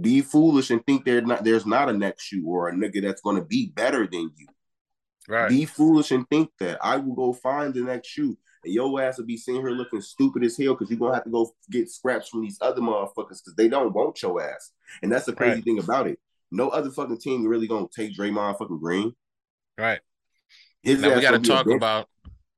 [0.00, 3.20] Be foolish and think there's not there's not a next shoe or a nigga that's
[3.20, 4.48] going to be better than you.
[5.28, 5.48] Right.
[5.48, 8.36] Be foolish and think that I will go find the next shoe,
[8.66, 11.24] and your ass will be sitting here looking stupid as hell because you're gonna have
[11.24, 14.72] to go get scraps from these other motherfuckers because they don't want your ass.
[15.02, 15.64] And that's the crazy right.
[15.64, 16.18] thing about it.
[16.50, 19.14] No other fucking team really gonna take Draymond fucking Green.
[19.78, 20.00] Right.
[20.82, 22.08] His now we got to talk about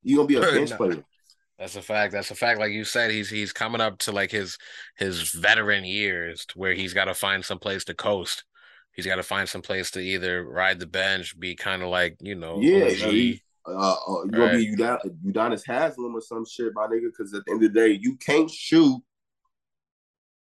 [0.02, 1.04] you gonna be a bench player.
[1.58, 2.12] That's a fact.
[2.12, 2.60] That's a fact.
[2.60, 4.58] Like you said, he's he's coming up to like his
[4.96, 8.44] his veteran years to where he's got to find some place to coast.
[8.92, 12.16] He's got to find some place to either ride the bench, be kind of like
[12.20, 16.72] you know, yeah, he, uh, uh, you gonna be Udon- Udonis Haslem or some shit,
[16.74, 17.10] my nigga.
[17.10, 19.02] Because at the end of the day, you can't shoot.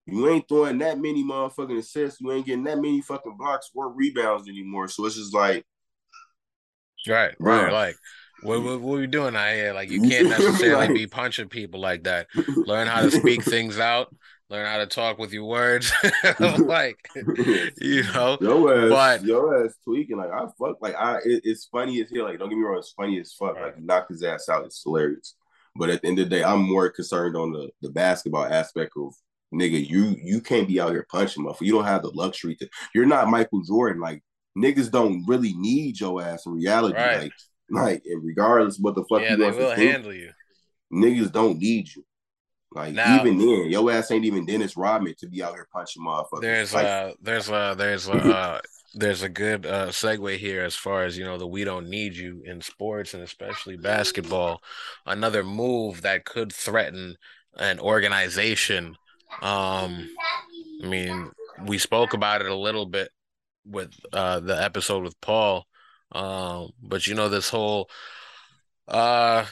[0.07, 2.21] You ain't throwing that many motherfucking assists.
[2.21, 4.89] You ain't getting that many fucking blocks or rebounds anymore.
[4.89, 5.65] So it's just like,
[7.07, 7.97] right, right, like
[8.43, 9.73] what, what, what are we doing out here?
[9.73, 12.27] Like, you can't necessarily like, be punching people like that.
[12.49, 14.15] Learn how to speak things out.
[14.53, 15.91] Learn how to talk with your words.
[16.59, 16.99] like,
[17.81, 18.37] you know.
[18.39, 18.91] Yo ass,
[19.21, 20.19] but, yo ass tweaking.
[20.19, 20.77] Like, I fuck.
[20.83, 21.21] Like, I.
[21.25, 22.25] It, it's funny as hell.
[22.25, 22.77] Like, don't get me wrong.
[22.79, 23.55] It's funny as fuck.
[23.55, 23.65] Right.
[23.65, 24.67] Like, knock his ass out.
[24.67, 25.37] It's hilarious.
[25.75, 28.93] But at the end of the day, I'm more concerned on the the basketball aspect
[28.99, 29.15] of
[29.55, 29.89] nigga.
[29.89, 31.63] You you can't be out here punching motherfucker.
[31.63, 32.69] You don't have the luxury to.
[32.95, 34.03] You're not Michael Jordan.
[34.03, 34.23] Like
[34.59, 36.99] niggas don't really need your ass in reality.
[36.99, 37.23] Right.
[37.23, 37.33] Like
[37.71, 40.31] like, and regardless what the fuck yeah, you they will handle you.
[40.93, 42.05] Niggas don't need you.
[42.75, 46.03] Like now, even then, your ass ain't even Dennis Rodman to be out here punching
[46.03, 46.41] motherfuckers.
[46.41, 48.61] There's like, uh there's uh there's uh
[48.95, 52.15] there's a good uh segue here as far as you know the we don't need
[52.15, 54.63] you in sports and especially basketball.
[55.07, 57.17] Another move that could threaten
[57.57, 58.97] an organization.
[59.41, 60.09] Um
[60.83, 61.31] I mean,
[61.65, 63.11] we spoke about it a little bit
[63.65, 65.67] with uh the episode with Paul
[66.15, 67.89] um, but you know, this whole
[68.89, 69.45] uh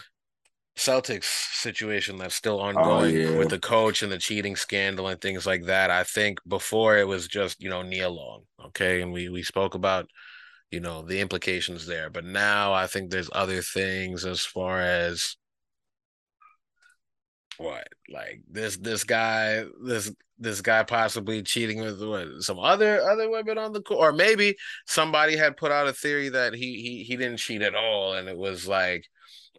[0.81, 1.24] Celtics
[1.55, 3.39] situation that's still oh, ongoing oh, yeah.
[3.39, 5.91] with the coach and the cheating scandal and things like that.
[5.91, 8.43] I think before it was just, you know, Nia Long.
[8.66, 9.03] Okay.
[9.03, 10.09] And we we spoke about
[10.70, 12.11] you know, the implications there.
[12.11, 15.37] But now I think there's other things as far as
[17.59, 23.28] what like this this guy this this guy possibly cheating with what, some other other
[23.28, 24.57] women on the court or maybe
[24.87, 28.31] somebody had put out a theory that he he he didn't cheat at all and
[28.31, 29.05] it was like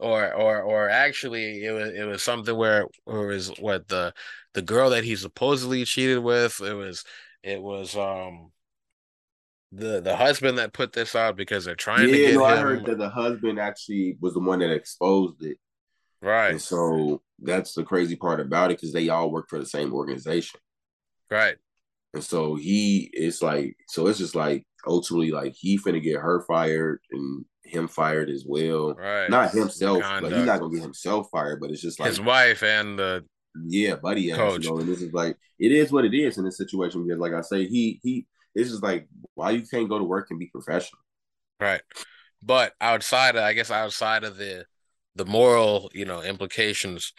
[0.01, 4.13] or or or actually it was it was something where it was what the
[4.53, 7.05] the girl that he supposedly cheated with it was
[7.43, 8.51] it was um
[9.71, 12.53] the the husband that put this out because they're trying yeah, to get no, him...
[12.53, 15.57] I heard that the husband actually was the one that exposed it.
[16.21, 16.51] Right.
[16.51, 19.93] And so that's the crazy part about it because they all work for the same
[19.93, 20.59] organization.
[21.29, 21.55] Right.
[22.13, 26.41] And so he it's like so it's just like ultimately like he finna get her
[26.41, 28.93] fired and him fired as well.
[28.93, 29.29] Right.
[29.29, 30.01] Not himself.
[30.01, 33.25] Like he's not gonna get himself fired, but it's just like his wife and the
[33.67, 34.31] yeah, buddy.
[34.31, 34.65] Coach.
[34.65, 37.19] You know, and this is like it is what it is in this situation because,
[37.19, 38.27] like I say, he he.
[38.53, 40.99] It's just like why you can't go to work and be professional.
[41.59, 41.81] Right,
[42.43, 44.65] but outside, of, I guess outside of the
[45.15, 47.13] the moral, you know, implications,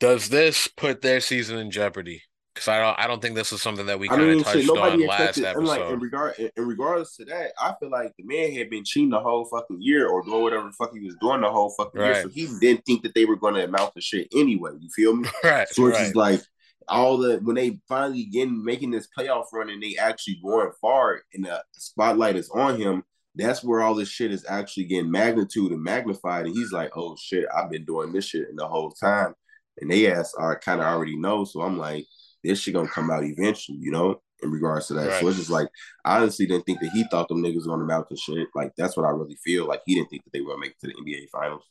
[0.00, 2.22] does this put their season in jeopardy?
[2.54, 4.42] Because I don't, I don't think this is something that we kind of I mean,
[4.42, 5.56] touched on last episode.
[5.56, 8.68] And like in regard, in, in regards to that, I feel like the man had
[8.68, 11.50] been cheating the whole fucking year or doing whatever the fuck he was doing the
[11.50, 12.14] whole fucking right.
[12.14, 14.72] year, so he didn't think that they were going to amount to shit anyway.
[14.78, 15.28] You feel me?
[15.44, 15.68] Right.
[15.68, 16.04] So it's right.
[16.04, 16.40] just like
[16.88, 21.22] all the when they finally get making this playoff run and they actually going far
[21.32, 23.02] and the spotlight is on him.
[23.34, 26.44] That's where all this shit is actually getting magnitude and magnified.
[26.44, 29.34] And he's like, "Oh shit, I've been doing this shit the whole time."
[29.78, 32.06] And they ask, "I kind of already know." So I'm like
[32.42, 35.08] this shit gonna come out eventually, you know, in regards to that.
[35.08, 35.20] Right.
[35.20, 35.68] So it's just like
[36.04, 38.48] I honestly didn't think that he thought them niggas gonna amount to shit.
[38.54, 39.66] Like that's what I really feel.
[39.66, 41.64] Like he didn't think that they were gonna make it to the NBA finals.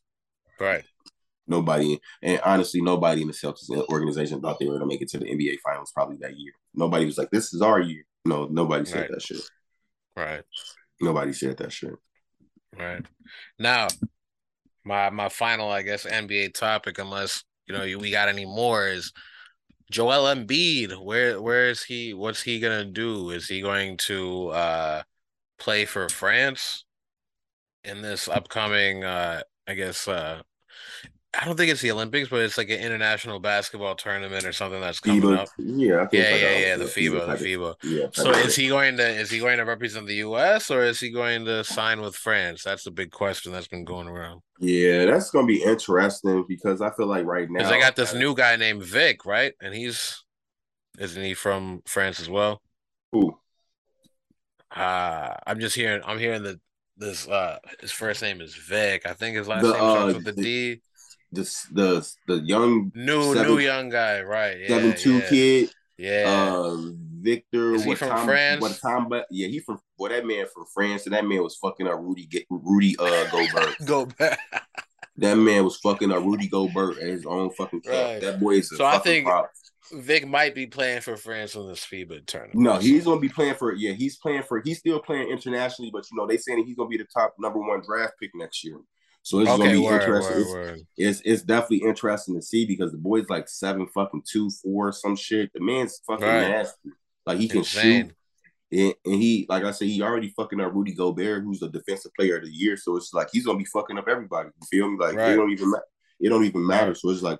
[0.59, 0.83] Right.
[1.47, 5.19] Nobody and honestly, nobody in the Celtics organization thought they were gonna make it to
[5.19, 6.53] the NBA finals probably that year.
[6.73, 8.05] Nobody was like, This is our year.
[8.25, 9.11] No, nobody said right.
[9.11, 9.41] that shit.
[10.15, 10.43] Right.
[10.99, 11.95] Nobody said that shit.
[12.77, 13.03] Right.
[13.59, 13.87] Now,
[14.85, 19.11] my my final, I guess, NBA topic, unless you know we got any more, is
[19.91, 22.13] Joel Embiid, where where is he?
[22.13, 23.31] What's he gonna do?
[23.31, 25.03] Is he going to uh
[25.59, 26.85] play for France
[27.83, 30.41] in this upcoming uh I guess uh
[31.39, 34.81] I don't think it's the Olympics, but it's like an international basketball tournament or something
[34.81, 35.37] that's coming FIBA.
[35.37, 35.47] up.
[35.57, 36.75] Yeah, yeah, yeah, yeah.
[36.75, 37.75] The FIBA, the FIBA.
[37.83, 38.07] Yeah.
[38.11, 40.69] So is he going to is he going to represent the U.S.
[40.69, 42.63] or is he going to sign with France?
[42.63, 44.41] That's the big question that's been going around.
[44.59, 47.95] Yeah, that's going to be interesting because I feel like right now because I got
[47.95, 49.53] this new guy named Vic, right?
[49.61, 50.25] And he's
[50.99, 52.61] isn't he from France as well?
[53.13, 53.37] Who?
[54.75, 56.01] Uh I'm just hearing.
[56.05, 56.59] I'm hearing that
[56.97, 59.05] this uh his first name is Vic.
[59.05, 60.81] I think his last the, name starts uh, with the D
[61.31, 64.59] the the the young new seven, new young guy, right?
[64.59, 65.29] Yeah, seven two yeah.
[65.29, 65.73] kid.
[65.97, 66.25] Yeah.
[66.27, 66.77] Uh,
[67.21, 67.75] Victor.
[67.75, 68.61] Is he from France?
[68.61, 69.07] What time?
[69.07, 69.79] But yeah, he from.
[69.97, 72.27] Boy, that man from France, and that man was fucking up Rudy.
[72.49, 73.75] Rudy uh Gobert.
[73.85, 74.37] Gobert.
[75.17, 78.05] that man was fucking up Rudy Gobert at his own fucking club.
[78.05, 78.21] Right.
[78.21, 78.69] That boy is.
[78.69, 79.27] so I think.
[79.93, 82.55] Vic might be playing for France in this FIBA tournament.
[82.55, 86.05] No, he's gonna be playing for yeah, he's playing for he's still playing internationally, but
[86.09, 88.77] you know they saying he's gonna be the top number one draft pick next year.
[89.23, 90.35] So it's okay, gonna be word, interesting.
[90.35, 90.79] Word, it's, word.
[90.97, 95.15] it's, it's definitely interesting to see because the boy's like seven fucking two four some
[95.15, 95.51] shit.
[95.53, 96.49] The man's fucking right.
[96.49, 96.89] nasty.
[97.25, 98.07] Like he can Insane.
[98.07, 98.15] shoot.
[98.73, 102.13] And, and, he, like I said, he already fucking up Rudy Gobert, who's the defensive
[102.17, 102.77] player of the year.
[102.77, 104.49] So it's like he's gonna be fucking up everybody.
[104.49, 104.97] You feel me?
[104.97, 105.33] Like right.
[105.33, 105.83] it don't even matter.
[106.19, 106.95] It don't even matter.
[106.95, 107.39] So it's like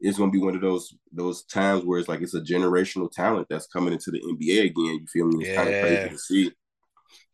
[0.00, 3.46] it's gonna be one of those those times where it's like it's a generational talent
[3.48, 4.98] that's coming into the NBA again.
[5.00, 5.44] You feel me?
[5.44, 5.56] It's yeah.
[5.56, 6.52] kind of crazy to see.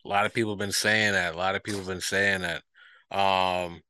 [0.04, 1.34] A lot of people have been saying that.
[1.34, 2.62] A lot of people have been saying that.
[3.10, 3.82] Um,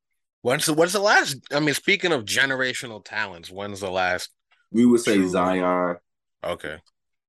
[0.43, 1.37] when's the when's the last?
[1.53, 4.31] I mean, speaking of generational talents, when's the last?
[4.73, 5.25] We would say.
[5.27, 5.97] Zion.
[6.45, 6.79] Okay.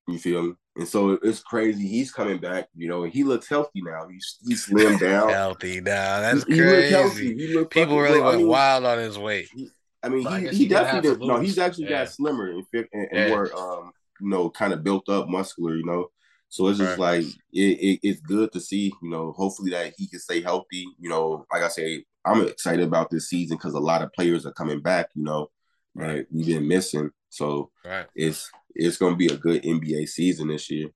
[0.08, 0.54] You feel me?
[0.76, 1.88] And so it's crazy.
[1.88, 4.08] He's coming back, you know, and he looks healthy now.
[4.10, 5.30] He's he's slimmed down.
[5.30, 6.22] healthy now.
[6.22, 7.36] That's he, crazy.
[7.36, 9.50] He People really went I mean, wild on his weight.
[9.54, 9.70] He,
[10.02, 11.20] I mean, he, he definitely did.
[11.20, 12.06] No, he's actually yeah.
[12.06, 13.28] got slimmer and, and, and yeah.
[13.28, 15.76] more, um, you know, kind of built up, muscular.
[15.76, 16.08] You know,
[16.50, 17.22] so it's just right.
[17.22, 20.86] like it, it, it's good to see, you know, hopefully that he can stay healthy.
[21.00, 24.48] You know, like I say, I'm excited about this season because a lot of players
[24.48, 25.52] are coming back, you know,
[25.94, 26.26] right.
[26.32, 27.12] we've been missing.
[27.30, 28.08] So right.
[28.16, 30.90] it's it's gonna be a good NBA season this year.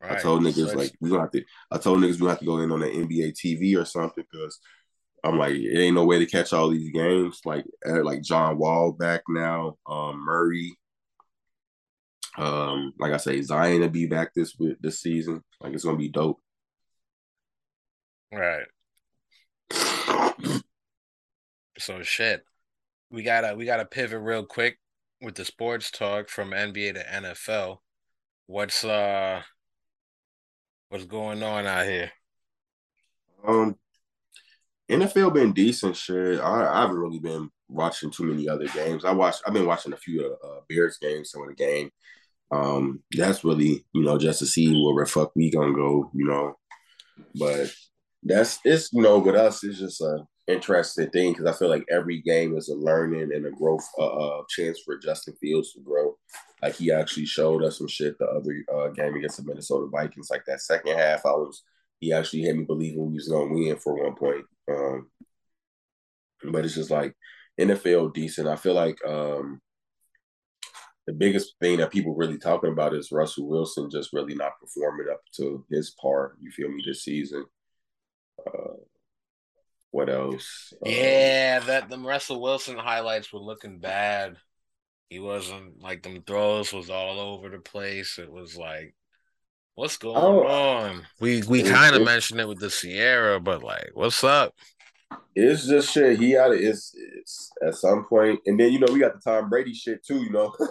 [0.00, 0.12] Right.
[0.12, 1.44] I told niggas like we gonna have to.
[1.72, 4.60] I told niggas we have to go in on the NBA TV or something because
[5.24, 7.40] I'm like it ain't no way to catch all these games.
[7.44, 10.76] Like like John Wall back now, um, Murray,
[12.36, 15.42] um, like I say, Zion to be back this with this season.
[15.60, 16.40] Like it's gonna be dope.
[18.32, 18.66] Right.
[21.78, 22.44] so shit.
[23.10, 24.78] We gotta we gotta pivot real quick
[25.22, 27.78] with the sports talk from NBA to NFL.
[28.46, 29.42] What's uh
[30.88, 32.12] what's going on out here?
[33.46, 33.76] Um,
[34.90, 36.40] NFL been decent shit.
[36.40, 39.04] I, I haven't really been watching too many other games.
[39.04, 39.42] I watched.
[39.46, 41.30] I've been watching a few uh, Bears games.
[41.30, 41.90] Some of the game.
[42.50, 46.10] Um, that's really you know just to see where the fuck we gonna go.
[46.14, 46.54] You know,
[47.34, 47.72] but
[48.22, 51.84] that's it's you know with us it's just a interesting thing because I feel like
[51.90, 55.80] every game is a learning and a growth uh, uh, chance for Justin Fields to
[55.80, 56.16] grow.
[56.62, 60.28] Like he actually showed us some shit the other uh, game against the Minnesota Vikings.
[60.30, 61.62] Like that second half, I was
[62.00, 64.44] he actually had me believing we was gonna win for one point.
[64.70, 65.10] Um,
[66.52, 67.14] but it's just like
[67.58, 68.48] NFL decent.
[68.48, 69.60] I feel like um,
[71.06, 75.06] the biggest thing that people really talking about is Russell Wilson just really not performing
[75.10, 76.36] up to his part.
[76.40, 77.44] You feel me this season?
[78.44, 78.74] Uh,
[79.92, 80.72] what else?
[80.84, 84.36] Um, yeah, um, that the Russell Wilson highlights were looking bad.
[85.08, 88.18] He wasn't like them throws was all over the place.
[88.18, 88.94] It was like,
[89.76, 91.06] what's going on?
[91.20, 94.54] We we kind of mentioned it with the Sierra, but like, what's up?
[95.34, 96.18] It's just shit.
[96.18, 96.64] He had it.
[96.64, 100.04] It's, it's at some point, and then you know we got the Tom Brady shit
[100.04, 100.22] too.
[100.22, 100.54] You know.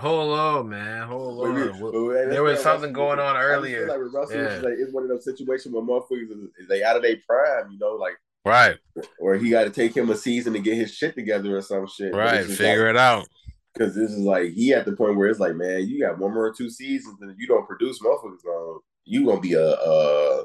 [0.00, 1.06] Hold on, man.
[1.08, 2.30] Hold on.
[2.30, 3.86] there was something going on earlier.
[3.86, 4.48] Like with Russell, yeah.
[4.48, 7.16] it's, like, it's one of those situations where motherfuckers is, is they out of their
[7.28, 8.14] prime, you know, like
[8.44, 8.76] right,
[9.18, 11.86] or he got to take him a season to get his shit together or some
[11.86, 12.14] shit.
[12.14, 13.28] Right, figure like, it out.
[13.74, 16.32] Because this is like he at the point where it's like, man, you got one
[16.32, 19.74] more or two seasons, and if you don't produce, motherfuckers gonna you gonna be a,
[19.74, 20.44] a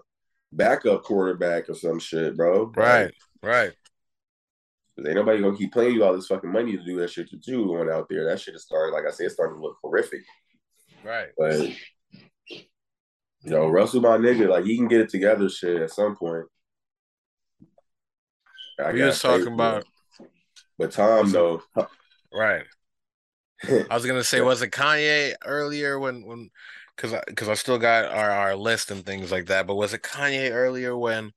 [0.56, 2.72] backup quarterback or some shit, bro.
[2.76, 3.72] Right, right.
[4.95, 7.30] Cause ain't nobody gonna keep paying you all this fucking money to do that shit
[7.30, 8.26] to you going out there.
[8.26, 10.22] That shit is starting, like I said, it's starting to look horrific.
[11.03, 11.28] Right.
[11.38, 11.60] But
[12.49, 16.45] you know, Russell my nigga, like he can get it together shit at some point.
[18.80, 19.86] I we was talking about
[20.78, 21.62] but Tom though.
[22.34, 22.64] Right.
[23.64, 26.49] I was gonna say, was it Kanye earlier when when
[26.96, 29.93] because I because I still got our, our list and things like that, but was
[29.93, 31.32] it Kanye earlier when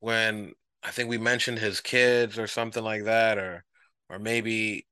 [0.00, 0.52] when
[0.82, 3.64] I think we mentioned his kids or something like that, or
[4.08, 4.86] or maybe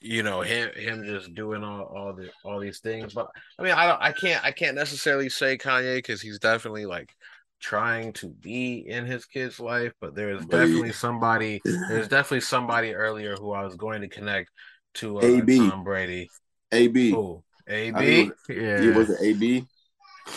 [0.00, 3.12] you know him him just doing all, all the all these things.
[3.12, 3.28] But
[3.58, 7.14] I mean, I don't, I can't I can't necessarily say Kanye because he's definitely like
[7.60, 9.92] trying to be in his kid's life.
[10.00, 14.50] But there's definitely somebody there's definitely somebody earlier who I was going to connect
[14.94, 15.58] to uh, AB.
[15.58, 16.28] Tom Brady.
[16.72, 17.14] AB.
[17.14, 18.30] Oh, AB.
[18.48, 18.82] yeah.
[18.82, 19.66] It was AB.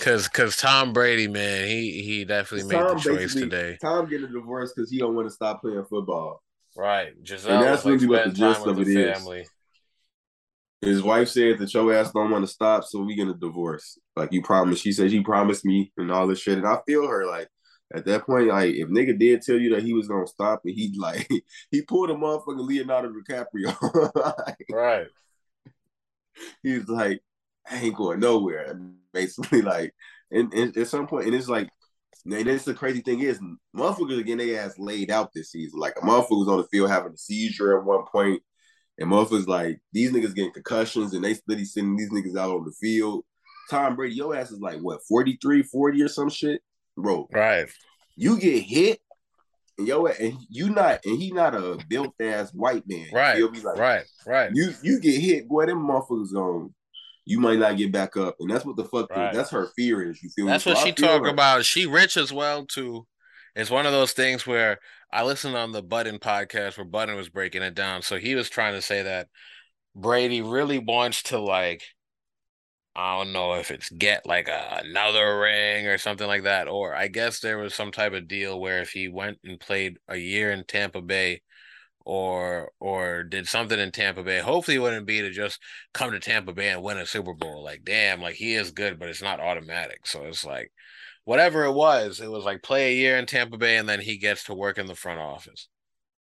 [0.02, 3.78] Cause, cause Tom Brady, man, he he definitely made Tom the choice today.
[3.82, 6.42] Tom getting a divorce because he don't want to stop playing football.
[6.76, 9.18] Right, Gisele and that's really what the gist of it is.
[9.18, 9.46] Family.
[10.82, 14.00] His wife said that your ass don't want to stop, so we gonna divorce.
[14.16, 14.84] Like you promised.
[14.84, 17.26] She said she promised me and all this shit, and I feel her.
[17.26, 17.48] Like
[17.94, 20.74] at that point, like if nigga did tell you that he was gonna stop, and
[20.74, 21.30] he like
[21.72, 24.12] he pulled a motherfucking Leonardo DiCaprio.
[24.48, 25.08] like, right.
[26.64, 27.22] He's like,
[27.70, 28.80] I ain't going nowhere.
[29.14, 29.94] Basically, like,
[30.32, 31.70] and, and at some point, and it's like,
[32.26, 33.40] and this the crazy thing is,
[33.76, 35.80] motherfuckers again, they ass laid out this season.
[35.80, 38.42] Like a motherfucker was on the field having a seizure at one point,
[38.98, 42.66] and motherfuckers like these niggas getting concussions, and they steady sending these niggas out on
[42.66, 43.26] the field.
[43.70, 46.62] Tom Brady, your ass is like what 43, 40 or some shit,
[46.98, 47.28] bro.
[47.32, 47.68] Right.
[48.16, 49.00] You get hit,
[49.78, 53.08] yo, and you not, and he not a built ass white man.
[53.12, 53.38] Right.
[53.38, 54.04] He'll be Like, right.
[54.26, 54.52] Right.
[54.54, 55.66] You you get hit, boy.
[55.66, 56.74] Them motherfuckers on
[57.26, 59.10] you might not get back up, and that's what the fuck.
[59.10, 59.34] Right.
[59.34, 60.22] That's her fear is.
[60.22, 60.74] You feel that's me?
[60.74, 61.66] what so she talk about.
[61.66, 63.08] She rich as well too.
[63.56, 64.80] It's one of those things where
[65.12, 68.02] I listened on the Button podcast where Button was breaking it down.
[68.02, 69.28] So he was trying to say that
[69.96, 71.84] Brady really wants to like.
[72.96, 76.96] I don't know if it's get like a, another ring or something like that, or
[76.96, 80.18] I guess there was some type of deal where if he went and played a
[80.18, 81.42] year in Tampa Bay,
[82.06, 84.40] or or did something in Tampa Bay.
[84.40, 85.60] Hopefully, it wouldn't be to just
[85.94, 87.64] come to Tampa Bay and win a Super Bowl.
[87.64, 90.06] Like, damn, like he is good, but it's not automatic.
[90.08, 90.72] So it's like
[91.26, 94.18] whatever it was, it was like play a year in Tampa Bay and then he
[94.18, 95.68] gets to work in the front office.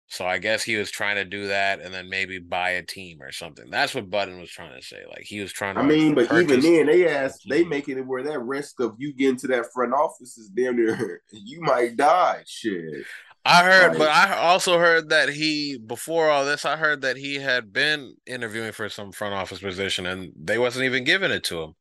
[0.07, 3.21] So I guess he was trying to do that and then maybe buy a team
[3.21, 3.69] or something.
[3.69, 5.03] That's what Button was trying to say.
[5.09, 5.81] Like he was trying to.
[5.81, 9.13] I mean, but even then, they ask, they making it where that risk of you
[9.13, 12.43] getting to that front office is damn near you might die.
[12.45, 13.05] Shit.
[13.47, 17.35] I heard, but I also heard that he before all this, I heard that he
[17.35, 21.61] had been interviewing for some front office position and they wasn't even giving it to
[21.61, 21.75] him.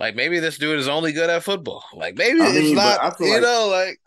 [0.00, 1.84] Like maybe this dude is only good at football.
[1.94, 4.00] Like maybe I mean, it's not, you like, know, like.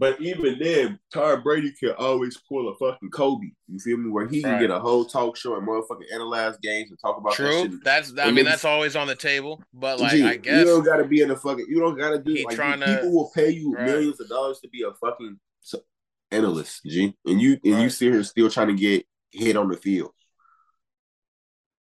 [0.00, 3.50] But even then, Tom Brady can always pull a fucking Kobe.
[3.68, 4.08] You feel me?
[4.08, 7.34] Where he can get a whole talk show and motherfucking analyze games and talk about
[7.34, 7.68] True.
[7.68, 9.62] That that's I mean that's always on the table.
[9.74, 11.66] But like Gee, I guess you don't got to be in the fucking.
[11.68, 12.32] You don't got to do.
[12.32, 13.84] Like, people to, people will pay you right.
[13.84, 15.38] millions of dollars to be a fucking
[16.30, 17.82] analyst, G, and you and right.
[17.82, 20.12] you sit here still trying to get hit on the field.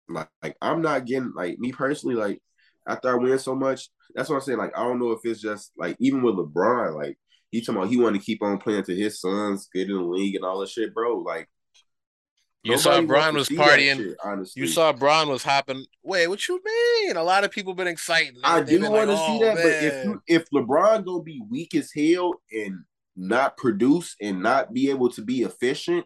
[0.09, 2.17] Like, like I'm not getting like me personally.
[2.17, 2.41] Like
[2.89, 4.59] after I win so much, that's what I'm saying.
[4.59, 7.19] Like I don't know if it's just like even with LeBron, like
[7.51, 10.03] he talking about he want to keep on playing to his sons get in the
[10.03, 11.19] league and all that shit, bro.
[11.19, 11.49] Like
[12.63, 13.97] you saw Bron was partying.
[13.97, 14.61] Shit, honestly.
[14.61, 15.85] You saw Bron was hopping.
[16.03, 17.17] Wait, what you mean?
[17.17, 18.37] A lot of people been excited.
[18.45, 19.65] I do want to like, see oh, that, man.
[19.65, 22.81] but if you, if LeBron gonna be weak as hell and
[23.17, 26.05] not produce and not be able to be efficient,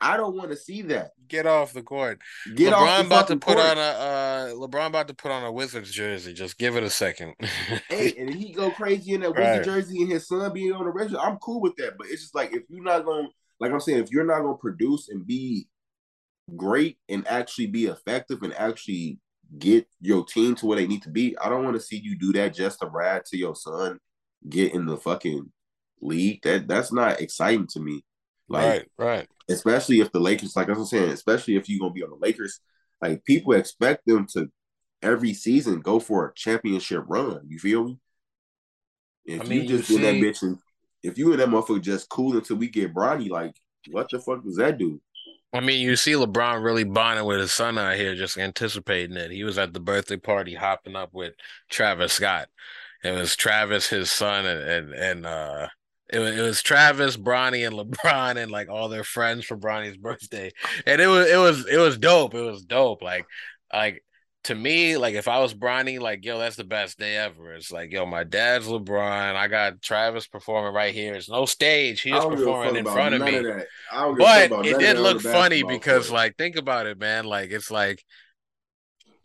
[0.00, 1.12] I don't want to see that.
[1.26, 2.20] Get off the court.
[2.54, 3.58] Get LeBron off about to put court.
[3.58, 6.34] on a uh, LeBron about to put on a Wizards jersey.
[6.34, 7.34] Just give it a second.
[7.88, 9.58] hey, and he go crazy in that right.
[9.58, 11.18] Wizard jersey and his son being on the register.
[11.18, 13.28] I'm cool with that, but it's just like if you're not going,
[13.58, 15.66] like I'm saying, if you're not going to produce and be
[16.54, 19.18] great and actually be effective and actually
[19.58, 22.18] get your team to where they need to be, I don't want to see you
[22.18, 23.98] do that just to ride to your son
[24.48, 25.50] get in the fucking
[26.00, 26.42] league.
[26.42, 28.04] That that's not exciting to me.
[28.48, 29.28] Like, right, right.
[29.48, 32.60] Especially if the Lakers, like I'm saying, especially if you're gonna be on the Lakers,
[33.00, 34.50] like people expect them to
[35.02, 37.40] every season go for a championship run.
[37.48, 37.98] You feel me?
[39.24, 40.58] If I mean, you just you see, in that bitch and
[41.02, 43.54] if you and that motherfucker just cool until we get Bronny, like
[43.90, 45.00] what the fuck does that do?
[45.52, 49.30] I mean, you see LeBron really bonding with his son out here, just anticipating it.
[49.30, 51.34] He was at the birthday party hopping up with
[51.70, 52.48] Travis Scott.
[53.02, 55.68] It was Travis, his son, and and, and uh
[56.08, 59.96] it was, it was Travis, Bronny, and LeBron, and like all their friends for Bronny's
[59.96, 60.52] birthday,
[60.86, 62.34] and it was it was it was dope.
[62.34, 63.02] It was dope.
[63.02, 63.26] Like
[63.72, 64.02] like
[64.44, 67.52] to me, like if I was Bronny, like yo, that's the best day ever.
[67.54, 69.34] It's like yo, my dad's LeBron.
[69.34, 71.14] I got Travis performing right here.
[71.14, 72.00] It's no stage.
[72.00, 73.38] He's performing in front of me.
[73.38, 77.24] Of but it did look funny because, like, think about it, man.
[77.24, 78.04] Like it's like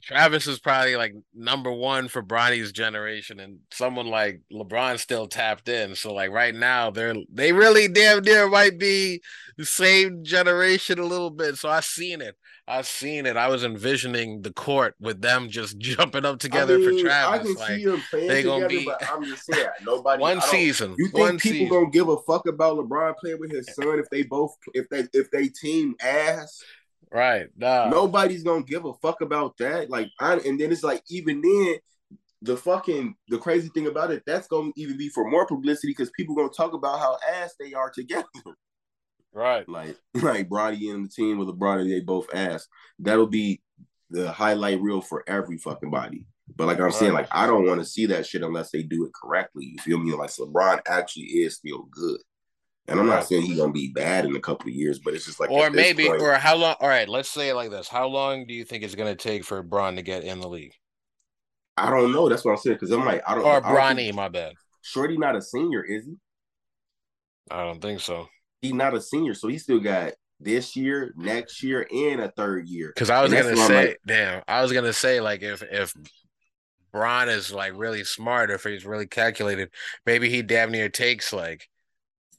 [0.01, 5.69] Travis is probably like number one for Bronny's generation, and someone like LeBron still tapped
[5.69, 5.95] in.
[5.95, 9.21] So like right now, they're they really damn near might be
[9.57, 11.57] the same generation a little bit.
[11.57, 12.35] So I seen it.
[12.67, 13.37] I seen it.
[13.37, 17.39] I was envisioning the court with them just jumping up together I mean, for Travis.
[17.39, 18.85] I can like, see them playing they together, be...
[18.85, 20.21] but I'm just saying nobody.
[20.21, 20.95] one season.
[20.97, 21.69] You think one people season.
[21.69, 25.05] gonna give a fuck about LeBron playing with his son if they both if they
[25.13, 26.63] if they team ass?
[27.12, 27.47] Right.
[27.57, 27.89] Nah.
[27.89, 29.89] Nobody's gonna give a fuck about that.
[29.89, 31.76] Like, I, and then it's like even then,
[32.41, 36.12] the fucking the crazy thing about it, that's gonna even be for more publicity because
[36.12, 38.26] people gonna talk about how ass they are together.
[39.34, 39.68] Right.
[39.68, 42.68] Like like Bronny and the team with LeBron, they both ass.
[42.99, 43.62] That'll be
[44.09, 46.28] the highlight reel for every fucking body.
[46.55, 46.93] But like I'm right.
[46.93, 49.66] saying, like I don't want to see that shit unless they do it correctly.
[49.66, 50.14] You feel me?
[50.14, 52.20] Like LeBron actually is still good.
[52.88, 55.25] And I'm not saying he's gonna be bad in a couple of years, but it's
[55.25, 57.88] just like or maybe point, or how long all right, let's say it like this.
[57.88, 60.73] How long do you think it's gonna take for Bron to get in the league?
[61.77, 62.27] I don't know.
[62.27, 62.79] That's what I'm saying.
[62.79, 64.53] Cause I'm like, I don't or Bronny, my bad.
[64.82, 66.15] Shorty not a senior, is he?
[67.49, 68.27] I don't think so.
[68.61, 72.67] He's not a senior, so he still got this year, next year, and a third
[72.67, 72.91] year.
[72.93, 75.93] Because I was gonna say, like, damn, I was gonna say like if if
[76.91, 79.69] Bron is like really smart, or if he's really calculated,
[80.05, 81.67] maybe he damn near takes like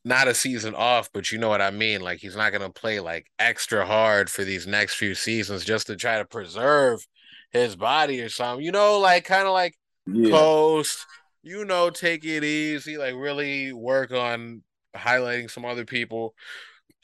[0.05, 2.01] not a season off, but you know what I mean.
[2.01, 5.97] Like he's not gonna play like extra hard for these next few seasons just to
[5.97, 7.07] try to preserve
[7.51, 8.65] his body or something.
[8.65, 9.77] You know, like kind of like
[10.07, 10.31] yeah.
[10.31, 11.07] coast.
[11.45, 12.97] You know, take it easy.
[12.99, 14.63] Like really work on
[14.97, 16.35] highlighting some other people.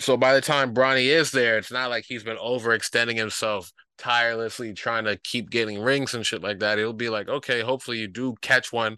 [0.00, 4.72] So by the time Bronny is there, it's not like he's been overextending himself tirelessly
[4.72, 6.78] trying to keep getting rings and shit like that.
[6.78, 8.96] It'll be like, okay, hopefully you do catch one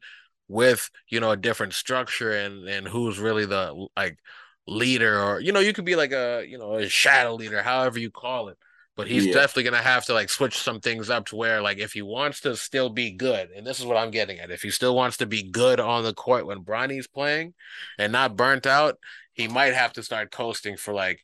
[0.50, 4.18] with you know a different structure and and who's really the like
[4.66, 7.98] leader or you know you could be like a you know a shadow leader however
[7.98, 8.58] you call it
[8.96, 9.32] but he's yeah.
[9.32, 12.40] definitely gonna have to like switch some things up to where like if he wants
[12.40, 15.16] to still be good and this is what i'm getting at if he still wants
[15.16, 17.54] to be good on the court when Bronny's playing
[17.96, 18.98] and not burnt out
[19.32, 21.20] he might have to start coasting for like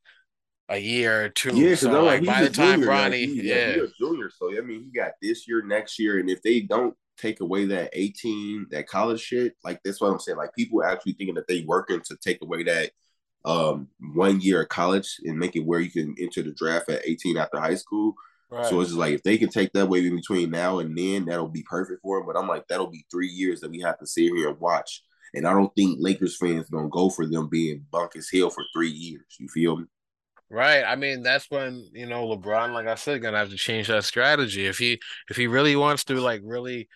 [0.68, 1.56] a year or two.
[1.56, 4.30] Yeah, so like, by the time junior, Bronny, like, he, yeah, he's a junior.
[4.36, 7.66] So I mean, he got this year, next year, and if they don't take away
[7.66, 9.54] that 18, that college shit.
[9.64, 10.38] Like that's what I'm saying.
[10.38, 12.90] Like people actually thinking that they working to take away that
[13.44, 17.06] um one year of college and make it where you can enter the draft at
[17.06, 18.14] 18 after high school.
[18.50, 18.66] Right.
[18.66, 21.24] So it's just like if they can take that away in between now and then,
[21.24, 22.26] that'll be perfect for them.
[22.26, 25.02] But I'm like, that'll be three years that we have to sit here and watch.
[25.34, 28.64] And I don't think Lakers fans gonna go for them being bunk as hell for
[28.72, 29.24] three years.
[29.38, 29.84] You feel me?
[30.48, 30.84] Right.
[30.84, 34.04] I mean, that's when you know LeBron, like I said, gonna have to change that
[34.04, 36.88] strategy if he if he really wants to like really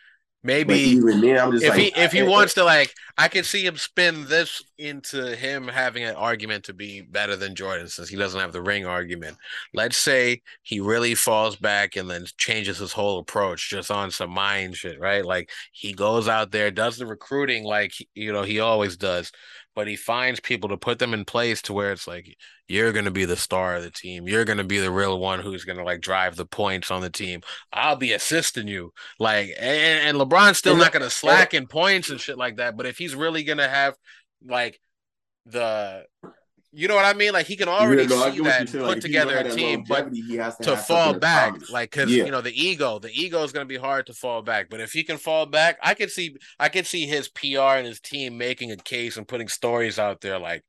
[0.43, 3.45] Maybe even then, I'm just if like, he if he wants to like, I can
[3.45, 8.09] see him spin this into him having an argument to be better than Jordan since
[8.09, 9.37] he doesn't have the ring argument.
[9.75, 14.31] Let's say he really falls back and then changes his whole approach just on some
[14.31, 15.27] mind shit, right?
[15.27, 19.31] Like he goes out there, does the recruiting like you know he always does,
[19.75, 22.37] but he finds people to put them in place to where it's like
[22.69, 24.27] you're going to be the star of the team.
[24.27, 27.03] You're going to be the real one who's going to like drive the points on
[27.03, 27.41] the team.
[27.73, 28.93] I'll be assisting you.
[29.19, 32.77] Like and, and LeBron's still not going to slack in points and shit like that,
[32.77, 33.97] but if he's really going to have
[34.45, 34.81] like
[35.47, 36.05] the
[36.73, 37.33] you know what I mean?
[37.33, 40.77] Like he can already yeah, see that put like, together a team, but to, to
[40.77, 42.25] fall back, like because yeah.
[42.25, 44.71] you know the ego, the ego is going to be hard to fall back.
[44.71, 47.87] But if he can fall back, I could see, I could see his PR and
[47.87, 50.65] his team making a case and putting stories out there like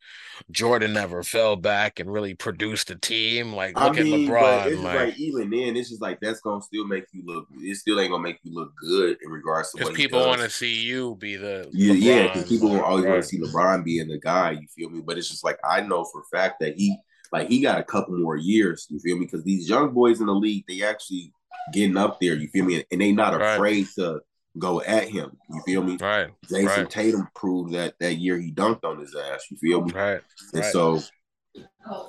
[0.50, 3.54] Jordan never fell back and really produced a team.
[3.54, 4.66] Like look I mean, at LeBron.
[4.72, 7.48] it's like, like, even then, it's just like that's gonna still make you look.
[7.60, 10.50] It still ain't gonna make you look good in regards to because people want to
[10.50, 12.28] see you be the yeah, LeBron, yeah.
[12.28, 14.52] Because people always want to see LeBron being the guy.
[14.52, 15.02] You feel me?
[15.02, 16.98] But it's just like I know for a fact that he
[17.32, 18.88] like he got a couple more years.
[18.90, 19.26] You feel me?
[19.26, 21.32] Because these young boys in the league, they actually
[21.74, 22.34] getting up there.
[22.34, 22.84] You feel me?
[22.92, 23.56] And they not right.
[23.56, 24.22] afraid to
[24.58, 25.38] go at him.
[25.50, 25.98] You feel me?
[26.00, 26.30] Right.
[26.50, 26.90] Jason right.
[26.90, 29.46] Tatum proved that that year he dunked on his ass.
[29.50, 29.92] You feel me?
[29.94, 30.22] Right.
[30.54, 30.74] And right.
[30.74, 31.00] so,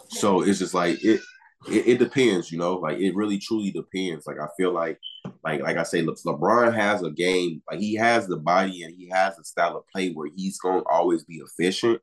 [0.08, 1.20] so it's just like it,
[1.68, 1.86] it.
[1.86, 2.74] It depends, you know.
[2.74, 4.26] Like it really truly depends.
[4.26, 4.98] Like I feel like,
[5.44, 7.62] like like I say, Le- LeBron has a game.
[7.70, 10.82] Like he has the body and he has a style of play where he's gonna
[10.90, 12.00] always be efficient,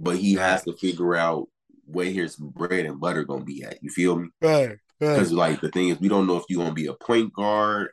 [0.00, 1.48] but he has to figure out
[1.84, 3.82] where his bread and butter gonna be at.
[3.82, 4.28] You feel me?
[4.40, 4.78] Right.
[4.98, 5.50] Because right.
[5.52, 7.90] like the thing is, we don't know if you're gonna be a point guard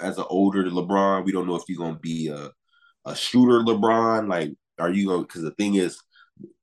[0.00, 1.24] as an older LeBron.
[1.24, 2.50] We don't know if you're gonna be a
[3.04, 4.28] a shooter LeBron.
[4.28, 5.22] Like, are you gonna?
[5.22, 5.98] Because the thing is,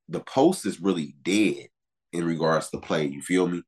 [0.08, 1.68] the post is really dead
[2.12, 3.06] in regards to play.
[3.06, 3.62] You feel me?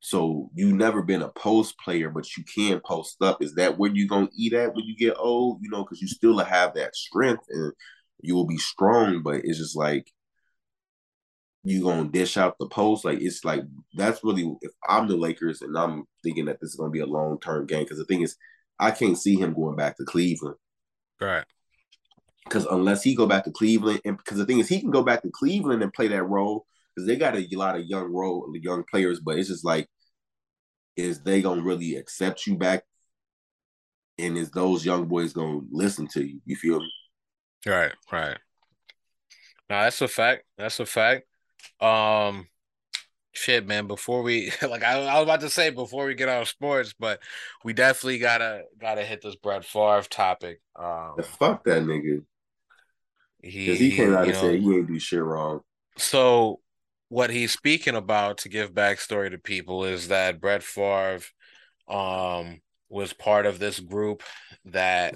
[0.00, 3.42] So you never been a post player, but you can post up.
[3.42, 5.60] Is that where you're gonna eat at when you get old?
[5.62, 7.72] You know, because you still have that strength and
[8.20, 10.10] you will be strong, but it's just like
[11.64, 13.04] you gonna dish out the post.
[13.04, 13.62] Like it's like
[13.94, 17.06] that's really if I'm the Lakers and I'm thinking that this is gonna be a
[17.06, 17.84] long term game.
[17.84, 18.36] Because the thing is,
[18.78, 20.56] I can't see him going back to Cleveland.
[21.20, 21.44] Right.
[22.44, 25.02] Because unless he go back to Cleveland, and because the thing is, he can go
[25.02, 26.64] back to Cleveland and play that role
[26.94, 29.20] because they got a lot of young role, young players.
[29.20, 29.88] But it's just like,
[30.96, 32.84] is they gonna really accept you back?
[34.18, 36.40] And is those young boys gonna listen to you?
[36.44, 36.92] You feel me?
[37.66, 37.92] Right.
[38.10, 38.38] Right.
[39.68, 40.44] No, that's a fact.
[40.56, 41.27] That's a fact.
[41.80, 42.48] Um,
[43.32, 43.86] shit, man.
[43.86, 47.20] Before we like, I, I, was about to say before we get on sports, but
[47.64, 50.60] we definitely gotta gotta hit this Brett Favre topic.
[50.76, 52.24] Um, fuck that nigga.
[53.42, 55.60] He he came out and know, said he ain't do shit wrong.
[55.96, 56.60] So
[57.08, 61.20] what he's speaking about to give backstory to people is that Brett Favre
[61.88, 62.60] um
[62.90, 64.22] was part of this group
[64.64, 65.14] that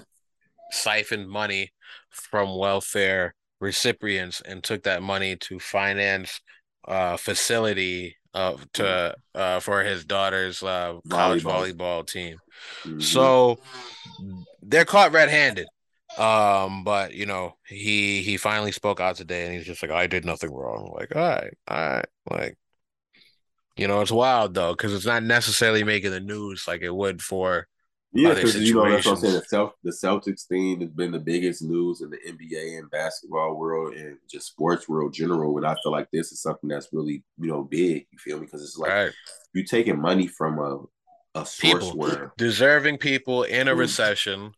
[0.71, 1.71] siphoned money
[2.09, 6.41] from welfare recipients and took that money to finance
[6.87, 12.37] uh facility uh to uh for his daughter's uh college volleyball, volleyball team.
[12.83, 12.99] Mm-hmm.
[12.99, 13.59] So
[14.61, 15.67] they're caught red-handed.
[16.17, 20.05] Um, but you know, he he finally spoke out today and he's just like, I
[20.07, 20.93] did nothing wrong.
[20.93, 22.57] like, all right, all right, like
[23.75, 27.21] you know, it's wild though, because it's not necessarily making the news like it would
[27.21, 27.67] for
[28.13, 29.41] yeah, because you know that's what I'm saying.
[29.49, 33.95] The, the Celtics thing has been the biggest news in the NBA and basketball world
[33.95, 35.57] and just sports world general.
[35.57, 38.05] And I feel like this is something that's really you know big.
[38.11, 38.45] You feel me?
[38.45, 39.11] Because it's like right.
[39.53, 43.79] you're taking money from a a source people, where deserving people in a mm-hmm.
[43.79, 44.51] recession.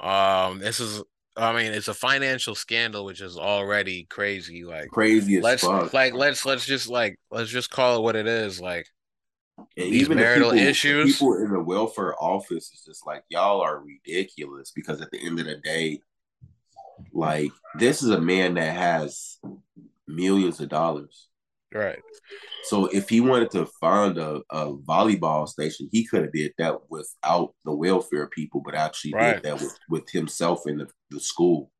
[0.00, 1.02] Um, this is
[1.36, 4.64] I mean, it's a financial scandal, which is already crazy.
[4.64, 5.92] Like crazy let's fuck.
[5.92, 8.60] like let's let's just like let's just call it what it is.
[8.60, 8.86] Like
[9.58, 11.12] and These even marital the people, issues.
[11.12, 15.38] people in the welfare office is just like y'all are ridiculous because at the end
[15.40, 16.00] of the day,
[17.12, 19.38] like this is a man that has
[20.06, 21.28] millions of dollars.
[21.72, 21.98] Right.
[22.64, 26.76] So if he wanted to fund a, a volleyball station, he could have did that
[26.88, 29.34] without the welfare people, but actually right.
[29.34, 31.72] did that with, with himself in the, the school.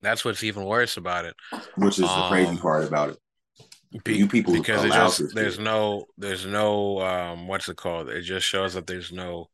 [0.00, 1.34] That's what's even worse about it.
[1.76, 3.18] Which is um, the crazy um, part about it.
[4.04, 8.08] Be, you people because it just there's no there's no um what's it called?
[8.08, 9.48] It just shows that there's no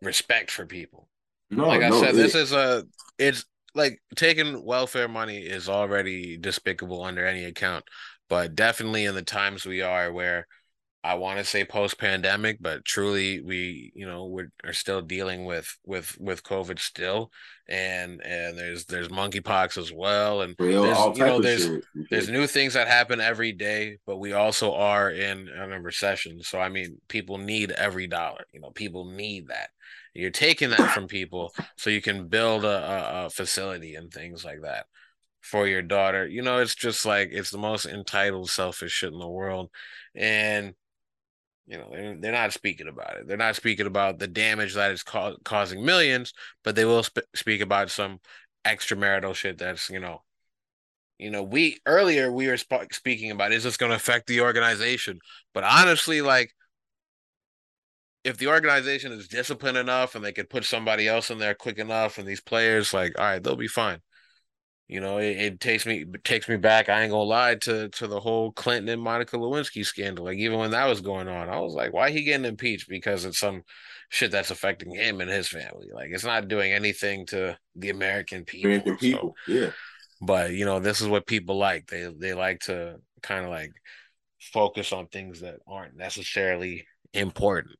[0.00, 1.08] respect for people.
[1.50, 2.84] No, like I no, said, it, this is a
[3.18, 7.84] it's like taking welfare money is already despicable under any account,
[8.28, 10.46] but definitely in the times we are where
[11.04, 15.44] I want to say post pandemic, but truly we, you know, we are still dealing
[15.44, 17.32] with with with COVID still,
[17.68, 21.68] and and there's there's monkeypox as well, and Real, there's, you know there's
[22.08, 26.40] there's new things that happen every day, but we also are in, in a recession.
[26.40, 28.44] So I mean, people need every dollar.
[28.52, 29.70] You know, people need that.
[30.14, 34.44] You're taking that from people so you can build a, a, a facility and things
[34.44, 34.86] like that
[35.40, 36.28] for your daughter.
[36.28, 39.70] You know, it's just like it's the most entitled, selfish shit in the world,
[40.14, 40.74] and
[41.66, 43.28] you know, they're, they're not speaking about it.
[43.28, 46.32] They're not speaking about the damage that is ca- causing millions,
[46.64, 48.20] but they will sp- speak about some
[48.64, 50.22] extramarital shit that's, you know,
[51.18, 54.40] you know, we earlier we were sp- speaking about is this going to affect the
[54.40, 55.20] organization?
[55.54, 56.52] But honestly, like,
[58.24, 61.78] if the organization is disciplined enough and they could put somebody else in there quick
[61.78, 63.98] enough, and these players, like, all right, they'll be fine.
[64.88, 66.88] You know, it, it, takes me it takes me back.
[66.88, 70.26] I ain't gonna lie to to the whole Clinton and Monica Lewinsky scandal.
[70.26, 72.88] Like even when that was going on, I was like, why he getting impeached?
[72.88, 73.62] Because it's some
[74.10, 75.88] shit that's affecting him and his family.
[75.92, 78.70] Like it's not doing anything to the American people.
[78.70, 79.70] American people, so, yeah.
[80.20, 81.86] But you know, this is what people like.
[81.86, 83.72] They they like to kind of like
[84.40, 87.76] focus on things that aren't necessarily important.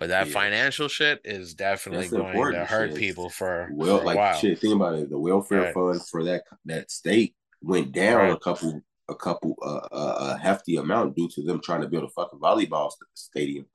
[0.00, 0.32] But that yeah.
[0.32, 2.98] financial shit is definitely That's going to hurt shit.
[2.98, 4.34] people for, well, for like while.
[4.34, 4.58] shit.
[4.58, 5.10] Think about it.
[5.10, 5.74] The welfare right.
[5.74, 8.32] fund for that that state went down right.
[8.32, 12.08] a couple a couple uh, a hefty amount due to them trying to build a
[12.08, 13.66] fucking volleyball stadium.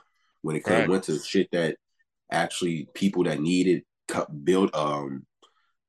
[0.41, 0.89] When it came right.
[0.89, 1.77] went to shit that
[2.31, 3.83] actually people that needed
[4.43, 5.27] build um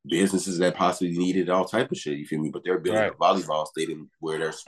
[0.07, 2.19] businesses that possibly needed all type of shit.
[2.19, 2.51] You feel me?
[2.51, 4.63] But they're building a volleyball stadium where there's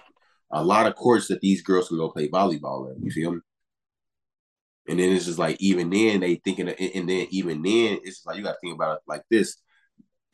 [0.50, 3.02] a lot of courts that these girls can go play volleyball in.
[3.02, 3.40] You feel me?
[4.88, 8.36] And then it's just like even then they thinking, and then even then it's like
[8.36, 9.56] you got to think about it like this: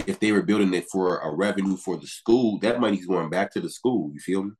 [0.06, 3.52] if they were building it for a revenue for the school, that money's going back
[3.52, 4.10] to the school.
[4.12, 4.52] You feel me?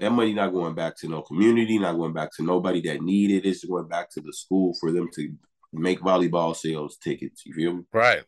[0.00, 3.46] That money not going back to no community, not going back to nobody that needed
[3.46, 3.48] it.
[3.48, 5.34] It's going back to the school for them to
[5.72, 7.46] make volleyball sales tickets.
[7.46, 7.82] You feel me?
[7.92, 8.24] Right,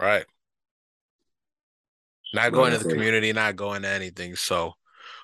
[0.00, 0.24] right.
[2.32, 4.34] Not going to the community, not going to anything.
[4.34, 4.72] So,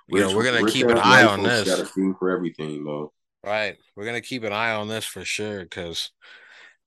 [0.08, 1.66] you know, we're gonna keep an eye on this.
[1.66, 3.12] Got a theme for everything, though.
[3.46, 3.76] Right.
[3.94, 6.10] We're gonna keep an eye on this for sure, because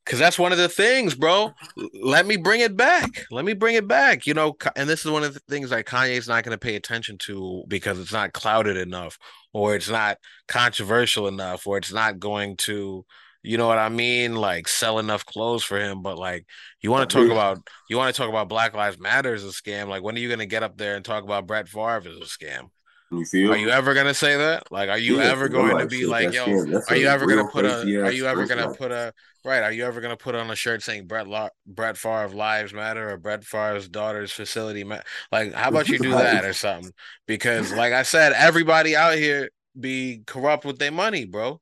[0.09, 1.53] because that's one of the things, bro.
[1.93, 3.25] Let me bring it back.
[3.29, 4.25] Let me bring it back.
[4.25, 6.75] You know, and this is one of the things that Kanye's not going to pay
[6.75, 9.19] attention to because it's not clouded enough,
[9.53, 10.17] or it's not
[10.47, 13.05] controversial enough, or it's not going to,
[13.43, 16.01] you know what I mean, like sell enough clothes for him.
[16.01, 16.47] But like,
[16.81, 19.49] you want to talk about, you want to talk about Black Lives Matter as a
[19.49, 19.89] scam.
[19.89, 22.17] Like, when are you going to get up there and talk about Brett Favre as
[22.17, 22.69] a scam?
[23.11, 23.53] You feel?
[23.53, 24.71] Are you ever gonna say that?
[24.71, 26.45] Like, are you yeah, ever going like to be like, yo?
[26.45, 27.79] Are you ever gonna put a?
[27.79, 29.13] Are you ever gonna put a?
[29.43, 29.63] Right?
[29.63, 33.09] Are you ever gonna put on a shirt saying Brett La- Brett Favre lives matter
[33.09, 35.01] or Brett Favre's daughter's facility ma-?
[35.31, 36.91] Like, how about you do that or something?
[37.25, 39.49] Because, like I said, everybody out here
[39.79, 41.59] be corrupt with their money, bro.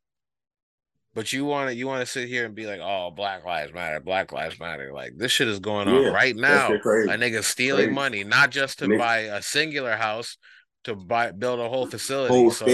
[1.14, 3.74] But you want to you want to sit here and be like, oh, Black Lives
[3.74, 4.91] Matter, Black Lives Matter.
[4.94, 6.68] Like this shit is going on yeah, right now.
[6.68, 7.95] A nigga stealing crazy.
[7.95, 10.38] money, not just to buy a singular house,
[10.83, 12.33] to buy build a whole facility.
[12.33, 12.65] Whole so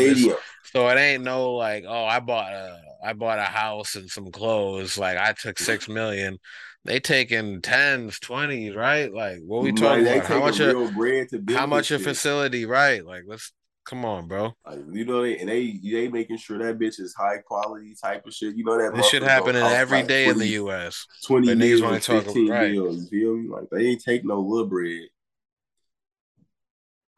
[0.63, 4.31] so it ain't no like, oh, I bought a I bought a house and some
[4.31, 4.97] clothes.
[4.97, 6.37] Like I took six million.
[6.85, 9.11] They taking tens, twenties, right?
[9.13, 10.25] Like what we talking about?
[10.25, 13.05] How much a how much a facility, right?
[13.05, 13.51] Like let's
[13.85, 14.53] come on, bro.
[14.65, 18.33] Like, you know, and they they making sure that bitch is high quality type of
[18.33, 18.55] shit.
[18.55, 21.05] You know that this should happen in every like day 20, in the U.S.
[21.25, 22.71] Twenty niggas want to talk right.
[22.71, 23.49] Deals, you feel me?
[23.49, 25.07] Like they ain't take no little bread.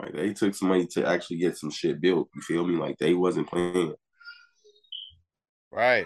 [0.01, 2.29] Like they took some money to actually get some shit built.
[2.35, 2.75] You feel me?
[2.75, 3.93] Like they wasn't playing.
[5.71, 6.05] Right.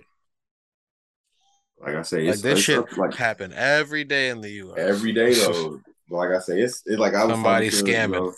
[1.80, 4.78] Like I say, like this shit like happen every day in the U.S.
[4.78, 5.80] Every day though.
[6.10, 8.14] like I say, it's it's like I was somebody scamming.
[8.14, 8.34] You know,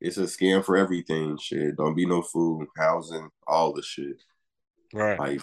[0.00, 1.36] it's a scam for everything.
[1.38, 4.16] Shit, don't be no food, housing, all the shit.
[4.94, 5.18] Right.
[5.18, 5.42] Like,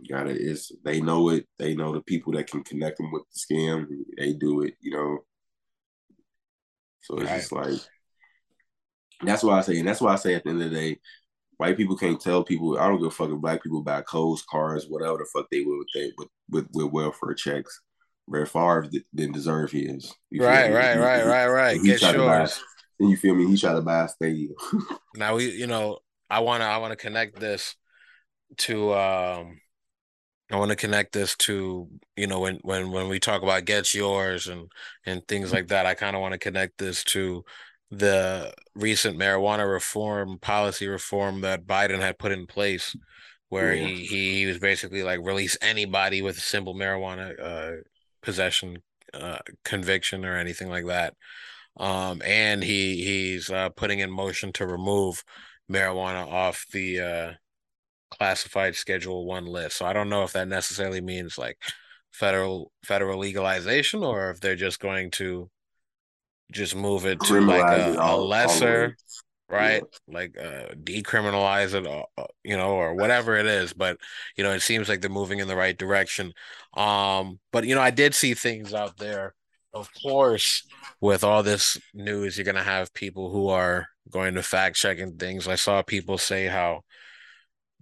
[0.00, 0.30] you gotta.
[0.30, 1.46] It's they know it.
[1.58, 3.86] They know the people that can connect them with the scam.
[4.16, 4.74] They do it.
[4.80, 5.18] You know.
[7.00, 7.36] So it's right.
[7.38, 7.80] just like
[9.22, 10.98] that's why I say, and that's why I say at the end of the day,
[11.56, 12.78] white people can't tell people.
[12.78, 15.62] I don't give a fuck if black people buy clothes, cars, whatever the fuck they
[15.62, 17.80] would with they with with, with welfare checks.
[18.28, 20.12] Brett Favre didn't deserve his.
[20.32, 21.82] Right, right, he, right, he, right, right.
[21.82, 22.62] Get yours.
[23.00, 23.46] And you feel me?
[23.46, 24.54] He tried to buy a stadium.
[25.14, 27.74] now we, you know, I wanna, I wanna connect this
[28.58, 29.60] to, um,
[30.50, 33.94] I want to connect this to, you know, when when when we talk about gets
[33.94, 34.70] yours and
[35.04, 35.84] and things like that.
[35.84, 37.44] I kind of want to connect this to
[37.90, 42.94] the recent marijuana reform policy reform that Biden had put in place,
[43.48, 43.86] where yeah.
[43.86, 47.76] he he was basically like release anybody with a simple marijuana uh,
[48.22, 48.78] possession
[49.14, 51.14] uh, conviction or anything like that.
[51.78, 55.22] Um, and he he's uh, putting in motion to remove
[55.70, 57.32] marijuana off the uh,
[58.10, 59.78] classified Schedule One list.
[59.78, 61.58] So I don't know if that necessarily means like
[62.12, 65.50] federal federal legalization or if they're just going to
[66.52, 68.96] just move it to like a, a lesser
[69.50, 69.82] right?
[70.08, 70.14] Yeah.
[70.14, 73.98] like uh decriminalize it or, uh, uh, you know or whatever it is but
[74.36, 76.32] you know it seems like they're moving in the right direction.
[76.74, 79.34] Um but you know i did see things out there
[79.74, 80.66] of course
[81.00, 85.16] with all this news you're going to have people who are going to fact checking
[85.16, 85.46] things.
[85.46, 86.82] I saw people say how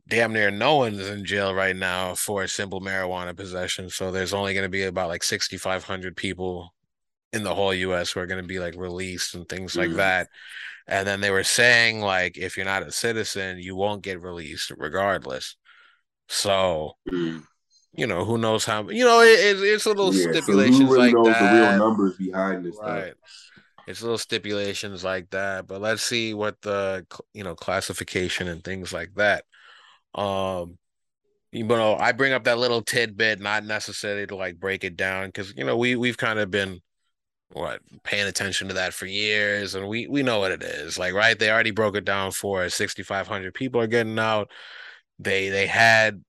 [0.08, 4.32] damn near no one's in jail right now for a simple marijuana possession so there's
[4.32, 6.72] only going to be about like 6500 people
[7.36, 9.78] in the whole US who are going to be like released and things mm.
[9.78, 10.28] like that.
[10.88, 14.72] And then they were saying like if you're not a citizen, you won't get released
[14.76, 15.56] regardless.
[16.28, 17.42] So, mm.
[17.92, 18.88] you know, who knows how?
[18.88, 21.52] You know, it, it's little yeah, stipulations so really like knows that.
[21.52, 23.14] The real numbers behind this, right?
[23.16, 23.84] Stuff.
[23.86, 25.66] it's little stipulations like that.
[25.66, 29.44] But let's see what the you know classification and things like that.
[30.14, 30.78] Um,
[31.52, 35.28] you know, I bring up that little tidbit, not necessarily to like break it down,
[35.28, 36.80] because you know we we've kind of been
[37.52, 40.98] what paying attention to that for years, and we we know what it is.
[40.98, 41.38] Like, right?
[41.38, 44.50] They already broke it down for sixty five hundred people are getting out.
[45.18, 46.22] They they had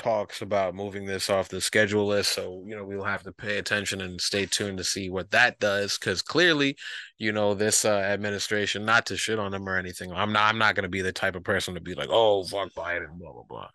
[0.00, 2.32] talks about moving this off the schedule list.
[2.32, 5.58] So, you know, we'll have to pay attention and stay tuned to see what that
[5.58, 5.98] does.
[5.98, 6.76] Cause clearly,
[7.18, 10.12] you know, this uh, administration, not to shit on them or anything.
[10.12, 12.72] I'm not I'm not gonna be the type of person to be like, oh fuck
[12.72, 13.68] Biden, blah blah blah.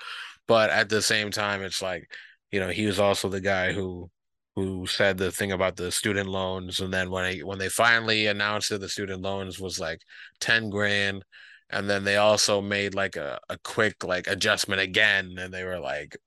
[0.47, 2.09] But at the same time, it's like,
[2.51, 4.09] you know, he was also the guy who
[4.55, 6.79] who said the thing about the student loans.
[6.79, 10.01] And then when I, when they finally announced that the student loans was like
[10.39, 11.25] 10 grand
[11.69, 15.79] and then they also made like a, a quick like adjustment again and they were
[15.79, 16.17] like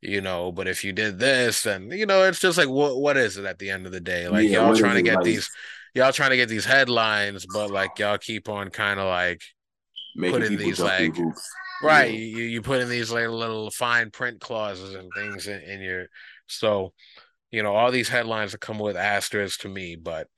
[0.00, 3.16] you know but if you did this then you know it's just like what what
[3.16, 5.24] is it at the end of the day like yeah, y'all trying to get like...
[5.24, 5.50] these
[5.94, 9.42] y'all trying to get these headlines but like y'all keep on kind of like
[10.16, 11.16] Making putting these like
[11.82, 12.18] right yeah.
[12.18, 16.06] you, you put in these like little fine print clauses and things in, in your
[16.46, 16.92] so
[17.50, 20.28] you know all these headlines that come with asterisks to me but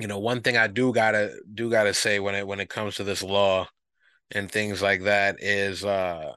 [0.00, 2.96] you know, one thing I do gotta do gotta say when it when it comes
[2.96, 3.68] to this law
[4.30, 6.32] and things like that is uh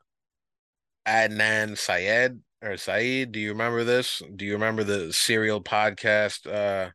[1.07, 3.31] Adnan Syed or Saeed.
[3.31, 4.21] Do you remember this?
[4.35, 6.45] Do you remember the serial podcast?
[6.45, 6.91] Uh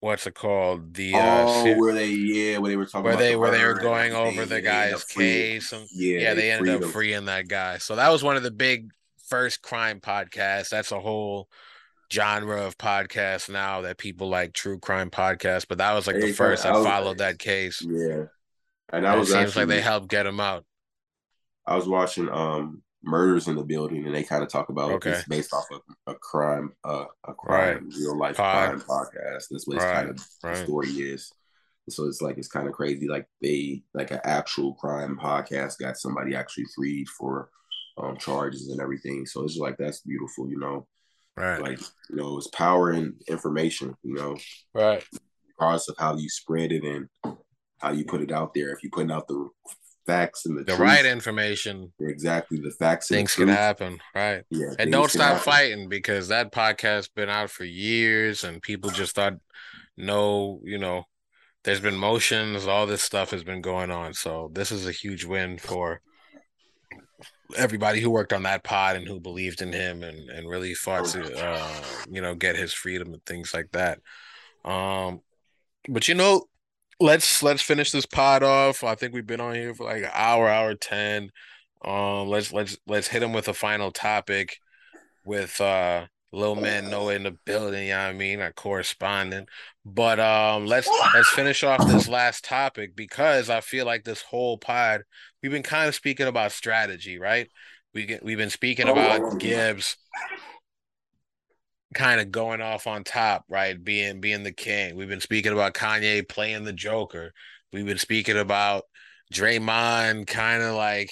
[0.00, 0.92] what's it called?
[0.92, 3.52] The uh, oh, uh, where they yeah, where they were talking where they the where
[3.52, 5.72] they were going over the guy's case.
[5.72, 7.78] And, yeah, yeah, they, they ended up freeing that guy.
[7.78, 8.90] So that was one of the big
[9.32, 10.68] first crime podcast.
[10.68, 11.48] That's a whole
[12.12, 16.32] genre of podcast now that people like true crime podcasts, but that was like the
[16.32, 17.80] first I, followed that case.
[17.80, 18.24] Yeah,
[18.92, 20.66] and that was it seems actually, like they helped get him out.
[21.66, 25.12] I was watching um Murders in the Building, and they kind of talk about okay.
[25.12, 27.94] it's based off of a crime, uh, a crime, right.
[27.98, 28.68] real life Pod.
[28.68, 29.44] crime podcast.
[29.50, 29.94] That's what right.
[29.94, 30.56] kind of right.
[30.56, 31.32] the story is.
[31.88, 33.08] So it's like it's kind of crazy.
[33.08, 37.48] Like they like an actual crime podcast got somebody actually freed for
[37.98, 39.26] um charges and everything.
[39.26, 40.86] So it's like that's beautiful, you know.
[41.36, 41.60] Right.
[41.60, 44.36] Like, you know, it's power and information, you know.
[44.74, 45.04] Right.
[45.58, 47.08] Regardless of how you spread it and
[47.80, 48.70] how you put it out there.
[48.70, 49.48] If you're putting out the
[50.06, 51.92] facts and the, the truth, right information.
[52.00, 52.58] Exactly.
[52.58, 53.98] The facts things can happen.
[54.14, 54.42] Right.
[54.50, 54.74] Yeah.
[54.78, 55.42] And don't stop happen.
[55.42, 59.34] fighting because that podcast been out for years and people just thought
[59.96, 61.04] no, you know,
[61.64, 64.14] there's been motions, all this stuff has been going on.
[64.14, 66.00] So this is a huge win for
[67.56, 71.06] everybody who worked on that pod and who believed in him and and really fought
[71.06, 73.98] to uh, you know get his freedom and things like that.
[74.64, 75.20] Um,
[75.88, 76.44] but you know,
[77.00, 78.84] let's let's finish this pod off.
[78.84, 81.30] I think we've been on here for like an hour, hour ten.
[81.84, 84.58] Um, let's let's let's hit him with a final topic
[85.24, 88.40] with uh Little man Noah in the building, you know what I mean?
[88.40, 89.48] A correspondent.
[89.84, 94.56] But um let's let's finish off this last topic because I feel like this whole
[94.56, 95.02] pod
[95.42, 97.50] we've been kind of speaking about strategy, right?
[97.92, 99.96] We get we've been speaking about Gibbs
[101.94, 103.82] kind of going off on top, right?
[103.82, 104.96] Being being the king.
[104.96, 107.32] We've been speaking about Kanye playing the Joker.
[107.72, 108.84] We've been speaking about
[109.32, 111.10] Draymond kind of like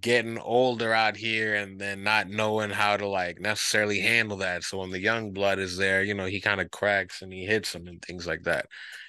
[0.00, 4.64] getting older out here and then not knowing how to like necessarily handle that.
[4.64, 7.44] So when the young blood is there, you know, he kind of cracks and he
[7.44, 8.66] hits them and things like that.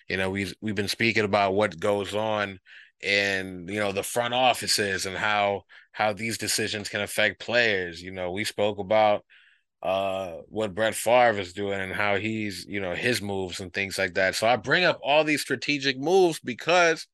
[0.08, 2.60] You know, we've we've been speaking about what goes on
[3.02, 8.02] in you know the front offices and how how these decisions can affect players.
[8.02, 9.26] You know, we spoke about
[9.84, 13.98] uh what Brett Favre is doing and how he's you know his moves and things
[13.98, 14.36] like that.
[14.36, 17.08] So I bring up all these strategic moves because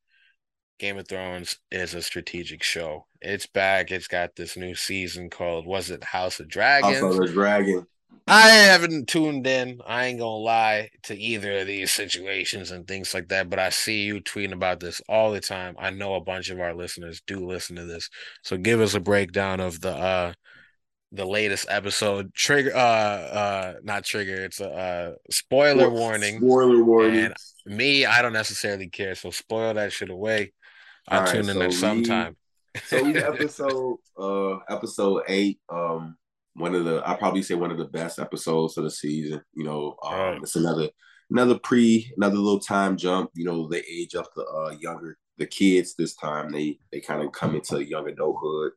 [0.79, 3.07] Game of Thrones is a strategic show.
[3.23, 3.91] It's back.
[3.91, 6.99] It's got this new season called was it House of Dragons?
[6.99, 7.87] House of the Dragon.
[8.25, 9.79] I haven't tuned in.
[9.85, 13.69] I ain't gonna lie to either of these situations and things like that, but I
[13.69, 15.75] see you tweeting about this all the time.
[15.77, 18.09] I know a bunch of our listeners do listen to this.
[18.43, 20.33] So give us a breakdown of the uh
[21.11, 22.33] the latest episode.
[22.33, 26.37] Trigger uh uh not trigger, it's a uh spoiler warning.
[26.37, 27.25] Spoiler warning.
[27.25, 27.33] And
[27.65, 29.15] me, I don't necessarily care.
[29.15, 30.53] So spoil that shit away.
[31.09, 32.37] I'll All tune right, in so at some time.
[32.85, 35.59] So we episode uh episode eight.
[35.69, 36.17] Um
[36.55, 39.41] one of the I probably say one of the best episodes of the season.
[39.53, 40.39] You know, um, right.
[40.41, 40.89] it's another
[41.29, 43.31] another pre another little time jump.
[43.35, 46.51] You know, they age up the uh, younger the kids this time.
[46.51, 48.73] They they kind of come into young adulthood.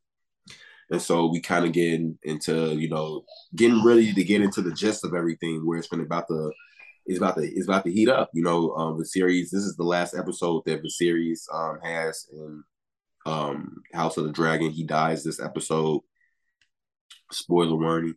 [0.91, 3.25] And so we kind of get into, you know,
[3.57, 6.53] getting ready to get into the gist of everything where it's been about the
[7.07, 8.31] it's about to it's about to heat up.
[8.33, 9.51] You know, um, the series.
[9.51, 12.63] This is the last episode that Viserys um, has in
[13.27, 14.71] um, House of the Dragon.
[14.71, 16.01] He dies this episode.
[17.33, 18.15] Spoiler warning.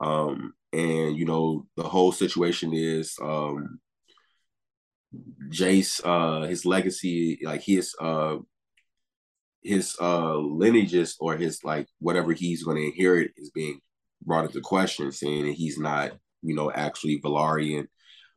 [0.00, 3.80] Um, and you know, the whole situation is um
[5.50, 8.36] Jace, uh, his legacy, like his uh
[9.62, 13.80] his uh lineages or his like whatever he's going to inherit is being
[14.24, 16.12] brought into question, saying that he's not,
[16.42, 17.86] you know, actually Velaryon.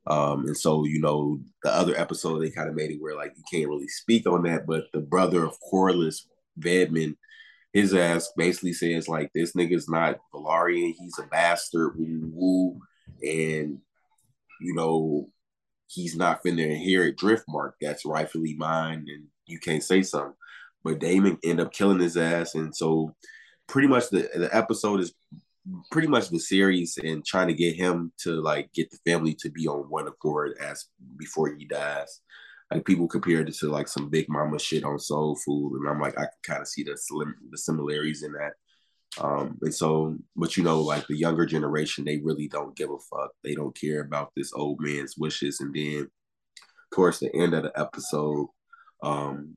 [0.08, 3.34] Um, and so, you know, the other episode they kind of made it where like
[3.36, 6.22] you can't really speak on that, but the brother of Corlys
[6.60, 7.16] Vaemond,
[7.74, 12.80] his ass basically says like this nigga's not Velaryon, he's a bastard, woo woo,
[13.22, 13.80] and
[14.62, 15.30] you know,
[15.88, 17.72] he's not finna inherit Driftmark.
[17.82, 20.34] That's rightfully mine, and you can't say something.
[20.84, 23.16] But Daemon end up killing his ass, and so
[23.68, 25.14] pretty much the, the episode is
[25.92, 29.68] pretty much Viserys and trying to get him to like get the family to be
[29.68, 30.86] on one accord as
[31.18, 32.22] before he dies.
[32.72, 36.00] Like people compared it to like some big mama shit on soul food, and I'm
[36.00, 38.54] like I can kind of see the slim the similarities in that.
[39.20, 42.98] Um, and so, but you know, like the younger generation, they really don't give a
[42.98, 43.32] fuck.
[43.44, 45.62] They don't care about this old man's wishes.
[45.62, 46.10] And then
[46.94, 48.48] towards the end of the episode,
[49.04, 49.56] um,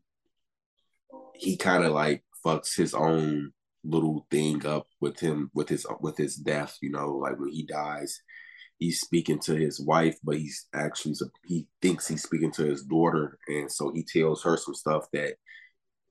[1.34, 3.52] he kind of like fucks his own
[3.88, 6.76] little thing up with him with his with his death.
[6.80, 8.20] You know, like when he dies,
[8.78, 13.38] he's speaking to his wife, but he's actually he thinks he's speaking to his daughter,
[13.48, 15.34] and so he tells her some stuff that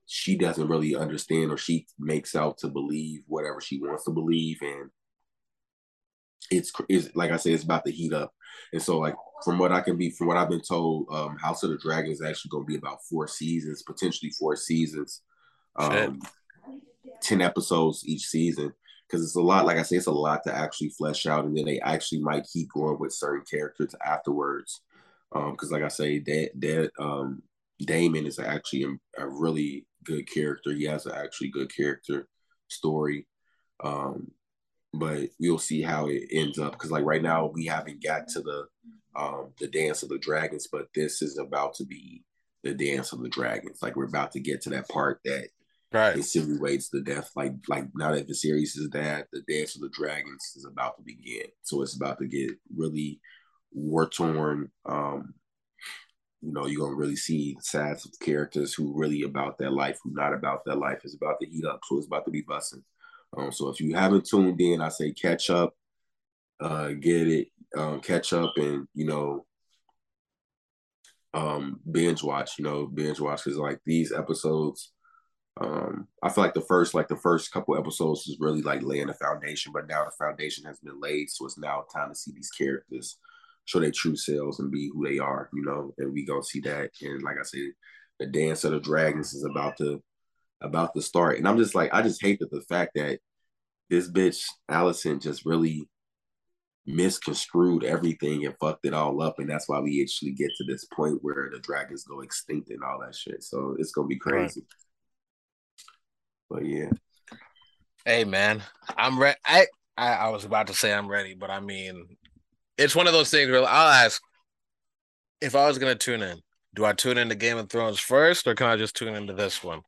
[0.06, 4.58] she doesn't really understand, or she makes out to believe whatever she wants to believe,
[4.62, 4.90] and
[6.50, 8.34] it's, it's like I said, it's about to heat up.
[8.74, 11.64] And so, like from what I can be, from what I've been told, um, House
[11.64, 15.22] of the Dragon is actually going to be about four seasons, potentially four seasons.
[15.78, 16.20] Um,
[17.22, 18.74] 10 episodes each season
[19.08, 21.58] because it's a lot like i say it's a lot to actually flesh out and
[21.58, 24.82] then they actually might keep going with certain characters afterwards.
[25.32, 27.42] Because um, like i say that that um
[27.80, 30.72] daemon is actually a, a, really good character.
[30.72, 32.28] He has an actually good character
[32.70, 33.28] story.
[33.84, 34.32] Um
[34.94, 38.42] but we'll see how it ends up because like right now we haven't got to
[38.42, 38.68] the
[39.16, 42.24] um the dance of the dragons but this is about to be
[42.64, 43.82] the dance of the dragons.
[43.82, 45.50] Like we're about to get to that part that
[45.94, 46.16] right.
[46.16, 47.32] insinuates the death.
[47.36, 51.04] Like like now that series is that the dance of the dragons is about to
[51.04, 53.20] begin, so it's about to get really
[53.72, 54.72] war torn.
[54.86, 55.34] Um,
[56.42, 60.12] you know, you're gonna really see sides of characters who really about that life, who
[60.14, 61.02] not about that life.
[61.04, 62.84] is about to heat up, so it's about to be busting.
[63.36, 65.74] Um, so if you haven't tuned in, I say catch up,
[66.60, 69.46] uh, get it, um, catch up, and you know,
[71.34, 72.52] um, binge watch.
[72.58, 74.92] You know, binge watch because like these episodes
[75.60, 79.08] um, I feel like the first like the first couple episodes is really like laying
[79.08, 82.32] the foundation, but now the foundation has been laid, so it's now time to see
[82.34, 83.18] these characters
[83.66, 85.94] show their true selves and be who they are, you know.
[85.98, 86.92] And we gonna see that.
[87.02, 87.72] And like I said,
[88.20, 90.02] the dance of the dragons is about to
[90.62, 91.38] about to start.
[91.38, 93.20] And I'm just like, I just hate that the fact that
[93.90, 95.88] this bitch Alicent just really
[96.86, 99.40] misconstrued everything and fucked it all up.
[99.40, 102.84] And that's why we actually get to this point where the dragons go extinct and
[102.84, 103.44] all that shit.
[103.44, 104.62] So it's gonna be crazy.
[104.62, 104.87] Right.
[106.50, 106.90] But yeah.
[108.06, 108.64] Hey man,
[108.98, 109.38] I'm ready.
[109.46, 109.68] I,
[109.98, 112.18] I I was about to say I'm ready, but I mean,
[112.78, 114.22] it's one of those things where I'll ask
[115.42, 116.40] if I was gonna tune in.
[116.76, 119.64] Do I tune into Game of Thrones first, or can I just tune into this
[119.64, 119.82] one?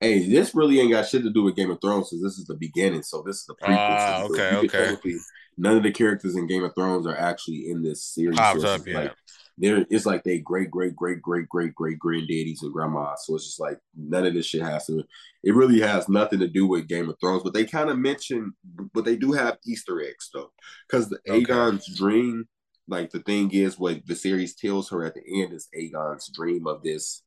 [0.00, 2.44] Hey, this really ain't got shit to do with Game of Thrones, because this is
[2.44, 3.02] the beginning.
[3.02, 3.76] So this is the prequel.
[3.78, 5.14] Ah, okay, okay.
[5.56, 8.38] None of the characters in Game of Thrones are actually in this series.
[8.38, 8.98] Pops so up, yeah.
[8.98, 9.14] Like,
[9.58, 13.24] they're it's like they great great great great great great granddaddies and grandmas.
[13.24, 15.02] So it's just like none of this shit has to.
[15.42, 18.52] It really has nothing to do with Game of Thrones, but they kind of mention,
[18.92, 20.50] but they do have Easter eggs though,
[20.88, 21.42] because the okay.
[21.42, 22.46] Aegon's dream.
[22.88, 26.84] Like the thing is, what Viserys tells her at the end is Aegon's dream of
[26.84, 27.22] this,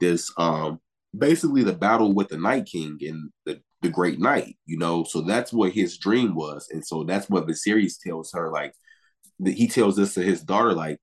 [0.00, 0.80] this um
[1.16, 4.56] basically the battle with the Night King and the the Great Night.
[4.66, 8.50] You know, so that's what his dream was, and so that's what Viserys tells her.
[8.50, 8.74] Like
[9.46, 10.98] he tells this to his daughter, like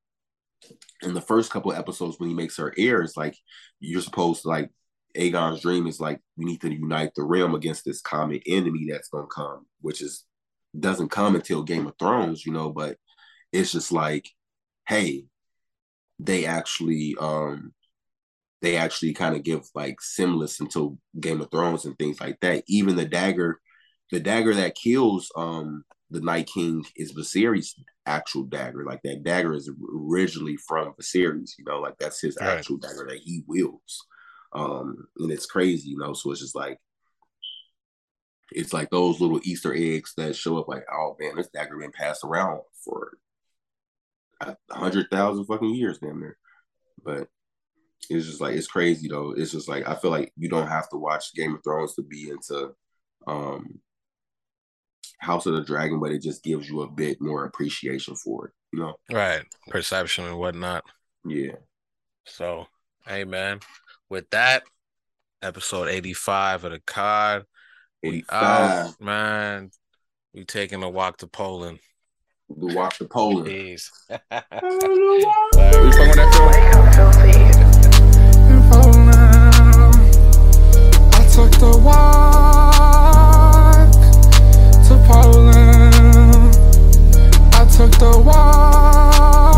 [1.01, 3.37] in the first couple episodes when he makes her heir, it's like
[3.79, 4.69] you're supposed to like
[5.15, 9.09] Aegon's dream is like we need to unite the realm against this common enemy that's
[9.09, 10.25] gonna come, which is
[10.77, 12.97] doesn't come until Game of Thrones, you know, but
[13.53, 14.27] it's just like,
[14.87, 15.25] hey,
[16.19, 17.73] they actually um
[18.61, 22.63] they actually kind of give like semblance until Game of Thrones and things like that.
[22.67, 23.59] Even the dagger,
[24.11, 27.73] the dagger that kills um the Night King is Viserys'
[28.05, 28.85] actual dagger.
[28.85, 32.57] Like that dagger is originally from Viserys, you know, like that's his right.
[32.57, 34.05] actual dagger that he wields.
[34.53, 36.13] Um, and it's crazy, you know.
[36.13, 36.79] So it's just like
[38.51, 41.91] it's like those little Easter eggs that show up like, oh man, this dagger been
[41.91, 43.17] passed around for
[44.41, 46.37] a hundred thousand fucking years damn near.
[47.03, 47.27] But
[48.09, 49.31] it's just like it's crazy though.
[49.31, 52.03] It's just like I feel like you don't have to watch Game of Thrones to
[52.03, 52.71] be into
[53.27, 53.79] um
[55.19, 58.53] House of the Dragon, but it just gives you a bit more appreciation for it,
[58.71, 58.95] you know?
[59.11, 59.43] Right.
[59.69, 60.83] Perception and whatnot.
[61.25, 61.55] Yeah.
[62.25, 62.67] So,
[63.07, 63.59] hey, man,
[64.09, 64.63] with that,
[65.41, 67.45] episode 85 of the COD.
[68.03, 68.13] 85.
[68.13, 69.71] We out, man.
[70.33, 71.79] We taking a walk to Poland.
[72.47, 73.79] we'll walk to Poland.
[74.09, 74.41] I
[81.31, 82.14] took the walk.
[87.99, 89.55] the walk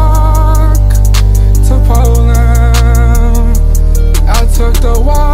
[1.68, 3.58] to Poland.
[4.28, 5.27] I took the walk.